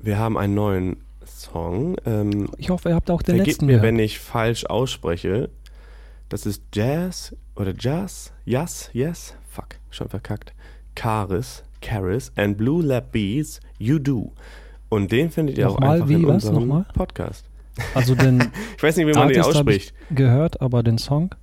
wir 0.00 0.18
haben 0.18 0.36
einen 0.36 0.54
neuen 0.54 0.96
Song. 1.24 1.96
Ähm, 2.04 2.48
Ich 2.58 2.70
hoffe, 2.70 2.90
ihr 2.90 2.94
habt 2.94 3.10
auch 3.10 3.22
den 3.22 3.36
letzten 3.38 3.66
mir, 3.66 3.72
gehört. 3.76 3.84
wenn 3.84 3.98
ich 3.98 4.18
falsch 4.18 4.66
ausspreche. 4.66 5.50
Das 6.28 6.44
ist 6.46 6.62
Jazz 6.74 7.34
oder 7.54 7.72
Jazz, 7.78 8.32
Yes, 8.44 8.90
Yes, 8.92 9.34
fuck, 9.48 9.76
schon 9.90 10.08
verkackt. 10.08 10.52
Karis, 10.96 11.62
Karis 11.80 12.32
and 12.36 12.56
Blue 12.58 12.82
Lab 12.82 13.12
Beats, 13.12 13.60
You 13.78 13.98
Do. 13.98 14.32
Und 14.88 15.12
den 15.12 15.30
findet 15.30 15.58
ihr 15.58 15.68
auch 15.68 15.74
Nochmal, 15.74 15.94
einfach 15.96 16.08
wie, 16.08 16.14
in 16.14 16.26
was? 16.26 16.34
unserem 16.44 16.54
Nochmal? 16.68 16.86
Podcast. 16.94 17.44
Also 17.94 18.14
den 18.14 18.40
Ich 18.76 18.82
weiß 18.82 18.96
nicht, 18.96 19.06
wie 19.06 19.12
man 19.12 19.28
den 19.28 19.38
Artist 19.38 19.50
ich 19.50 19.56
ausspricht. 19.56 19.94
gehört, 20.10 20.60
aber 20.60 20.82
den 20.82 20.98
Song 20.98 21.34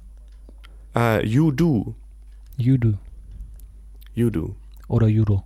Äh, 0.95 1.25
you 1.25 1.51
Do, 1.51 1.93
You 2.57 2.77
Do 2.77 2.93
You 4.15 4.29
Do. 4.29 4.55
oder 4.87 5.07
Judo. 5.07 5.43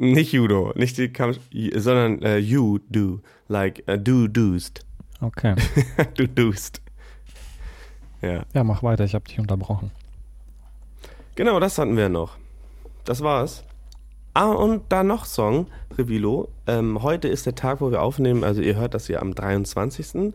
Nicht 0.00 0.32
Judo, 0.32 0.72
nicht 0.76 0.96
die 0.96 1.12
Kampf, 1.12 1.40
sondern 1.74 2.22
äh, 2.22 2.38
You 2.38 2.78
Do, 2.88 3.20
like 3.48 3.82
uh, 3.88 3.96
Do 3.96 4.28
Dost. 4.28 4.86
Okay. 5.20 5.56
du 6.14 6.28
Dost. 6.28 6.80
Ja. 8.22 8.44
Ja, 8.52 8.62
mach 8.62 8.84
weiter, 8.84 9.04
ich 9.04 9.14
habe 9.14 9.26
dich 9.26 9.40
unterbrochen. 9.40 9.90
Genau, 11.34 11.58
das 11.58 11.78
hatten 11.78 11.96
wir 11.96 12.08
noch. 12.08 12.36
Das 13.04 13.22
war's. 13.22 13.64
Ah, 14.34 14.52
und 14.52 14.82
da 14.88 15.02
noch 15.02 15.24
Song, 15.24 15.66
Revilo. 15.96 16.48
Ähm, 16.68 17.02
heute 17.02 17.26
ist 17.26 17.46
der 17.46 17.56
Tag, 17.56 17.80
wo 17.80 17.90
wir 17.90 18.00
aufnehmen. 18.00 18.44
Also 18.44 18.62
ihr 18.62 18.76
hört 18.76 18.94
das 18.94 19.08
ja 19.08 19.20
am 19.20 19.34
23., 19.34 20.32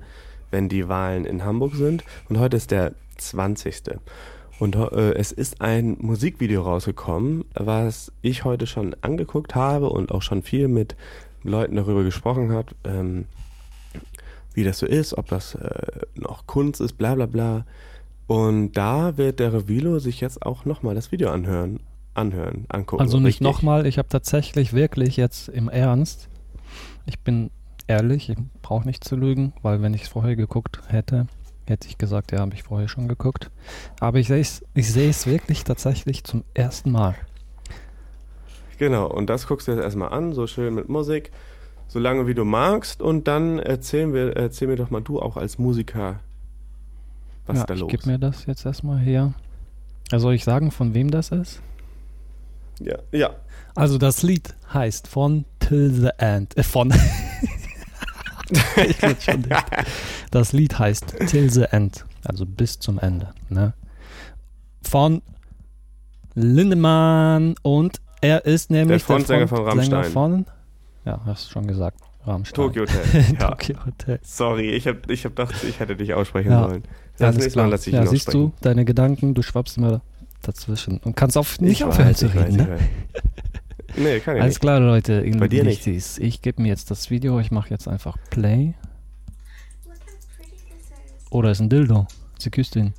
wenn 0.52 0.68
die 0.68 0.90
Wahlen 0.90 1.24
in 1.24 1.46
Hamburg 1.46 1.76
sind. 1.76 2.04
Und 2.28 2.38
heute 2.38 2.58
ist 2.58 2.72
der 2.72 2.96
20. 3.18 3.82
Und 4.60 4.76
äh, 4.76 5.14
es 5.14 5.32
ist 5.32 5.62
ein 5.62 5.98
Musikvideo 6.00 6.62
rausgekommen, 6.62 7.46
was 7.54 8.12
ich 8.22 8.44
heute 8.44 8.68
schon 8.68 8.96
angeguckt 9.02 9.56
habe 9.56 9.90
und 9.90 10.12
auch 10.12 10.22
schon 10.22 10.42
viel 10.42 10.68
mit 10.68 10.96
Leuten 11.44 11.76
darüber 11.76 12.04
gesprochen 12.04 12.52
hat, 12.52 12.76
ähm, 12.84 13.26
wie 14.54 14.64
das 14.64 14.80
so 14.80 14.86
ist, 14.86 15.18
ob 15.18 15.28
das 15.28 15.56
äh, 15.56 16.02
noch 16.16 16.48
Kunst 16.48 16.82
ist, 16.82 16.94
bla 16.94 17.16
bla 17.16 17.26
bla. 17.26 17.66
Und 18.28 18.74
da 18.74 19.18
wird 19.18 19.40
der 19.40 19.54
Revilo 19.54 20.00
sich 20.00 20.22
jetzt 20.22 20.46
auch 20.46 20.66
nochmal 20.66 20.96
das 20.96 21.12
Video 21.12 21.30
anhören, 21.30 21.80
anhören, 22.14 22.66
angucken. 22.70 23.02
Also 23.02 23.20
nicht 23.20 23.42
nochmal, 23.42 23.86
ich 23.86 23.98
habe 23.98 24.08
tatsächlich 24.08 24.74
wirklich 24.74 25.18
jetzt 25.18 25.50
im 25.50 25.68
Ernst, 25.68 26.30
ich 27.06 27.20
bin 27.20 27.50
ehrlich, 27.88 28.30
ich 28.30 28.38
brauche 28.62 28.88
nicht 28.88 29.04
zu 29.04 29.16
lügen, 29.16 29.54
weil 29.62 29.82
wenn 29.82 29.94
ich 29.94 30.04
es 30.04 30.08
vorher 30.08 30.36
geguckt 30.36 30.80
hätte, 30.88 31.28
hätte 31.66 31.88
ich 31.88 31.98
gesagt, 31.98 32.32
ja, 32.32 32.40
habe 32.40 32.54
ich 32.54 32.64
vorher 32.64 32.88
schon 32.88 33.08
geguckt. 33.08 33.50
Aber 34.00 34.20
ich 34.20 34.28
sehe 34.28 34.42
es 34.42 34.64
ich 34.74 34.92
sehe 34.92 35.10
es 35.10 35.26
wirklich 35.28 35.64
tatsächlich 35.64 36.24
zum 36.24 36.44
ersten 36.54 36.92
Mal. 36.92 37.16
Genau, 38.78 39.08
und 39.08 39.30
das 39.30 39.48
guckst 39.48 39.68
du 39.68 39.72
jetzt 39.72 39.84
erstmal 39.84 40.10
an, 40.12 40.34
so 40.34 40.48
schön 40.48 40.74
mit 40.76 40.90
Musik, 40.90 41.32
so 41.88 42.00
lange 42.00 42.28
wie 42.28 42.34
du 42.34 42.44
magst. 42.44 43.02
Und 43.02 43.28
dann 43.28 43.60
erzählen 43.60 44.14
wir, 44.14 44.36
erzähl 44.36 44.68
mir 44.68 44.76
doch 44.76 44.90
mal 44.90 45.02
du 45.02 45.22
auch 45.22 45.38
als 45.38 45.58
Musiker, 45.58 46.20
was 47.46 47.58
ja, 47.58 47.62
ist 47.62 47.70
da 47.70 47.74
ich 47.76 47.80
los? 47.82 47.92
gebe 47.92 48.08
mir 48.10 48.20
das 48.20 48.46
jetzt 48.46 48.66
erstmal 48.66 49.00
her. 49.00 49.34
Also 50.12 50.24
soll 50.24 50.34
ich 50.34 50.44
sagen, 50.44 50.72
von 50.72 50.94
wem 50.94 51.12
das 51.12 51.30
ist? 51.32 51.62
ja, 52.80 52.98
ja, 53.12 53.30
Also 53.76 53.98
das 53.98 54.24
Lied 54.24 54.54
heißt 54.74 55.08
von 55.08 55.46
Till 55.60 55.92
the 55.94 56.10
End. 56.18 56.58
Äh, 56.58 56.64
von. 56.64 56.92
ich 58.88 58.98
bin 58.98 59.16
schon 59.20 59.42
dicht. 59.44 59.66
Das 60.32 60.54
Lied 60.54 60.78
heißt 60.80 61.16
Till 61.28 61.50
the 61.50 61.64
End. 61.72 62.06
Also 62.26 62.46
bis 62.46 62.80
zum 62.80 63.00
Ende. 63.00 63.30
Ne? 63.50 63.74
Von 64.84 65.22
Lindemann 66.36 67.56
und 67.62 68.00
er 68.22 68.46
ist 68.46 68.72
nämlich 68.72 69.04
Frontsänger 69.04 69.48
von 69.48 69.58
Sänger 69.60 69.98
Rammstein. 69.98 70.12
von. 70.12 70.46
Ja, 71.06 71.20
hast 71.26 71.48
du 71.48 71.52
schon 71.52 71.68
gesagt. 71.68 72.00
Rammstein. 72.26 72.56
Tokyo 72.56 72.82
Hotel. 72.84 73.26
ja. 73.40 73.50
Tokyo 73.50 73.76
Hotel. 73.86 74.20
Sorry, 74.24 74.70
ich 74.70 74.88
habe 74.88 75.00
ich 75.10 75.26
hab 75.26 75.36
gedacht, 75.36 75.56
ich 75.68 75.80
hätte 75.80 75.96
dich 75.96 76.14
aussprechen 76.14 76.52
Ja. 76.52 76.70
sollen. 76.70 76.84
Das 77.18 77.28
Alles 77.28 77.38
nächste 77.44 77.60
Mal 77.60 77.64
klar. 77.64 77.72
lasse 77.72 77.90
ich 77.90 77.96
ja, 77.96 78.06
siehst 78.08 78.34
du, 78.34 78.54
deine 78.62 78.86
Gedanken, 78.86 79.34
du 79.34 79.42
schwappst 79.42 79.78
immer 79.78 80.02
dazwischen 80.42 80.98
und 81.00 81.16
kannst 81.16 81.38
auf 81.38 81.60
nicht 81.60 81.82
Ich 81.82 81.84
aufhören 81.84 82.16
zu 82.16 82.28
reden. 82.28 82.56
Ne? 82.58 82.78
Nee, 83.96 84.20
kann 84.20 84.36
ich 84.36 84.42
Alles 84.42 84.56
nicht. 84.56 84.62
klar, 84.62 84.80
Leute. 84.80 85.22
ihr 85.22 85.38
Bei 85.38 85.48
dir 85.48 85.64
nicht. 85.64 85.86
Dichtis. 85.86 86.18
Ich 86.18 86.42
gebe 86.42 86.62
mir 86.62 86.70
jetzt 86.70 86.90
das 86.92 87.10
Video. 87.10 87.40
Ich 87.40 87.52
mache 87.52 87.70
jetzt 87.70 87.88
einfach 87.88 88.18
Play. 88.30 88.74
Oder 91.30 91.52
ist 91.52 91.60
ein 91.60 91.70
Dildo. 91.70 92.08
Sie 92.40 92.50
küsst 92.50 92.76
ihn. 92.76 92.94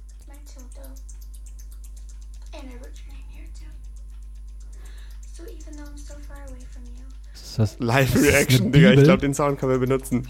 Ist 7.34 7.58
das, 7.58 7.76
Live-Reaction, 7.78 8.62
eine 8.62 8.70
Digga, 8.72 8.90
ich 8.92 9.02
glaube, 9.04 9.20
den 9.20 9.34
Sound 9.34 9.60
können 9.60 9.72
wir 9.72 9.78
benutzen. 9.78 10.26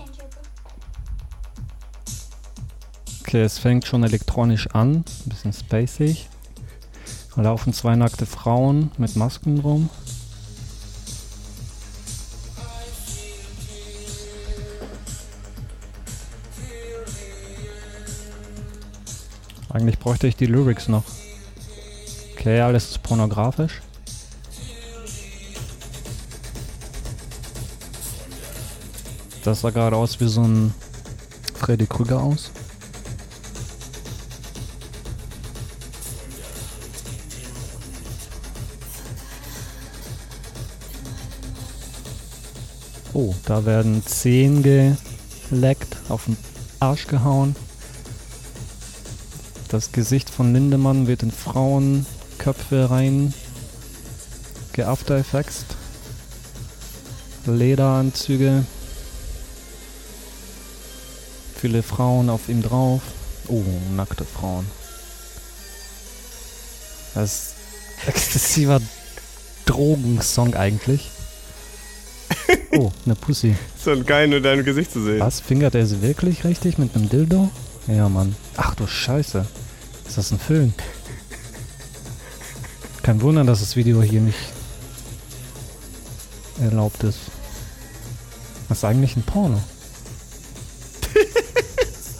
okay, 3.34 3.42
es 3.42 3.58
fängt 3.58 3.86
schon 3.86 4.04
elektronisch 4.04 4.66
an. 4.68 4.96
Ein 4.96 5.04
bisschen 5.28 5.52
spacig. 5.52 6.28
Da 7.34 7.42
laufen 7.42 7.72
zwei 7.72 7.96
nackte 7.96 8.26
Frauen 8.26 8.90
mit 8.98 9.16
Masken 9.16 9.58
rum. 9.58 9.88
Eigentlich 19.74 19.98
bräuchte 19.98 20.28
ich 20.28 20.36
die 20.36 20.46
Lyrics 20.46 20.86
noch. 20.86 21.02
Okay, 22.34 22.60
alles 22.60 22.90
ist 22.90 23.02
pornografisch. 23.02 23.82
Das 29.42 29.62
sah 29.62 29.70
gerade 29.70 29.96
aus 29.96 30.20
wie 30.20 30.28
so 30.28 30.42
ein 30.42 30.72
Freddy 31.56 31.86
Krüger 31.86 32.22
aus. 32.22 32.52
Oh, 43.12 43.34
da 43.44 43.66
werden 43.66 44.06
Zehen 44.06 44.62
geleckt, 45.50 45.96
auf 46.08 46.26
den 46.26 46.36
Arsch 46.78 47.08
gehauen. 47.08 47.56
Das 49.74 49.90
Gesicht 49.90 50.30
von 50.30 50.52
Lindemann 50.52 51.08
wird 51.08 51.24
in 51.24 51.32
Frauenköpfe 51.32 52.90
rein 52.90 53.34
geafter 54.72 55.16
Effects. 55.16 55.64
Lederanzüge. 57.44 58.64
Viele 61.56 61.82
Frauen 61.82 62.30
auf 62.30 62.48
ihm 62.48 62.62
drauf. 62.62 63.02
Oh, 63.48 63.64
nackte 63.96 64.24
Frauen. 64.24 64.64
Das 67.16 67.32
ist 67.32 67.54
exzessiver 68.06 68.80
Drogensong 69.66 70.54
eigentlich. 70.54 71.10
Oh, 72.76 72.92
eine 73.04 73.16
Pussy. 73.16 73.56
So 73.84 74.00
geil, 74.04 74.28
nur 74.28 74.40
dein 74.40 74.64
Gesicht 74.64 74.92
zu 74.92 75.02
sehen. 75.02 75.18
Was? 75.18 75.40
Fingert 75.40 75.74
er 75.74 75.86
sie 75.86 76.00
wirklich 76.00 76.44
richtig 76.44 76.78
mit 76.78 76.94
einem 76.94 77.08
Dildo? 77.08 77.50
Ja, 77.88 78.08
Mann. 78.08 78.36
Ach 78.56 78.74
du 78.74 78.86
Scheiße. 78.86 79.46
Ist 80.06 80.18
das 80.18 80.30
ein 80.30 80.38
Film? 80.38 80.72
Kein 83.02 83.20
Wunder, 83.20 83.44
dass 83.44 83.60
das 83.60 83.76
Video 83.76 84.02
hier 84.02 84.20
nicht 84.20 84.38
erlaubt 86.60 87.02
ist. 87.04 87.18
Das 88.68 88.78
ist 88.78 88.84
eigentlich 88.84 89.16
ein 89.16 89.22
Porno. 89.22 89.60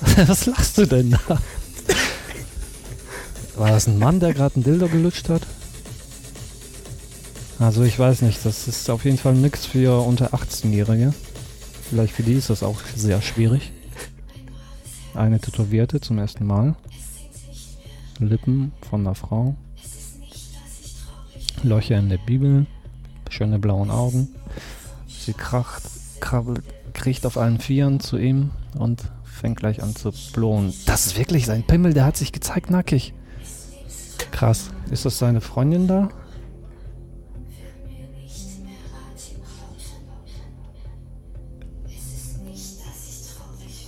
Was 0.26 0.46
lachst 0.46 0.78
du 0.78 0.86
denn 0.86 1.10
da? 1.10 1.40
War 3.56 3.70
das 3.70 3.86
ein 3.86 3.98
Mann, 3.98 4.20
der 4.20 4.34
gerade 4.34 4.60
ein 4.60 4.64
Dildo 4.64 4.88
gelutscht 4.88 5.28
hat? 5.28 5.42
Also 7.58 7.84
ich 7.84 7.98
weiß 7.98 8.22
nicht, 8.22 8.44
das 8.44 8.66
ist 8.66 8.90
auf 8.90 9.04
jeden 9.04 9.16
Fall 9.16 9.34
nix 9.34 9.64
für 9.64 10.04
unter 10.04 10.34
18-Jährige. 10.34 11.14
Vielleicht 11.88 12.14
für 12.14 12.24
die 12.24 12.34
ist 12.34 12.50
das 12.50 12.62
auch 12.62 12.80
sehr 12.96 13.22
schwierig. 13.22 13.72
Eine 15.14 15.38
Tätowierte 15.38 16.00
zum 16.00 16.18
ersten 16.18 16.46
Mal. 16.46 16.74
Lippen 18.18 18.72
von 18.88 19.00
einer 19.00 19.14
Frau. 19.14 19.54
Löcher 21.62 21.98
in 21.98 22.08
der 22.08 22.18
Bibel. 22.18 22.66
Schöne 23.30 23.58
blauen 23.58 23.90
Augen. 23.90 24.28
Sie 25.08 25.32
kracht, 25.32 25.82
krabbelt, 26.20 26.62
kriecht 26.92 27.26
auf 27.26 27.36
allen 27.36 27.58
Vieren 27.58 28.00
zu 28.00 28.18
ihm 28.18 28.50
und 28.78 29.02
fängt 29.24 29.58
gleich 29.58 29.82
an 29.82 29.96
zu 29.96 30.12
blohen. 30.32 30.72
Das 30.86 31.06
ist 31.06 31.18
wirklich 31.18 31.46
sein 31.46 31.64
Pimmel, 31.64 31.94
der 31.94 32.04
hat 32.04 32.16
sich 32.16 32.32
gezeigt 32.32 32.70
nackig. 32.70 33.14
Krass. 34.30 34.70
Ist 34.90 35.04
das 35.04 35.18
seine 35.18 35.40
Freundin 35.40 35.88
da? 35.88 36.08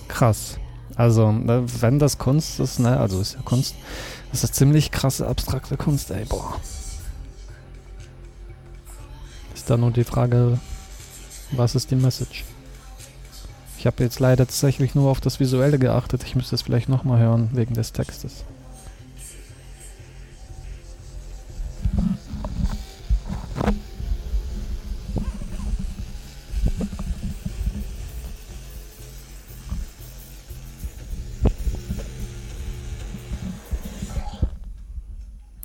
Krass. 0.07 0.57
Also, 0.95 1.31
ne, 1.31 1.63
wenn 1.79 1.99
das 1.99 2.17
Kunst 2.17 2.59
ist, 2.59 2.79
ne, 2.79 2.99
also 2.99 3.21
ist 3.21 3.35
ja 3.35 3.41
Kunst, 3.43 3.75
ist 4.33 4.43
das 4.43 4.51
ziemlich 4.51 4.91
krasse 4.91 5.27
abstrakte 5.27 5.77
Kunst, 5.77 6.11
ey, 6.11 6.25
boah. 6.25 6.59
Ist 9.55 9.69
da 9.69 9.77
nur 9.77 9.91
die 9.91 10.03
Frage, 10.03 10.59
was 11.51 11.75
ist 11.75 11.91
die 11.91 11.95
Message? 11.95 12.45
Ich 13.79 13.85
habe 13.85 14.03
jetzt 14.03 14.19
leider 14.19 14.45
tatsächlich 14.45 14.95
nur 14.95 15.09
auf 15.09 15.21
das 15.21 15.39
Visuelle 15.39 15.79
geachtet. 15.79 16.23
Ich 16.23 16.35
müsste 16.35 16.55
es 16.55 16.63
vielleicht 16.63 16.89
nochmal 16.89 17.19
hören, 17.19 17.49
wegen 17.53 17.73
des 17.73 17.93
Textes. 17.93 18.43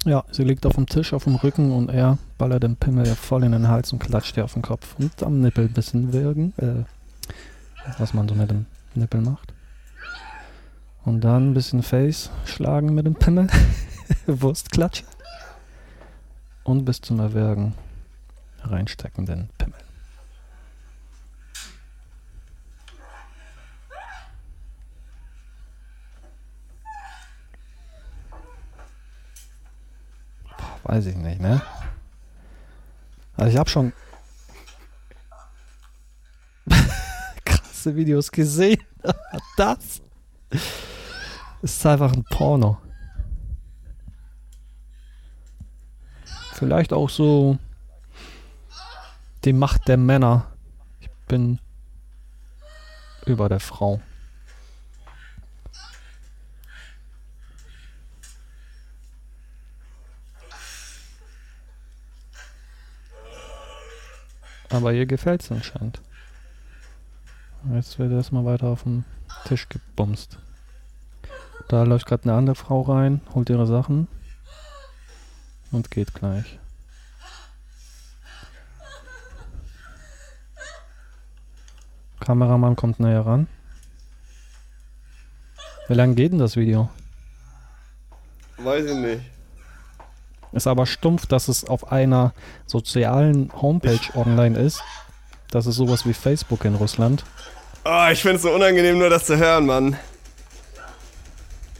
Ja, 0.04 0.24
sie 0.32 0.42
liegt 0.42 0.66
auf 0.66 0.74
dem 0.74 0.86
Tisch 0.86 1.12
auf 1.12 1.24
dem 1.24 1.36
Rücken 1.36 1.70
und 1.70 1.88
er 1.88 2.18
ballert 2.36 2.64
den 2.64 2.74
Pimmel 2.74 3.06
ihr 3.06 3.14
voll 3.14 3.44
in 3.44 3.52
den 3.52 3.68
Hals 3.68 3.92
und 3.92 4.00
klatscht 4.00 4.36
ihr 4.36 4.44
auf 4.44 4.54
den 4.54 4.62
Kopf. 4.62 4.96
Und 4.98 5.22
am 5.22 5.40
Nippel 5.40 5.66
ein 5.66 5.72
bisschen 5.72 6.12
wirken, 6.12 6.52
äh, 6.56 6.84
was 7.98 8.12
man 8.12 8.28
so 8.28 8.34
mit 8.34 8.50
dem 8.50 8.66
Nippel 8.94 9.20
macht. 9.20 9.54
Und 11.04 11.20
dann 11.22 11.50
ein 11.50 11.54
bisschen 11.54 11.84
Face 11.84 12.30
schlagen 12.44 12.94
mit 12.94 13.06
dem 13.06 13.14
Pimmel. 13.14 13.46
Wurstklatsch. 14.26 15.04
Und 16.64 16.84
bis 16.84 17.00
zum 17.00 17.20
Erwürgen 17.20 17.74
reinstecken 18.64 19.26
den 19.26 19.50
Pimmel. 19.56 19.81
Weiß 30.92 31.06
ich 31.06 31.16
nicht, 31.16 31.40
ne? 31.40 31.62
Also 33.34 33.50
ich 33.50 33.56
habe 33.56 33.70
schon 33.70 33.94
krasse 37.46 37.96
Videos 37.96 38.30
gesehen. 38.30 38.82
das 39.56 40.02
ist 41.62 41.86
einfach 41.86 42.12
ein 42.12 42.24
Porno. 42.24 42.76
Vielleicht 46.56 46.92
auch 46.92 47.08
so 47.08 47.56
die 49.44 49.54
Macht 49.54 49.88
der 49.88 49.96
Männer. 49.96 50.52
Ich 51.00 51.08
bin 51.26 51.58
über 53.24 53.48
der 53.48 53.60
Frau. 53.60 54.02
Aber 64.72 64.92
ihr 64.92 65.06
gefällt's 65.06 65.52
anscheinend. 65.52 66.00
Jetzt 67.72 67.98
wird 67.98 68.10
erstmal 68.10 68.44
weiter 68.44 68.68
auf 68.68 68.82
den 68.82 69.04
Tisch 69.44 69.68
gebumst. 69.68 70.38
Da 71.68 71.84
läuft 71.84 72.06
gerade 72.06 72.24
eine 72.24 72.34
andere 72.34 72.56
Frau 72.56 72.82
rein, 72.82 73.20
holt 73.34 73.50
ihre 73.50 73.66
Sachen 73.66 74.08
und 75.70 75.90
geht 75.90 76.12
gleich. 76.14 76.58
Kameramann 82.20 82.76
kommt 82.76 83.00
näher 83.00 83.26
ran. 83.26 83.46
Wie 85.88 85.94
lange 85.94 86.14
geht 86.14 86.32
denn 86.32 86.38
das 86.38 86.56
Video? 86.56 86.88
Weiß 88.58 88.84
ich 88.84 88.96
nicht. 88.96 89.31
Ist 90.52 90.66
aber 90.66 90.86
stumpf, 90.86 91.26
dass 91.26 91.48
es 91.48 91.64
auf 91.64 91.90
einer 91.92 92.34
sozialen 92.66 93.50
Homepage 93.60 94.00
online 94.14 94.58
ist. 94.58 94.82
Das 95.50 95.66
ist 95.66 95.76
sowas 95.76 96.06
wie 96.06 96.12
Facebook 96.14 96.64
in 96.64 96.74
Russland. 96.74 97.24
Oh, 97.84 98.06
ich 98.12 98.20
finde 98.22 98.36
es 98.36 98.42
so 98.42 98.50
unangenehm, 98.52 98.98
nur 98.98 99.10
das 99.10 99.24
zu 99.26 99.36
hören, 99.38 99.66
Mann. 99.66 99.96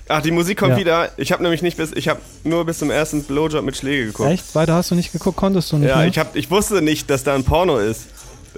Ach, 0.09 0.20
die 0.20 0.31
Musik 0.31 0.59
kommt 0.59 0.73
Ja. 0.73 0.79
wieder. 0.79 1.11
Ich 1.16 1.33
habe 1.33 1.43
nämlich 1.43 1.62
nicht 1.62 1.77
bis, 1.77 1.93
ich 1.93 2.09
habe 2.09 2.20
nur 2.45 2.66
bis 2.66 2.79
zum 2.79 2.91
ersten 2.91 3.23
Blowjob 3.25 3.64
mit 3.64 3.77
Schläge 3.77 4.07
geguckt. 4.07 4.31
Echt? 4.31 4.55
Weiter 4.55 4.75
hast 4.75 4.91
du 4.91 4.95
nicht 4.95 5.12
geguckt? 5.12 5.37
Konntest 5.37 5.70
du 5.73 5.79
nicht 5.79 5.89
Ja, 5.89 5.99
mehr? 5.99 6.07
ich, 6.09 6.18
hab, 6.18 6.35
ich 6.37 6.51
wusste 6.51 6.83
nicht, 6.83 7.09
dass 7.09 7.25
da 7.25 7.35
ein 7.35 7.45
Porno 7.45 7.79
ist. 7.79 8.07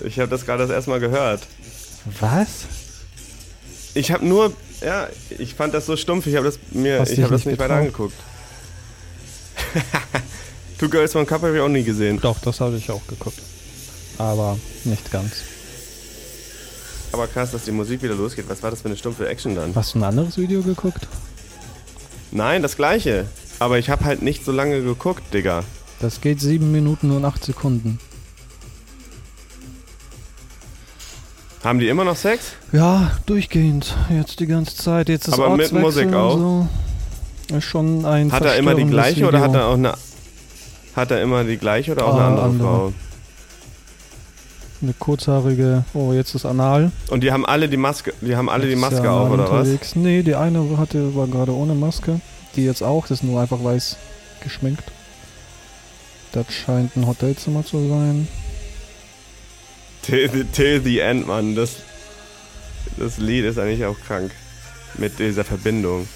Ich 0.05 0.19
habe 0.19 0.29
das 0.29 0.47
gerade 0.47 0.63
das 0.63 0.71
erste 0.71 0.91
Mal 0.91 1.01
gehört. 1.01 1.43
Was? 2.21 2.49
Ich 3.95 4.11
habe 4.11 4.27
nur, 4.27 4.53
ja, 4.85 5.07
ich 5.39 5.55
fand 5.55 5.75
das 5.75 5.87
so 5.87 5.97
stumpf. 5.97 6.27
Ich 6.27 6.35
habe 6.35 6.47
das 6.47 6.59
mir, 6.73 6.99
Hast 7.01 7.11
ich 7.13 7.21
habe 7.21 7.31
das 7.33 7.41
nicht 7.45 7.47
nicht 7.53 7.59
weiter 7.61 7.75
getraut? 7.81 7.81
angeguckt. 7.87 8.15
Two 10.79 10.89
Girls 10.89 11.15
One 11.15 11.27
Cup 11.27 11.43
habe 11.43 11.55
ich 11.55 11.61
auch 11.61 11.69
nie 11.69 11.85
gesehen. 11.85 12.21
Doch, 12.21 12.39
das 12.41 12.61
habe 12.61 12.77
ich 12.77 12.91
auch 12.91 13.07
geguckt. 13.07 13.39
Aber 14.19 14.59
nicht 14.85 15.11
ganz. 15.11 15.33
Aber 17.13 17.27
krass, 17.27 17.53
dass 17.53 17.65
die 17.65 17.71
Musik 17.71 18.03
wieder 18.03 18.15
losgeht. 18.15 18.47
Was 18.49 18.63
war 18.63 18.71
das 18.71 18.83
für 18.83 18.89
eine 18.89 18.97
stumpfe 18.97 19.29
Action 19.29 19.55
dann? 19.55 19.75
Hast 19.75 19.95
du 19.95 19.99
ein 19.99 20.05
anderes 20.05 20.37
Video 20.37 20.63
geguckt? 20.63 21.07
Nein, 22.33 22.63
das 22.63 22.77
gleiche. 22.77 23.27
Aber 23.61 23.79
ich 23.79 23.89
habe 23.89 24.05
halt 24.05 24.23
nicht 24.23 24.45
so 24.45 24.51
lange 24.51 24.83
geguckt, 24.83 25.23
Digga. 25.33 25.63
Das 26.01 26.21
geht 26.21 26.41
7 26.41 26.73
Minuten 26.73 27.13
und 27.13 27.25
8 27.25 27.45
Sekunden. 27.45 28.01
Haben 31.63 31.79
die 31.79 31.89
immer 31.89 32.05
noch 32.05 32.17
Sex? 32.17 32.53
Ja, 32.73 33.13
durchgehend. 33.25 33.95
Jetzt 34.11 34.39
die 34.41 34.47
ganze 34.47 34.77
Zeit. 34.77 35.09
Jetzt 35.09 35.29
ist 35.29 35.35
Aber 35.35 35.57
mit 35.57 35.73
Musik 35.73 36.13
auch? 36.13 36.37
So. 36.37 36.69
Ist 37.53 37.65
schon 37.65 38.05
ein 38.07 38.33
Hat 38.33 38.45
er 38.45 38.57
immer 38.57 38.75
die 38.75 38.85
gleiche 38.87 39.27
oder 39.27 39.39
Video. 39.39 39.49
hat 39.53 39.55
er 39.55 39.67
auch 39.69 39.75
eine. 39.75 39.95
Hat 40.97 41.11
er 41.11 41.23
immer 41.23 41.45
die 41.45 41.57
gleiche 41.57 41.93
oder 41.93 42.07
auch 42.07 42.15
Ah, 42.15 42.17
eine 42.17 42.27
andere, 42.27 42.45
andere. 42.45 42.69
Frau? 42.69 42.93
Eine 44.83 44.93
kurzhaarige. 44.95 45.85
Oh, 45.95 46.13
jetzt 46.13 46.35
ist 46.35 46.45
Anal. 46.47 46.93
Und 47.09 47.23
die 47.23 47.33
haben 47.33 47.45
alle 47.47 47.69
die 47.69 47.77
Maske, 47.77 48.13
die 48.21 48.37
haben 48.37 48.49
alle 48.49 48.65
die 48.67 48.73
Jetzt 48.73 48.81
Maske 48.81 49.11
auf, 49.11 49.31
oder 49.31 49.45
was? 49.51 49.61
unterwegs. 49.69 49.97
Nee, 49.97 50.23
die 50.23 50.35
eine 50.35 50.77
hatte, 50.79 51.15
war 51.15 51.27
gerade 51.27 51.53
ohne 51.55 51.75
Maske. 51.75 52.21
Die 52.57 52.65
jetzt 52.65 52.83
auch. 52.83 53.03
Das 53.07 53.19
ist 53.19 53.25
nur 53.25 53.41
einfach 53.41 53.63
weiß 53.63 53.97
geschminkt. 54.43 54.85
Das 56.33 56.47
scheint 56.53 56.97
ein 56.97 57.07
Hotelzimmer 57.07 57.65
zu 57.65 57.89
sein. 57.89 58.29
Till, 60.03 60.31
the- 60.31 60.45
till 60.45 60.83
the 60.83 60.99
end, 61.01 61.27
Mann. 61.27 61.55
Das, 61.57 61.77
das 62.99 63.19
Lied 63.19 63.45
ist 63.45 63.59
eigentlich 63.59 63.85
auch 63.87 63.97
krank. 64.07 64.31
Mit 64.99 65.19
dieser 65.19 65.45
Verbindung. 65.45 66.07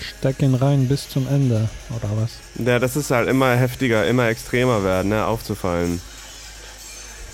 Steck 0.00 0.42
ihn 0.42 0.54
rein 0.54 0.88
bis 0.88 1.08
zum 1.08 1.28
Ende. 1.28 1.68
Oder 1.90 2.10
was? 2.16 2.32
Ja, 2.64 2.78
das 2.78 2.96
ist 2.96 3.10
halt 3.10 3.28
immer 3.28 3.54
heftiger, 3.54 4.06
immer 4.06 4.28
extremer 4.28 4.84
werden, 4.84 5.10
ne, 5.10 5.24
aufzufallen. 5.24 6.00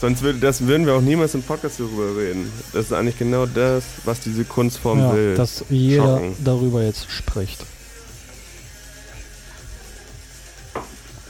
Sonst 0.01 0.23
würde, 0.23 0.39
das 0.39 0.67
würden 0.67 0.87
wir 0.87 0.95
auch 0.95 1.03
niemals 1.03 1.35
im 1.35 1.43
Podcast 1.43 1.79
darüber 1.79 2.17
reden. 2.17 2.51
Das 2.73 2.87
ist 2.87 2.93
eigentlich 2.93 3.19
genau 3.19 3.45
das, 3.45 3.85
was 4.05 4.21
diese 4.21 4.45
Kunstform 4.45 4.99
ja, 4.99 5.15
will. 5.15 5.35
dass 5.35 5.65
jeder 5.69 6.17
Schocken. 6.17 6.37
darüber 6.43 6.83
jetzt 6.83 7.11
spricht. 7.11 7.67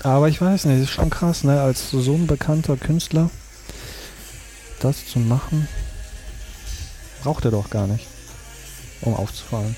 Aber 0.03 0.29
ich 0.29 0.41
weiß 0.41 0.67
nicht, 0.67 0.83
ist 0.83 0.91
schon 0.91 1.11
krass, 1.11 1.43
ne? 1.45 1.61
Als 1.61 1.91
so 1.91 2.15
ein 2.15 2.27
bekannter 2.27 2.77
Künstler 2.77 3.29
das 4.79 5.07
zu 5.07 5.19
machen, 5.19 5.69
braucht 7.23 7.45
er 7.45 7.51
doch 7.51 7.71
gar 7.71 7.87
nicht, 7.87 8.07
um 9.03 9.15
aufzufallen. 9.15 9.77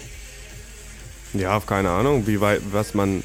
Ja, 1.35 1.57
auf 1.57 1.67
keine 1.67 1.91
Ahnung, 1.91 2.27
wie 2.27 2.41
weit, 2.41 2.61
was 2.73 2.95
man. 2.95 3.23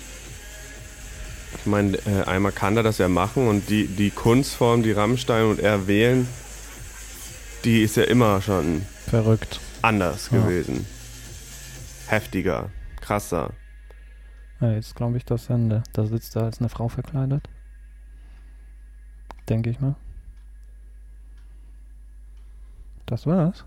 Ich 1.59 1.65
meine, 1.65 1.97
äh, 2.05 2.23
einmal 2.25 2.51
kann 2.51 2.77
er 2.77 2.83
das 2.83 2.97
ja 2.97 3.07
machen 3.07 3.47
und 3.47 3.69
die, 3.69 3.87
die 3.87 4.09
Kunstform, 4.11 4.83
die 4.83 4.91
Rammstein 4.91 5.45
und 5.45 5.59
er 5.59 5.87
wählen, 5.87 6.27
die 7.63 7.81
ist 7.81 7.95
ja 7.97 8.03
immer 8.03 8.41
schon 8.41 8.85
Verrückt. 9.07 9.59
anders 9.81 10.29
Ja. 10.31 10.41
gewesen. 10.41 10.85
Heftiger, 12.07 12.69
krasser. 13.01 13.51
Ja, 14.61 14.71
jetzt 14.71 14.95
glaube 14.95 15.17
ich 15.17 15.25
das 15.25 15.49
Ende. 15.49 15.83
Da 15.93 16.05
sitzt 16.05 16.35
er 16.35 16.43
als 16.43 16.59
eine 16.59 16.69
Frau 16.69 16.87
verkleidet. 16.87 17.47
Denke 19.49 19.69
ich 19.69 19.79
mal. 19.79 19.95
Das 23.05 23.25
war's. 23.25 23.63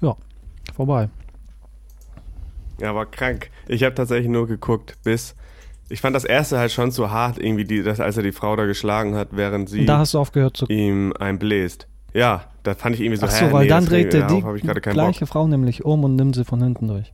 ja, 0.00 0.16
vorbei. 0.74 1.08
Ja, 2.80 2.94
war 2.94 3.06
krank. 3.06 3.50
Ich 3.68 3.82
habe 3.84 3.94
tatsächlich 3.94 4.28
nur 4.28 4.46
geguckt, 4.46 4.96
bis. 5.04 5.34
Ich 5.92 6.00
fand 6.00 6.14
das 6.14 6.24
erste 6.24 6.58
halt 6.58 6.70
schon 6.70 6.92
zu 6.92 7.10
hart, 7.10 7.36
irgendwie, 7.38 7.64
die, 7.64 7.82
dass, 7.82 7.98
als 7.98 8.16
er 8.16 8.22
die 8.22 8.30
Frau 8.32 8.54
da 8.54 8.64
geschlagen 8.64 9.16
hat, 9.16 9.28
während 9.32 9.68
sie 9.68 9.86
Da 9.86 9.98
hast 9.98 10.14
du 10.14 10.18
aufgehört 10.20 10.56
zu. 10.56 10.66
ihm 10.66 11.12
einen 11.18 11.38
bläst. 11.40 11.88
Ja, 12.14 12.44
das 12.62 12.76
fand 12.76 12.94
ich 12.94 13.00
irgendwie 13.00 13.16
so, 13.18 13.26
Ach 13.26 13.30
so, 13.30 13.46
hä, 13.46 13.52
weil 13.52 13.62
nee, 13.64 13.68
dann 13.68 13.80
das- 13.84 13.90
dreht 13.90 14.14
er 14.14 14.26
die 14.28 14.80
gleiche 14.80 15.20
Bock. 15.20 15.28
Frau 15.28 15.46
nämlich 15.48 15.84
um 15.84 16.04
und 16.04 16.14
nimmt 16.16 16.34
sie 16.36 16.44
von 16.44 16.62
hinten 16.62 16.86
durch. 16.88 17.12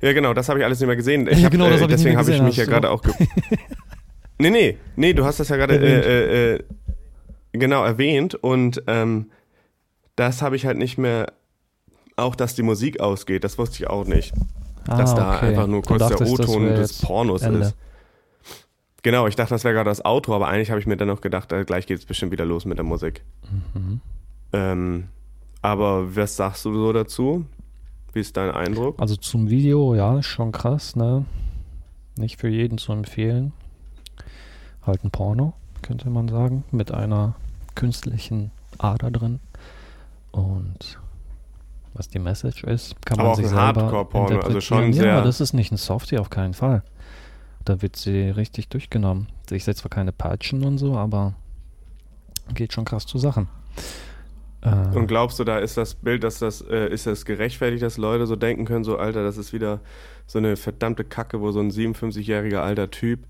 Ja, 0.00 0.12
genau, 0.12 0.34
das 0.34 0.48
habe 0.48 0.58
ich 0.60 0.64
alles 0.64 0.78
nicht 0.78 0.86
mehr 0.86 0.94
gesehen. 0.96 1.26
Ich 1.26 1.38
Ja, 1.38 1.44
hab, 1.46 1.52
genau, 1.52 1.68
das 1.68 1.80
äh, 1.80 1.82
hab 1.84 1.90
ich 1.90 1.96
deswegen 1.96 2.16
habe 2.16 2.30
ich 2.30 2.40
mich 2.42 2.56
ja 2.56 2.64
gerade 2.64 2.90
auch. 2.90 3.02
Ge 3.02 3.12
nee, 4.38 4.50
nee, 4.50 4.78
nee, 4.94 5.12
du 5.12 5.24
hast 5.24 5.40
das 5.40 5.48
ja 5.48 5.56
gerade 5.56 5.76
äh, 5.78 6.54
äh, 6.56 6.64
genau 7.52 7.82
erwähnt 7.84 8.34
und 8.34 8.82
ähm, 8.86 9.30
das 10.14 10.42
habe 10.42 10.54
ich 10.56 10.64
halt 10.66 10.78
nicht 10.78 10.96
mehr. 10.98 11.32
Auch, 12.16 12.34
dass 12.34 12.54
die 12.54 12.62
Musik 12.62 13.00
ausgeht, 13.00 13.44
das 13.44 13.58
wusste 13.58 13.82
ich 13.82 13.90
auch 13.90 14.06
nicht. 14.06 14.32
dass 14.86 15.14
da 15.14 15.32
Ah, 15.32 15.36
okay. 15.36 15.46
einfach 15.48 15.66
nur 15.66 15.82
kurz 15.82 15.98
der 15.98 16.10
dachtest, 16.10 16.38
das 16.38 16.48
O-Ton 16.48 16.66
des 16.66 17.00
Pornos 17.02 17.42
Ende. 17.42 17.58
ist. 17.60 17.76
Genau, 19.02 19.26
ich 19.26 19.36
dachte, 19.36 19.50
das 19.54 19.64
wäre 19.64 19.74
gerade 19.74 19.90
das 19.90 20.04
Outro, 20.04 20.34
aber 20.34 20.48
eigentlich 20.48 20.70
habe 20.70 20.80
ich 20.80 20.86
mir 20.86 20.96
dann 20.96 21.08
noch 21.08 21.20
gedacht, 21.20 21.52
äh, 21.52 21.64
gleich 21.64 21.86
geht 21.86 21.98
es 21.98 22.04
bestimmt 22.06 22.32
wieder 22.32 22.44
los 22.44 22.64
mit 22.64 22.78
der 22.78 22.84
Musik. 22.84 23.22
Mhm. 23.74 24.00
Ähm, 24.52 25.08
aber 25.62 26.14
was 26.16 26.36
sagst 26.36 26.64
du 26.64 26.72
so 26.72 26.92
dazu? 26.92 27.44
Wie 28.12 28.20
ist 28.20 28.36
dein 28.36 28.50
Eindruck? 28.52 29.00
Also 29.00 29.16
zum 29.16 29.50
Video, 29.50 29.94
ja, 29.94 30.22
schon 30.22 30.50
krass, 30.52 30.96
ne? 30.96 31.24
Nicht 32.16 32.40
für 32.40 32.48
jeden 32.48 32.78
zu 32.78 32.92
empfehlen. 32.92 33.52
Halt 34.86 35.04
ein 35.04 35.10
Porno, 35.10 35.52
könnte 35.82 36.08
man 36.10 36.28
sagen, 36.28 36.64
mit 36.70 36.92
einer 36.92 37.34
künstlichen 37.74 38.50
Ader 38.78 39.10
drin. 39.10 39.40
Und 40.32 40.98
was 41.96 42.08
die 42.08 42.18
Message 42.18 42.64
ist, 42.64 42.94
kann 43.04 43.18
Aber 43.18 43.28
man 43.28 43.32
auch 43.32 43.36
sich 43.36 43.46
ein 43.46 43.54
Hardcore-Porno, 43.54 44.40
also 44.40 44.60
schon 44.60 44.78
interpretieren. 44.84 45.06
Ja, 45.08 45.16
sehr- 45.16 45.24
das 45.24 45.40
ist 45.40 45.52
nicht 45.52 45.72
ein 45.72 45.76
Softie, 45.76 46.18
auf 46.18 46.30
keinen 46.30 46.54
Fall. 46.54 46.82
Da 47.64 47.82
wird 47.82 47.96
sie 47.96 48.30
richtig 48.30 48.68
durchgenommen. 48.68 49.28
Ich 49.50 49.64
sehe 49.64 49.74
zwar 49.74 49.90
keine 49.90 50.12
Peitschen 50.12 50.64
und 50.64 50.78
so, 50.78 50.96
aber 50.96 51.34
geht 52.54 52.72
schon 52.72 52.84
krass 52.84 53.06
zu 53.06 53.18
Sachen. 53.18 53.48
Äh, 54.62 54.96
Und 54.96 55.06
glaubst 55.06 55.38
du, 55.38 55.44
da 55.44 55.58
ist 55.58 55.76
das 55.76 55.94
Bild, 55.94 56.24
dass 56.24 56.38
das, 56.38 56.60
äh, 56.62 56.88
ist 56.92 57.06
das 57.06 57.24
gerechtfertigt, 57.24 57.82
dass 57.82 57.96
Leute 57.98 58.26
so 58.26 58.36
denken 58.36 58.64
können, 58.64 58.84
so 58.84 58.96
Alter, 58.98 59.22
das 59.24 59.36
ist 59.36 59.52
wieder 59.52 59.80
so 60.26 60.38
eine 60.38 60.56
verdammte 60.56 61.04
Kacke, 61.04 61.40
wo 61.40 61.50
so 61.52 61.60
ein 61.60 61.70
57-jähriger 61.70 62.58
alter 62.58 62.90
Typ 62.90 63.20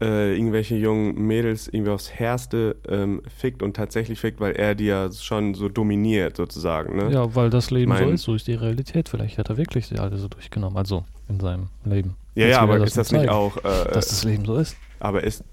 äh, 0.00 0.34
irgendwelche 0.36 0.74
jungen 0.76 1.14
Mädels 1.26 1.68
irgendwie 1.68 1.92
aufs 1.92 2.10
Herste 2.12 2.76
ähm, 2.88 3.22
fickt 3.38 3.62
und 3.62 3.74
tatsächlich 3.76 4.18
fickt, 4.18 4.40
weil 4.40 4.52
er 4.56 4.74
die 4.74 4.86
ja 4.86 5.10
schon 5.12 5.54
so 5.54 5.68
dominiert, 5.68 6.36
sozusagen, 6.36 6.96
ne? 6.96 7.12
Ja, 7.12 7.34
weil 7.34 7.48
das 7.50 7.70
Leben 7.70 7.92
so 7.96 8.04
Mein- 8.04 8.14
ist, 8.14 8.22
so 8.22 8.34
ist 8.34 8.46
die 8.46 8.54
Realität. 8.54 9.08
Vielleicht 9.08 9.38
hat 9.38 9.48
er 9.50 9.56
wirklich 9.56 9.86
sie 9.86 9.98
alle 9.98 10.18
so 10.18 10.28
durchgenommen, 10.28 10.76
also 10.76 11.04
in 11.28 11.38
seinem 11.40 11.68
Leben. 11.84 12.16
Ja, 12.34 12.46
ja, 12.46 12.56
er 12.56 12.60
aber 12.62 12.74
ist 12.78 12.96
nur 12.96 13.04
das 13.04 13.12
nicht 13.12 13.20
zeigen, 13.20 13.30
auch, 13.32 13.56
äh, 13.58 13.62
Dass 13.62 14.08
das 14.08 14.24
Leben 14.24 14.44
so 14.44 14.56
ist. 14.56 14.76
aber 14.98 15.22
ist, 15.22 15.44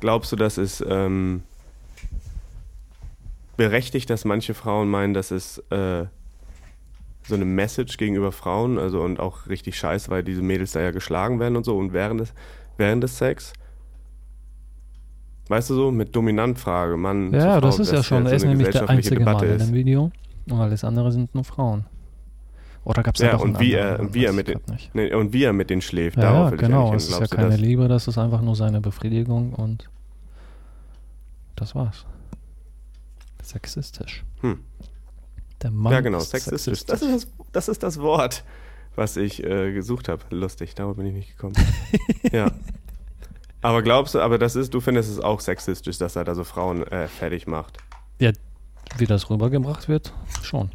glaubst 0.00 0.32
du, 0.32 0.36
das 0.36 0.56
ist 0.56 0.82
ähm, 0.88 1.42
berechtigt, 3.56 4.10
dass 4.10 4.24
manche 4.24 4.54
Frauen 4.54 4.88
meinen, 4.88 5.14
das 5.14 5.30
ist 5.30 5.58
äh, 5.70 6.06
so 7.26 7.34
eine 7.34 7.44
Message 7.44 7.96
gegenüber 7.96 8.32
Frauen, 8.32 8.78
also 8.78 9.00
und 9.02 9.20
auch 9.20 9.46
richtig 9.46 9.76
scheiße, 9.78 10.10
weil 10.10 10.22
diese 10.22 10.42
Mädels 10.42 10.72
da 10.72 10.80
ja 10.80 10.90
geschlagen 10.90 11.38
werden 11.40 11.56
und 11.56 11.64
so 11.64 11.76
und 11.76 11.92
während 11.92 12.20
des, 12.20 12.32
während 12.76 13.02
des 13.04 13.18
Sex? 13.18 13.52
Weißt 15.48 15.70
du 15.70 15.74
so, 15.74 15.90
mit 15.90 16.14
Dominantfrage, 16.16 16.96
Mann. 16.96 17.32
Ja, 17.32 17.52
Frau, 17.52 17.60
das 17.60 17.78
ist 17.78 17.92
ja 17.92 18.02
schon. 18.02 18.26
Er 18.26 18.34
ist 18.34 18.42
so 18.42 18.48
nämlich 18.48 18.70
der 18.70 18.88
einzige 18.88 19.20
Mann 19.20 19.42
in 19.44 19.58
dem 19.58 19.72
Video. 19.72 20.10
Und 20.48 20.60
alles 20.60 20.84
andere 20.84 21.12
sind 21.12 21.34
nur 21.34 21.44
Frauen. 21.44 21.86
Oder 22.84 23.02
gab 23.02 23.14
es 23.14 23.20
Ja, 23.20 23.28
ja, 23.28 23.36
und 23.36 23.58
wie 23.60 23.78
anderen, 23.78 23.96
er, 23.96 24.00
und 24.00 24.14
wie 24.14 24.24
er 24.24 24.32
mit 24.32 24.48
den, 24.48 24.60
nee, 24.92 25.14
und 25.14 25.32
wie 25.32 25.44
er 25.44 25.52
mit 25.54 25.70
denen 25.70 25.80
schläft, 25.80 26.18
Ja, 26.18 26.24
darauf 26.24 26.50
ja 26.50 26.56
genau. 26.56 26.94
Es 26.94 27.08
ist 27.08 27.18
ja 27.18 27.26
keine 27.26 27.50
das? 27.50 27.60
Liebe, 27.60 27.88
das 27.88 28.08
ist 28.08 28.18
einfach 28.18 28.42
nur 28.42 28.56
seine 28.56 28.80
Befriedigung 28.80 29.54
und 29.54 29.88
das 31.56 31.74
war's. 31.74 32.04
Sexistisch. 33.42 34.24
Hm. 34.40 34.58
Der 35.62 35.70
Mann 35.70 35.92
Ja, 35.92 36.00
genau, 36.00 36.18
ist 36.18 36.30
sexistisch. 36.30 36.84
Das 36.84 37.00
ist 37.00 37.24
das, 37.24 37.46
das 37.52 37.68
ist 37.68 37.82
das 37.82 38.00
Wort, 38.00 38.44
was 38.96 39.16
ich 39.16 39.42
äh, 39.42 39.72
gesucht 39.72 40.08
habe. 40.08 40.22
Lustig, 40.30 40.74
darauf 40.74 40.96
bin 40.96 41.06
ich 41.06 41.14
nicht 41.14 41.30
gekommen. 41.30 41.54
ja. 42.32 42.50
Aber 43.64 43.80
glaubst 43.80 44.14
du, 44.14 44.20
aber 44.20 44.36
das 44.36 44.56
ist, 44.56 44.74
du 44.74 44.82
findest 44.82 45.10
es 45.10 45.20
auch 45.20 45.40
sexistisch, 45.40 45.96
dass 45.96 46.16
er 46.16 46.24
da 46.24 46.34
so 46.34 46.44
Frauen 46.44 46.86
äh, 46.88 47.08
fertig 47.08 47.46
macht? 47.46 47.78
Ja, 48.18 48.30
wie 48.98 49.06
das 49.06 49.30
rübergebracht 49.30 49.88
wird, 49.88 50.12
schon. 50.42 50.68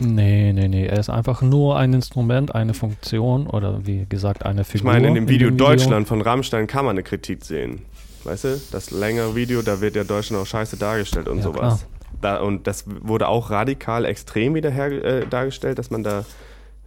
Nee, 0.00 0.52
nee, 0.52 0.66
nee. 0.66 0.86
Er 0.86 0.98
ist 0.98 1.08
einfach 1.08 1.40
nur 1.40 1.76
ein 1.76 1.92
Instrument, 1.92 2.52
eine 2.52 2.74
Funktion 2.74 3.46
oder 3.46 3.86
wie 3.86 4.06
gesagt 4.08 4.44
eine 4.44 4.64
Figur. 4.64 4.78
Ich 4.80 4.84
meine, 4.84 5.06
in 5.06 5.14
dem 5.14 5.28
Video 5.28 5.50
Deutschland 5.50 6.08
von 6.08 6.20
Rammstein 6.20 6.66
kann 6.66 6.84
man 6.84 6.94
eine 6.96 7.04
Kritik 7.04 7.44
sehen. 7.44 7.82
Weißt 8.24 8.42
du, 8.42 8.60
das 8.72 8.90
längere 8.90 9.36
Video, 9.36 9.62
da 9.62 9.80
wird 9.80 9.94
ja 9.94 10.02
Deutschland 10.02 10.42
auch 10.42 10.46
scheiße 10.46 10.78
dargestellt 10.78 11.28
und 11.28 11.36
Ja, 11.36 11.42
sowas. 11.44 11.86
Da, 12.20 12.40
und 12.40 12.66
das 12.66 12.84
wurde 12.86 13.28
auch 13.28 13.50
radikal 13.50 14.04
extrem 14.04 14.54
wieder 14.54 14.70
her, 14.70 14.92
äh, 15.04 15.26
dargestellt, 15.26 15.78
dass 15.78 15.90
man 15.90 16.02
da 16.02 16.24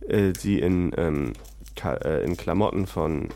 äh, 0.08 0.34
sie 0.38 0.60
in, 0.60 0.92
ähm, 0.98 1.34
äh, 1.84 2.24
in 2.24 2.38
Klamotten 2.38 2.88
von 2.88 3.30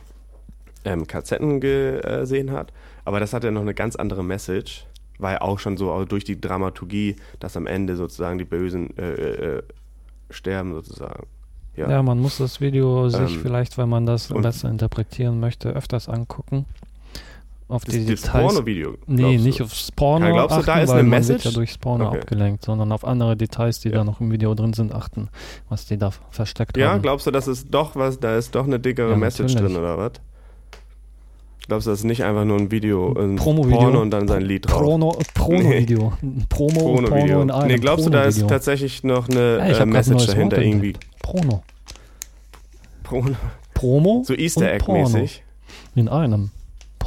ähm, 0.85 1.07
KZen 1.07 1.59
gesehen 1.59 2.51
hat. 2.51 2.71
Aber 3.05 3.19
das 3.19 3.33
hat 3.33 3.43
ja 3.43 3.51
noch 3.51 3.61
eine 3.61 3.73
ganz 3.73 3.95
andere 3.95 4.23
Message. 4.23 4.85
Ja 5.19 5.41
auch 5.41 5.59
schon 5.59 5.77
so 5.77 5.91
auch 5.91 6.05
durch 6.05 6.23
die 6.23 6.39
Dramaturgie, 6.39 7.15
dass 7.39 7.57
am 7.57 7.65
Ende 7.65 7.95
sozusagen 7.95 8.37
die 8.37 8.45
Bösen 8.45 8.95
äh, 8.97 9.13
äh, 9.13 9.63
sterben, 10.29 10.73
sozusagen. 10.73 11.25
Ja. 11.75 11.89
Ja, 11.89 12.03
man 12.03 12.19
muss 12.19 12.37
das 12.37 12.59
Video 12.59 13.09
sich 13.09 13.35
Ähm, 13.35 13.41
vielleicht, 13.41 13.77
wenn 13.77 13.89
man 13.89 14.05
das 14.05 14.27
besser 14.29 14.69
interpretieren 14.69 15.39
möchte, 15.39 15.69
öfters 15.69 16.09
angucken. 16.09 16.65
Auf 17.69 17.83
das, 17.83 17.95
die 17.95 18.05
das 18.05 18.21
Details. 18.21 18.45
Porno-Video. 18.53 18.95
Nee, 19.07 19.37
nicht 19.37 19.61
aufs 19.61 19.91
Porno 19.91 20.25
Ja, 20.27 20.31
glaubst 20.31 20.55
du, 20.55 20.59
achten, 20.61 20.67
da 20.67 20.79
ist 20.79 20.89
eine 20.89 21.03
Message? 21.03 21.43
ja 21.45 21.51
durchs 21.51 21.77
Porno 21.77 22.07
Okay. 22.07 22.19
abgelenkt, 22.19 22.63
sondern 22.63 22.93
auf 22.93 23.03
andere 23.03 23.35
Details, 23.35 23.81
die 23.81 23.89
Ja. 23.89 23.95
da 23.95 24.03
noch 24.05 24.21
im 24.21 24.31
Video 24.31 24.53
drin 24.55 24.71
sind, 24.71 24.93
achten, 24.93 25.27
was 25.67 25.85
die 25.85 25.97
da 25.97 26.11
versteckt 26.31 26.77
Ja, 26.77 26.91
haben. 26.91 27.01
glaubst 27.01 27.27
du, 27.27 27.31
das 27.31 27.47
ist 27.49 27.67
doch 27.71 27.95
was, 27.97 28.19
da 28.21 28.37
ist 28.37 28.55
doch 28.55 28.65
eine 28.65 28.79
dickere 28.79 29.11
Ja, 29.11 29.17
Message 29.17 29.53
natürlich. 29.55 29.73
drin, 29.73 29.83
oder 29.83 29.97
was? 29.97 30.11
Glaubst 31.67 31.87
du, 31.87 31.91
das 31.91 31.99
ist 31.99 32.05
nicht 32.05 32.23
einfach 32.23 32.45
nur 32.45 32.55
ein 32.57 32.71
Video, 32.71 33.13
ein 33.19 33.35
Promo-Video. 33.35 33.77
Porno 33.81 34.01
und 34.01 34.11
dann 34.11 34.29
sein 34.29 34.43
Lied 34.43 34.69
drauf? 34.69 34.79
Prono, 34.79 35.17
Prono-Video. 35.33 36.13
Ein 36.23 36.45
Promo, 36.47 36.79
Porno 36.79 37.09
Porno-Video. 37.09 37.41
in 37.41 37.51
einem 37.51 37.67
Nee, 37.67 37.77
glaubst 37.79 38.05
du, 38.05 38.09
da 38.09 38.23
ist 38.23 38.47
tatsächlich 38.47 39.03
noch 39.03 39.27
eine 39.27 39.57
Ja, 39.57 39.79
äh, 39.79 39.85
Message 39.85 40.27
dahinter 40.27 40.61
irgendwie? 40.61 40.93
Prono. 41.21 41.63
Prono. 43.03 43.35
Promo 43.73 44.23
So 44.25 44.33
Easter 44.33 44.61
und. 44.61 44.67
Egg-mäßig. 44.67 45.43
In 45.95 46.07
einem. 46.07 46.51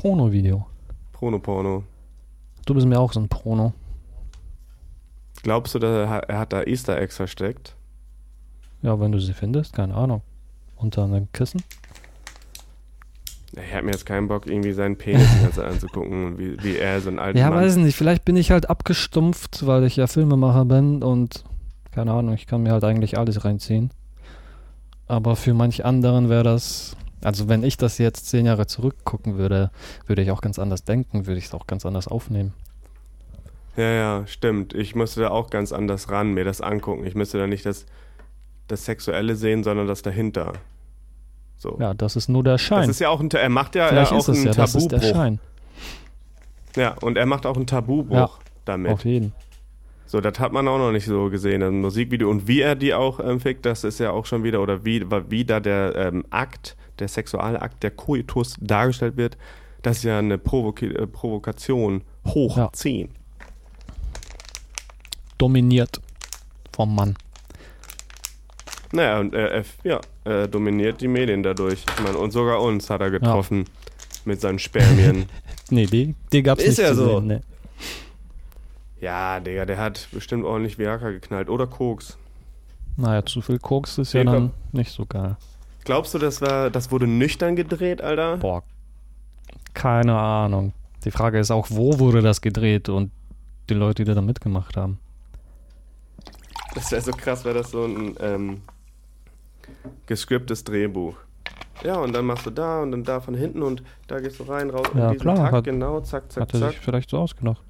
Prono-Video. 0.00 0.66
Prono-Porno. 1.12 1.84
Du 2.64 2.72
bist 2.72 2.86
mir 2.86 2.98
auch 2.98 3.12
so 3.12 3.20
ein 3.20 3.28
Prono. 3.28 3.74
Glaubst 5.42 5.74
du, 5.74 5.78
da, 5.78 5.88
er 6.04 6.08
hat- 6.08 6.28
hat 6.32 6.52
da 6.54 6.62
Easter 6.62 6.96
Eggs 6.98 7.16
versteckt? 7.16 7.74
Ja, 8.80 8.98
wenn 8.98 9.12
du 9.12 9.18
sie 9.20 9.34
findest, 9.34 9.74
keine 9.74 9.94
Ahnung. 9.94 10.22
Unter 10.76 11.04
einem 11.04 11.30
Kissen? 11.32 11.62
Ich 13.52 13.74
hab 13.74 13.84
mir 13.84 13.90
jetzt 13.90 14.06
keinen 14.06 14.26
Bock, 14.26 14.46
irgendwie 14.46 14.72
seinen 14.72 14.96
Penis 14.96 15.28
die 15.34 15.42
ganze 15.42 15.60
Zeit 15.60 15.70
anzugucken 15.70 16.24
und 16.28 16.38
wie, 16.38 16.62
wie 16.62 16.76
er 16.78 16.98
so 17.02 17.10
ein 17.10 17.18
alter 17.18 17.38
Ja, 17.38 17.50
Mann. 17.50 17.58
weiß 17.58 17.76
nicht. 17.76 17.94
Vielleicht 17.94 18.24
bin 18.24 18.36
ich 18.36 18.50
halt 18.52 18.70
abgestumpft, 18.70 19.66
weil 19.66 19.84
ich 19.84 19.96
ja 19.96 20.06
Filmemacher 20.06 20.64
bin 20.64 21.02
und 21.02 21.44
keine 21.90 22.12
Ahnung, 22.12 22.32
ich 22.32 22.46
kann 22.46 22.62
mir 22.62 22.72
halt 22.72 22.84
eigentlich 22.84 23.18
alles 23.18 23.44
reinziehen. 23.44 23.90
Aber 25.08 25.36
für 25.36 25.52
manch 25.52 25.84
anderen 25.84 26.30
wäre 26.30 26.44
das, 26.44 26.96
also 27.22 27.48
wenn 27.48 27.62
ich 27.62 27.76
das 27.76 27.98
jetzt 27.98 28.26
zehn 28.26 28.46
Jahre 28.46 28.66
zurückgucken 28.66 29.36
würde, 29.36 29.70
würde 30.06 30.22
ich 30.22 30.30
auch 30.30 30.40
ganz 30.40 30.58
anders 30.58 30.84
denken, 30.84 31.26
würde 31.26 31.38
ich 31.38 31.46
es 31.46 31.54
auch 31.54 31.66
ganz 31.66 31.84
anders 31.84 32.08
aufnehmen. 32.08 32.52
Ja, 33.76 33.90
ja, 33.90 34.26
stimmt. 34.26 34.74
Ich 34.74 34.94
musste 34.94 35.20
da 35.20 35.30
auch 35.30 35.50
ganz 35.50 35.72
anders 35.72 36.10
ran, 36.10 36.32
mir 36.34 36.44
das 36.44 36.60
angucken. 36.60 37.06
Ich 37.06 37.14
müsste 37.14 37.38
da 37.38 37.46
nicht 37.46 37.64
das, 37.66 37.86
das 38.68 38.84
Sexuelle 38.84 39.36
sehen, 39.36 39.64
sondern 39.64 39.86
das 39.86 40.02
dahinter. 40.02 40.54
So. 41.56 41.76
Ja, 41.78 41.94
das 41.94 42.16
ist 42.16 42.28
nur 42.28 42.42
der 42.42 42.58
Schein. 42.58 42.80
Das 42.80 42.88
ist 42.88 43.00
ja 43.00 43.10
auch 43.10 43.20
ein, 43.20 43.30
er 43.30 43.48
macht 43.48 43.74
ja, 43.74 43.88
Vielleicht 43.88 44.12
ja 44.12 44.16
auch 44.16 44.28
ist 44.28 44.36
einen 44.36 44.46
ja, 44.46 44.52
das 44.52 44.74
ist 44.74 44.88
der 44.88 45.00
Tabubruch. 45.00 45.20
Schein. 45.20 45.38
Ja, 46.76 46.94
und 47.00 47.16
er 47.16 47.26
macht 47.26 47.46
auch 47.46 47.56
einen 47.56 47.66
Tabubruch 47.66 48.16
Ja, 48.16 48.30
damit. 48.64 48.92
Auf 48.92 49.04
jeden. 49.04 49.32
So, 50.06 50.20
das 50.20 50.40
hat 50.40 50.52
man 50.52 50.66
auch 50.66 50.78
noch 50.78 50.90
nicht 50.90 51.06
so 51.06 51.30
gesehen 51.30 51.62
im 51.62 51.82
Musikvideo. 51.82 52.28
Und 52.28 52.48
wie 52.48 52.60
er 52.60 52.74
die 52.74 52.94
auch 52.94 53.20
ähm, 53.20 53.40
fickt, 53.40 53.64
das 53.64 53.84
ist 53.84 54.00
ja 54.00 54.10
auch 54.10 54.26
schon 54.26 54.42
wieder, 54.42 54.60
oder 54.60 54.84
wie, 54.84 55.04
wie 55.28 55.44
da 55.44 55.60
der 55.60 55.94
ähm, 55.94 56.24
Akt, 56.30 56.76
der 57.00 57.08
sexuelle 57.08 57.60
Akt, 57.62 57.82
der 57.82 57.90
Koitus 57.90 58.54
dargestellt 58.60 59.16
wird, 59.16 59.36
das 59.82 59.98
ist 59.98 60.02
ja 60.04 60.18
eine 60.18 60.38
Provoki 60.38 60.86
äh, 60.86 61.06
Provokation 61.06 62.02
hoch 62.26 62.56
Ja. 62.56 62.70
10. 62.72 63.08
Dominiert 65.38 66.00
vom 66.72 66.94
Mann. 66.94 67.16
Naja, 68.92 69.20
und 69.20 69.34
er, 69.34 69.50
er, 69.52 69.64
ja, 69.84 70.00
er 70.24 70.48
dominiert 70.48 71.00
die 71.00 71.08
Medien 71.08 71.42
dadurch. 71.42 71.84
Ich 71.96 72.02
meine, 72.04 72.18
und 72.18 72.32
sogar 72.32 72.60
uns 72.60 72.90
hat 72.90 73.00
er 73.00 73.10
getroffen 73.10 73.64
mit 74.24 74.40
seinen 74.40 74.58
Spermien. 74.58 75.26
Nee, 75.72 75.86
die, 75.86 76.16
die 76.32 76.42
gab's 76.42 76.64
Ist 76.64 76.78
nicht 76.78 76.88
ja 76.88 76.88
zu 76.88 76.96
so. 76.96 77.06
sehen. 77.20 77.26
Nee. 77.28 77.40
Ja, 79.00 79.38
Digga, 79.38 79.64
der 79.66 79.78
hat 79.78 80.08
bestimmt 80.10 80.44
ordentlich 80.44 80.78
Viagra 80.80 81.10
geknallt. 81.10 81.48
Oder 81.48 81.68
Koks. 81.68 82.18
Naja, 82.96 83.24
zu 83.24 83.40
viel 83.40 83.60
Koks 83.60 83.96
ist 83.98 84.12
Nee, 84.14 84.24
ja 84.24 84.32
dann 84.32 84.50
nicht 84.72 84.90
so 84.90 85.06
geil. 85.06 85.36
Glaubst 85.84 86.14
du, 86.14 86.18
das, 86.18 86.40
war, 86.40 86.70
das 86.70 86.90
wurde 86.90 87.06
nüchtern 87.06 87.56
gedreht, 87.56 88.02
Alter? 88.02 88.36
Boah, 88.36 88.62
keine 89.74 90.16
Ahnung. 90.18 90.72
Die 91.04 91.10
Frage 91.10 91.38
ist 91.38 91.50
auch, 91.50 91.68
wo 91.70 91.98
wurde 91.98 92.20
das 92.22 92.40
gedreht 92.40 92.88
und 92.88 93.10
die 93.70 93.74
Leute, 93.74 94.04
die 94.04 94.12
da 94.14 94.20
mitgemacht 94.20 94.76
haben. 94.76 94.98
Das 96.74 96.90
wäre 96.92 97.00
so 97.02 97.12
krass, 97.12 97.44
wäre 97.44 97.58
das 97.58 97.70
so 97.70 97.84
ein 97.84 98.14
ähm, 98.20 98.60
gescriptes 100.06 100.62
Drehbuch. 100.64 101.16
Ja, 101.82 101.96
und 101.96 102.12
dann 102.12 102.26
machst 102.26 102.44
du 102.44 102.50
da 102.50 102.82
und 102.82 102.92
dann 102.92 103.04
da 103.04 103.20
von 103.20 103.34
hinten 103.34 103.62
und 103.62 103.82
da 104.06 104.20
gehst 104.20 104.38
du 104.38 104.42
rein, 104.44 104.68
raus 104.70 104.86
Ja, 104.94 105.06
in 105.06 105.12
diesen 105.12 105.22
klar, 105.22 105.36
Takt, 105.36 105.52
hat- 105.52 105.64
genau, 105.64 106.00
zack, 106.00 106.30
zack, 106.30 106.42
Hat 106.42 106.54
er 106.54 106.60
zack. 106.60 106.70
sich 106.72 106.80
vielleicht 106.80 107.08
so 107.10 107.18
ausgedacht. 107.18 107.62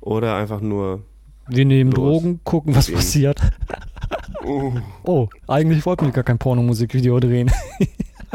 Oder 0.00 0.34
einfach 0.34 0.60
nur, 0.60 1.02
Wir 1.46 1.64
nehmen. 1.64 1.90
Drogen, 1.92 2.40
gucken, 2.42 2.74
was 2.74 2.90
passiert. 2.90 3.40
Uh, 4.50 4.80
Oh, 5.04 5.28
eigentlich 5.46 5.84
wollten 5.86 6.06
wir 6.06 6.12
gar 6.12 6.24
kein 6.24 6.38
Pornomusikvideo 6.38 7.20
drehen. 7.20 7.50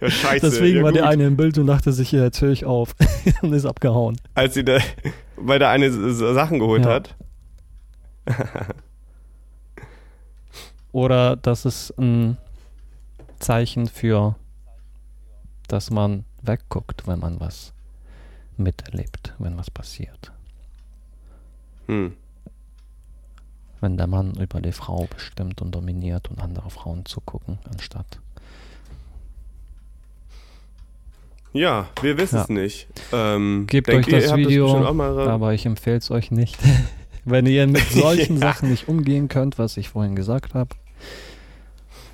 ja, 0.00 0.10
scheiße. 0.10 0.50
Deswegen 0.50 0.78
ja, 0.78 0.84
war 0.84 0.92
der 0.92 1.02
gut. 1.02 1.10
eine 1.12 1.26
im 1.26 1.36
Bild 1.36 1.58
und 1.58 1.66
dachte 1.66 1.92
sich, 1.92 2.12
ja, 2.12 2.24
jetzt 2.24 2.40
höre 2.40 2.50
ich 2.52 2.64
auf. 2.64 2.94
und 3.42 3.52
ist 3.52 3.64
abgehauen. 3.66 4.18
Als 4.34 4.54
sie 4.54 4.64
da, 4.64 4.78
weil 5.36 5.58
der 5.58 5.70
eine 5.70 5.90
Sachen 6.12 6.58
geholt 6.58 6.84
Ja. 6.84 6.90
hat. 6.92 7.14
Oder 10.92 11.36
das 11.36 11.64
ist 11.64 11.94
ein 11.98 12.36
Zeichen 13.38 13.86
für, 13.86 14.36
dass 15.68 15.90
man 15.90 16.24
wegguckt, 16.42 17.06
wenn 17.06 17.20
man 17.20 17.40
was 17.40 17.72
miterlebt, 18.56 19.34
wenn 19.38 19.56
was 19.56 19.70
passiert. 19.70 20.32
Hm. 21.86 22.14
Wenn 23.80 23.96
der 23.96 24.06
Mann 24.08 24.34
über 24.34 24.60
die 24.60 24.72
Frau 24.72 25.06
bestimmt 25.14 25.62
und 25.62 25.72
dominiert 25.74 26.28
und 26.30 26.40
andere 26.40 26.68
Frauen 26.70 27.04
zugucken, 27.04 27.58
anstatt. 27.72 28.18
Ja, 31.52 31.88
wir 32.02 32.18
wissen 32.18 32.36
Ja. 32.36 32.42
es 32.42 32.48
nicht. 32.48 32.88
Ähm, 33.12 33.66
Gebt 33.68 33.88
euch 33.88 34.06
das 34.06 34.26
ihr 34.30 34.36
Video, 34.36 34.66
auch 34.86 34.92
mal, 34.92 35.28
aber 35.28 35.54
ich 35.54 35.64
empfehle 35.66 35.96
es 35.98 36.10
euch 36.10 36.30
nicht. 36.30 36.58
wenn 37.24 37.46
ihr 37.46 37.66
mit 37.66 37.82
solchen 37.90 38.34
Ja. 38.34 38.52
Sachen 38.52 38.70
nicht 38.70 38.88
umgehen 38.88 39.28
könnt, 39.28 39.58
was 39.58 39.76
ich 39.76 39.88
vorhin 39.88 40.14
gesagt 40.14 40.54
habe. 40.54 40.70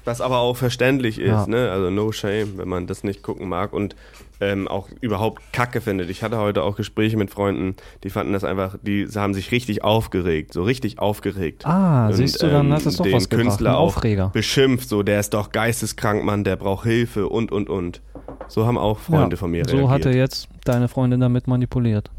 Was 0.05 0.21
aber 0.21 0.39
auch 0.39 0.57
verständlich 0.57 1.19
ist, 1.19 1.29
Ja. 1.29 1.47
ne? 1.47 1.71
Also 1.71 1.91
no 1.91 2.13
shame, 2.13 2.59
wenn 2.59 2.69
man 2.69 2.87
das 2.87 3.05
nicht 3.05 3.23
gucken 3.23 3.49
mag 3.49 3.73
und 3.73 3.97
ähm, 4.41 4.69
auch 4.69 4.89
überhaupt 5.01 5.43
Kacke 5.53 5.81
findet. 5.81 6.11
Ich 6.11 6.23
hatte 6.23 6.37
heute 6.39 6.63
auch 6.63 6.77
Gespräche 6.77 7.17
mit 7.17 7.31
Freunden, 7.31 7.77
die 8.03 8.11
fanden 8.11 8.33
das 8.33 8.45
einfach, 8.45 8.77
die 8.83 9.07
haben 9.15 9.33
sich 9.33 9.51
richtig 9.53 9.83
aufgeregt, 9.85 10.53
so 10.53 10.63
richtig 10.65 10.99
aufgeregt. 10.99 11.65
Ah, 11.65 12.09
Und, 12.09 12.15
siehst 12.15 12.43
du, 12.43 12.49
dann 12.51 12.67
ähm, 12.67 12.73
hat 12.73 12.85
es 12.85 12.97
doch 12.97 13.05
den 13.05 13.15
was 13.15 13.29
gebracht. 13.29 13.47
Künstler 13.47 13.79
auch 13.79 13.97
Aufreger. 13.97 14.31
beschimpft, 14.35 14.89
so 14.89 15.03
der 15.03 15.21
ist 15.21 15.33
doch 15.35 15.51
geisteskrank, 15.53 16.25
Mann, 16.25 16.45
der 16.45 16.57
braucht 16.57 16.85
Hilfe 16.85 17.29
und 17.29 17.53
und 17.53 17.71
und. 17.71 18.03
So 18.49 18.67
haben 18.67 18.77
auch 18.77 18.99
Freunde 18.99 19.37
Ja, 19.37 19.41
von 19.41 19.51
mir 19.53 19.65
So 19.67 19.77
reagiert. 19.77 19.91
hat 19.91 20.07
er 20.07 20.15
jetzt 20.17 20.49
deine 20.65 20.89
Freundin 20.89 21.21
damit 21.21 21.47
manipuliert. 21.47 22.11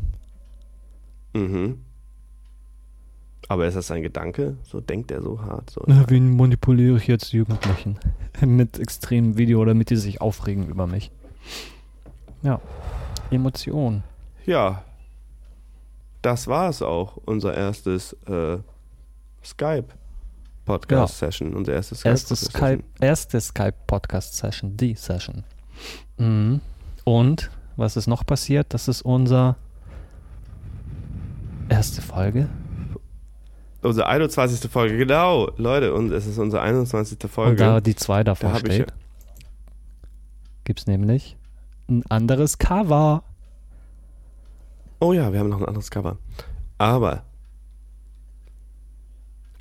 Mhm. 1.33 1.79
Aber 3.47 3.67
ist 3.67 3.75
das 3.75 3.87
sein 3.87 4.01
Gedanke? 4.01 4.57
So 4.63 4.81
denkt 4.81 5.11
er 5.11 5.21
so 5.21 5.41
hart. 5.41 5.69
So. 5.69 5.83
Na, 5.85 6.05
wen 6.09 6.35
manipuliere 6.35 6.97
ich 6.97 7.07
jetzt 7.07 7.31
Jugendlichen? 7.31 7.99
Mit 8.41 8.79
extremem 8.79 9.37
Video, 9.37 9.63
damit 9.65 9.89
die 9.89 9.97
sich 9.97 10.19
aufregen 10.19 10.67
über 10.67 10.87
mich. 10.87 11.11
Ja. 12.41 12.59
Emotion. 13.29 14.03
Ja. 14.45 14.83
Das 16.21 16.47
war 16.47 16.69
es 16.69 16.81
auch, 16.81 17.17
unser 17.25 17.53
erstes 17.53 18.13
äh, 18.27 18.57
Skype-Podcast-Session. 19.43 21.53
Unser 21.53 21.73
erstes 21.73 22.03
Erste 22.03 22.35
Skype-Podcast-Session. 22.35 22.79
Skype, 22.79 23.05
erste 23.05 23.41
Skype-Podcast-Session, 23.41 24.77
die 24.77 24.95
Session. 24.95 25.43
Mhm. 26.17 26.61
Und 27.03 27.51
was 27.75 27.95
ist 27.95 28.07
noch 28.07 28.25
passiert? 28.25 28.73
Das 28.73 28.87
ist 28.87 29.03
unser 29.03 29.55
erste 31.69 32.01
Folge. 32.01 32.49
Unsere 33.85 34.07
21. 34.07 34.69
Folge, 34.71 34.97
genau. 34.97 35.51
Leute, 35.57 35.93
und 35.93 36.11
es 36.11 36.25
ist 36.25 36.37
unsere 36.37 36.61
21. 36.61 37.17
Folge. 37.29 37.51
Und 37.51 37.59
da 37.59 37.81
die 37.81 37.95
zwei 37.95 38.23
davor 38.23 38.53
Da 38.53 38.59
steht, 38.59 38.93
gibt 40.63 40.79
es 40.79 40.87
nämlich 40.87 41.37
ein 41.87 42.03
anderes 42.09 42.57
Cover. 42.57 43.23
oh 44.99 45.13
ja, 45.13 45.31
wir 45.31 45.39
haben 45.39 45.49
noch 45.49 45.59
ein 45.59 45.65
anderes 45.65 45.91
Cover. 45.91 46.17
Aber. 46.77 47.23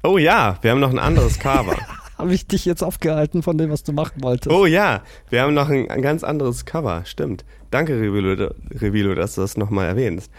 Oh 0.02 0.18
ja, 0.18 0.58
wir 0.62 0.70
haben 0.70 0.80
noch 0.80 0.90
ein 0.90 0.98
anderes 0.98 1.38
Cover. 1.38 1.76
Habe 2.18 2.32
ich 2.32 2.46
dich 2.46 2.64
jetzt 2.64 2.82
aufgehalten 2.82 3.42
von 3.42 3.58
dem, 3.58 3.70
was 3.70 3.82
du 3.82 3.92
machen 3.92 4.22
wolltest? 4.22 4.54
Oh 4.54 4.66
ja, 4.66 5.02
wir 5.30 5.42
haben 5.42 5.52
noch 5.52 5.68
ein, 5.68 5.90
ein 5.90 6.00
ganz 6.00 6.22
anderes 6.22 6.64
Cover, 6.64 7.04
stimmt. 7.04 7.44
Danke, 7.70 8.00
Revilo, 8.00 8.52
Revilo 8.70 9.14
dass 9.14 9.34
du 9.34 9.40
das 9.40 9.56
nochmal 9.56 9.86
erwähnst. 9.86 10.30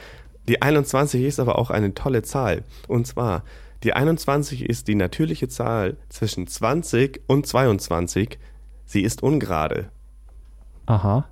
Die 0.47 0.61
21 0.61 1.23
ist 1.23 1.39
aber 1.39 1.59
auch 1.59 1.71
eine 1.71 1.93
tolle 1.93 2.21
Zahl. 2.21 2.63
Und 2.87 3.07
zwar, 3.07 3.43
die 3.85 3.93
21 3.93 4.67
ist 4.67 4.87
die 4.87 4.95
natürliche 4.95 5.47
Zahl 5.47 5.97
zwischen 6.09 6.47
20 6.47 7.21
und 7.27 7.45
22. 7.45 8.39
Sie 8.85 9.01
ist 9.01 9.21
ungerade. 9.21 9.89
Aha. 10.87 11.25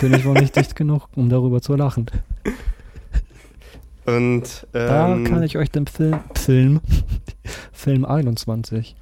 Bin 0.00 0.14
ich 0.14 0.24
wohl 0.24 0.40
nicht 0.40 0.54
dicht 0.54 0.76
genug, 0.76 1.08
um 1.16 1.28
darüber 1.28 1.60
zu 1.60 1.74
lachen. 1.74 2.06
Und 4.06 4.66
Da 4.72 5.12
ähm, 5.12 5.24
kann 5.24 5.42
ich 5.42 5.58
euch 5.58 5.72
den 5.72 5.88
Film, 5.88 6.20
Film, 6.36 6.80
Film 7.72 8.04
21 8.04 8.94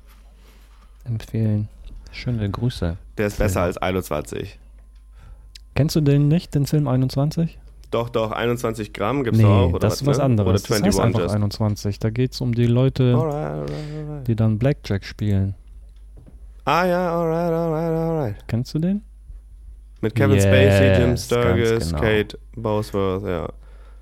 empfehlen. 1.05 1.69
Schöne 2.13 2.51
Grüße. 2.51 2.97
der 3.19 3.27
ist 3.27 3.39
besser 3.39 3.61
als 3.61 3.77
21. 3.77 4.59
Kennst 5.75 5.95
du 5.97 6.01
den 6.01 6.29
nicht, 6.29 6.55
den 6.55 6.67
Film 6.67 6.89
21? 6.89 7.59
Doch, 7.91 8.09
doch, 8.09 8.33
21 8.33 8.93
Gramm 8.93 9.25
gibt's 9.25 9.43
auch. 9.45 9.71
Oder 9.71 9.79
das 9.79 10.01
ist 10.01 10.07
was 10.07 10.19
ne? 10.19 10.25
anderes. 10.25 10.49
Oder 10.49 10.53
das 10.59 10.71
heißt 10.71 10.83
21 10.85 11.05
einfach 11.05 11.21
just. 11.21 11.35
21. 11.35 11.99
Da 11.99 12.11
geht 12.11 12.33
es 12.33 12.41
um 12.41 12.55
die 12.55 12.67
Leute, 12.67 13.15
Alright, 13.15 13.35
alright, 13.35 13.71
alright. 14.09 14.29
die 14.29 14.37
dann 14.37 14.59
Blackjack 14.59 15.05
spielen. 15.05 15.55
Ah 16.65 16.85
ja, 16.85 17.13
alright, 17.15 17.53
alright, 17.53 17.93
alright. 17.93 18.37
Kennst 18.49 18.75
du 18.75 18.79
den? 18.81 19.03
Mit 20.01 20.15
Kevin 20.15 20.35
Yes, 20.37 20.45
Spacey, 20.45 21.01
Jim 21.01 21.17
Sturgis, 21.17 21.89
genau. 21.91 22.01
Kate 22.03 22.39
Bosworth, 22.55 23.25
ja. 23.25 23.49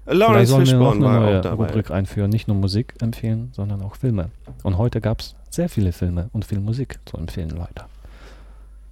Lawrence 0.07 0.55
Fishburne 0.57 0.97
eine 0.97 1.05
war 1.05 1.20
neue 1.20 1.39
auch 1.39 1.43
dabei. 1.43 1.66
Rubrik 1.66 1.91
einführen. 1.91 2.30
Nicht 2.30 2.49
nur 2.49 2.57
Musik 2.57 2.95
empfehlen, 3.01 3.51
sondern 3.53 3.80
auch 3.82 3.97
Filme. 3.97 4.30
Und 4.62 4.76
heute 4.76 5.01
gab 5.01 5.20
es 5.20 5.35
sehr 5.51 5.68
viele 5.68 5.93
Filme 5.93 6.28
und 6.32 6.45
viel 6.45 6.61
Musik 6.61 6.99
zu 7.07 7.16
empfehlen, 7.16 7.51
Leute. 7.51 7.87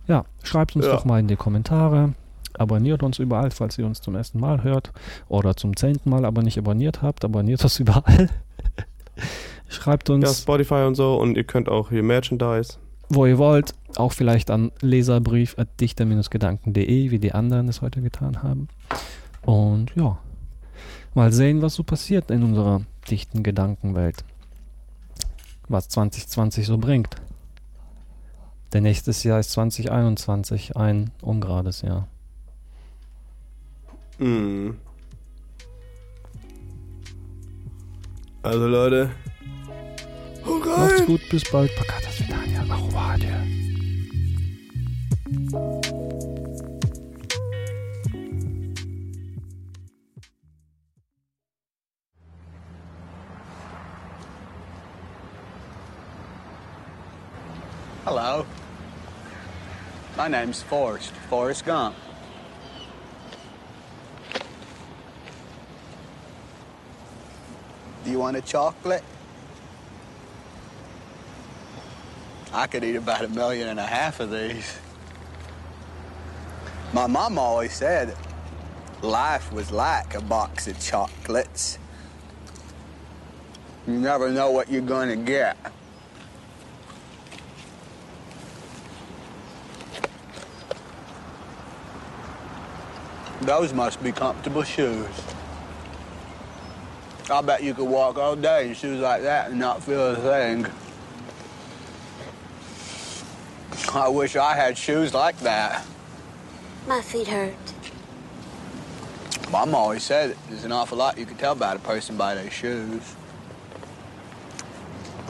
Ja, 0.06 0.24
schreibt 0.42 0.74
uns 0.76 0.86
Ja. 0.86 0.92
doch 0.92 1.04
mal 1.04 1.20
in 1.20 1.28
die 1.28 1.36
Kommentare. 1.36 2.14
Abonniert 2.58 3.02
uns 3.02 3.18
überall, 3.18 3.50
falls 3.50 3.76
ihr 3.78 3.86
uns 3.86 4.00
zum 4.00 4.14
ersten 4.14 4.38
Mal 4.40 4.62
hört. 4.62 4.92
Oder 5.28 5.56
zum 5.56 5.76
zehnten 5.76 6.10
Mal 6.10 6.24
aber 6.24 6.42
nicht 6.42 6.58
abonniert 6.58 7.02
habt. 7.02 7.24
Abonniert 7.24 7.62
uns 7.64 7.78
überall. 7.80 8.28
schreibt 9.68 10.10
uns, 10.10 10.24
Ja, 10.24 10.32
Spotify 10.34 10.84
und 10.86 10.94
so 10.94 11.16
und 11.16 11.36
ihr 11.36 11.44
könnt 11.44 11.68
auch 11.68 11.90
hier 11.90 12.02
Merchandise. 12.02 12.74
wo 13.08 13.26
ihr 13.26 13.38
wollt. 13.38 13.74
Auch 13.96 14.12
vielleicht 14.12 14.50
an 14.50 14.70
leserbrief.dichter-gedanken.de, 14.80 17.10
wie 17.10 17.18
die 17.18 17.32
anderen 17.32 17.68
es 17.68 17.82
heute 17.82 18.00
getan 18.00 18.42
haben. 18.42 18.68
Und 19.42 19.92
ja, 19.96 20.18
mal 21.14 21.32
sehen, 21.32 21.60
was 21.62 21.74
so 21.74 21.82
passiert 21.82 22.30
in 22.30 22.42
unserer 22.42 22.82
dichten 23.10 23.42
Gedankenwelt. 23.42 24.24
Was 25.68 25.88
2020 25.88 26.66
so 26.66 26.78
bringt. 26.78 27.16
Denn 28.72 28.84
nächstes 28.84 29.22
Jahr 29.24 29.40
ist 29.40 29.50
2021 29.52 30.76
ein 30.76 31.10
ungerades 31.20 31.82
Jahr. 31.82 32.08
Mhm. 34.18 34.78
Also 38.42 38.66
Leute. 38.66 39.10
Macht's 40.44 41.06
gut, 41.06 41.20
bis 41.30 41.44
bald. 41.50 41.74
Pakata 41.76 42.10
Svidania. 42.10 42.62
Au 42.68 42.86
revoir, 42.86 43.12
adieu. 43.12 43.30
Hello. 58.04 58.44
My 60.16 60.28
name's 60.28 60.62
Forrest, 60.62 61.12
Forrest 61.30 61.64
Gump. 61.64 61.94
Do 68.04 68.10
you 68.10 68.18
want 68.18 68.36
a 68.36 68.40
chocolate? 68.40 69.04
I 72.52 72.66
could 72.66 72.84
eat 72.84 72.96
about 72.96 73.24
a 73.24 73.28
million 73.28 73.68
and 73.68 73.78
a 73.78 73.86
half 73.86 74.20
of 74.20 74.30
these. 74.30 74.78
My 76.92 77.06
mom 77.06 77.38
always 77.38 77.72
said 77.72 78.16
life 79.02 79.52
was 79.52 79.70
like 79.70 80.14
a 80.14 80.20
box 80.20 80.66
of 80.68 80.78
chocolates. 80.80 81.78
You 83.86 83.94
never 83.94 84.30
know 84.30 84.50
what 84.50 84.70
you're 84.70 84.82
going 84.82 85.08
to 85.08 85.16
get. 85.16 85.56
Those 93.40 93.72
must 93.72 94.02
be 94.02 94.12
comfortable 94.12 94.62
shoes. 94.62 95.08
I 97.32 97.40
bet 97.40 97.62
you 97.62 97.72
could 97.72 97.88
walk 97.88 98.18
all 98.18 98.36
day 98.36 98.68
in 98.68 98.74
shoes 98.74 99.00
like 99.00 99.22
that 99.22 99.50
and 99.50 99.58
not 99.58 99.82
feel 99.82 100.08
a 100.08 100.16
thing. 100.16 100.66
I 103.94 104.08
wish 104.08 104.36
I 104.36 104.54
had 104.54 104.76
shoes 104.76 105.14
like 105.14 105.38
that. 105.38 105.82
My 106.86 107.00
feet 107.00 107.28
hurt. 107.28 107.54
Mom 109.50 109.74
always 109.74 110.02
said 110.02 110.36
there's 110.50 110.64
an 110.64 110.72
awful 110.72 110.98
lot 110.98 111.16
you 111.16 111.24
can 111.24 111.38
tell 111.38 111.52
about 111.52 111.76
a 111.76 111.78
person 111.78 112.18
by 112.18 112.34
their 112.34 112.50
shoes. 112.50 113.02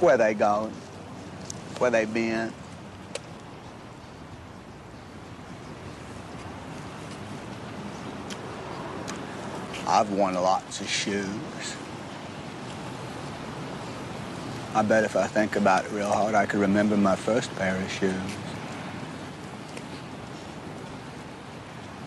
Where 0.00 0.16
they 0.16 0.34
going, 0.34 0.72
where 1.78 1.90
they 1.92 2.05
been. 2.05 2.53
I've 9.86 10.11
worn 10.11 10.34
lots 10.34 10.80
of 10.80 10.88
shoes. 10.88 11.76
I 14.75 14.81
bet 14.83 15.05
if 15.05 15.16
I 15.16 15.27
think 15.27 15.57
about 15.57 15.85
it 15.85 15.93
real 15.93 16.11
hard, 16.11 16.35
I 16.35 16.47
could 16.47 16.61
remember 16.61 16.97
my 16.97 17.14
first 17.14 17.55
pair 17.57 17.77
of 17.77 17.91
shoes. 17.91 18.14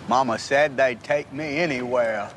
Mama 0.07 0.39
said 0.39 0.76
they'd 0.76 1.01
take 1.03 1.32
me 1.32 1.57
anywhere. 1.57 2.32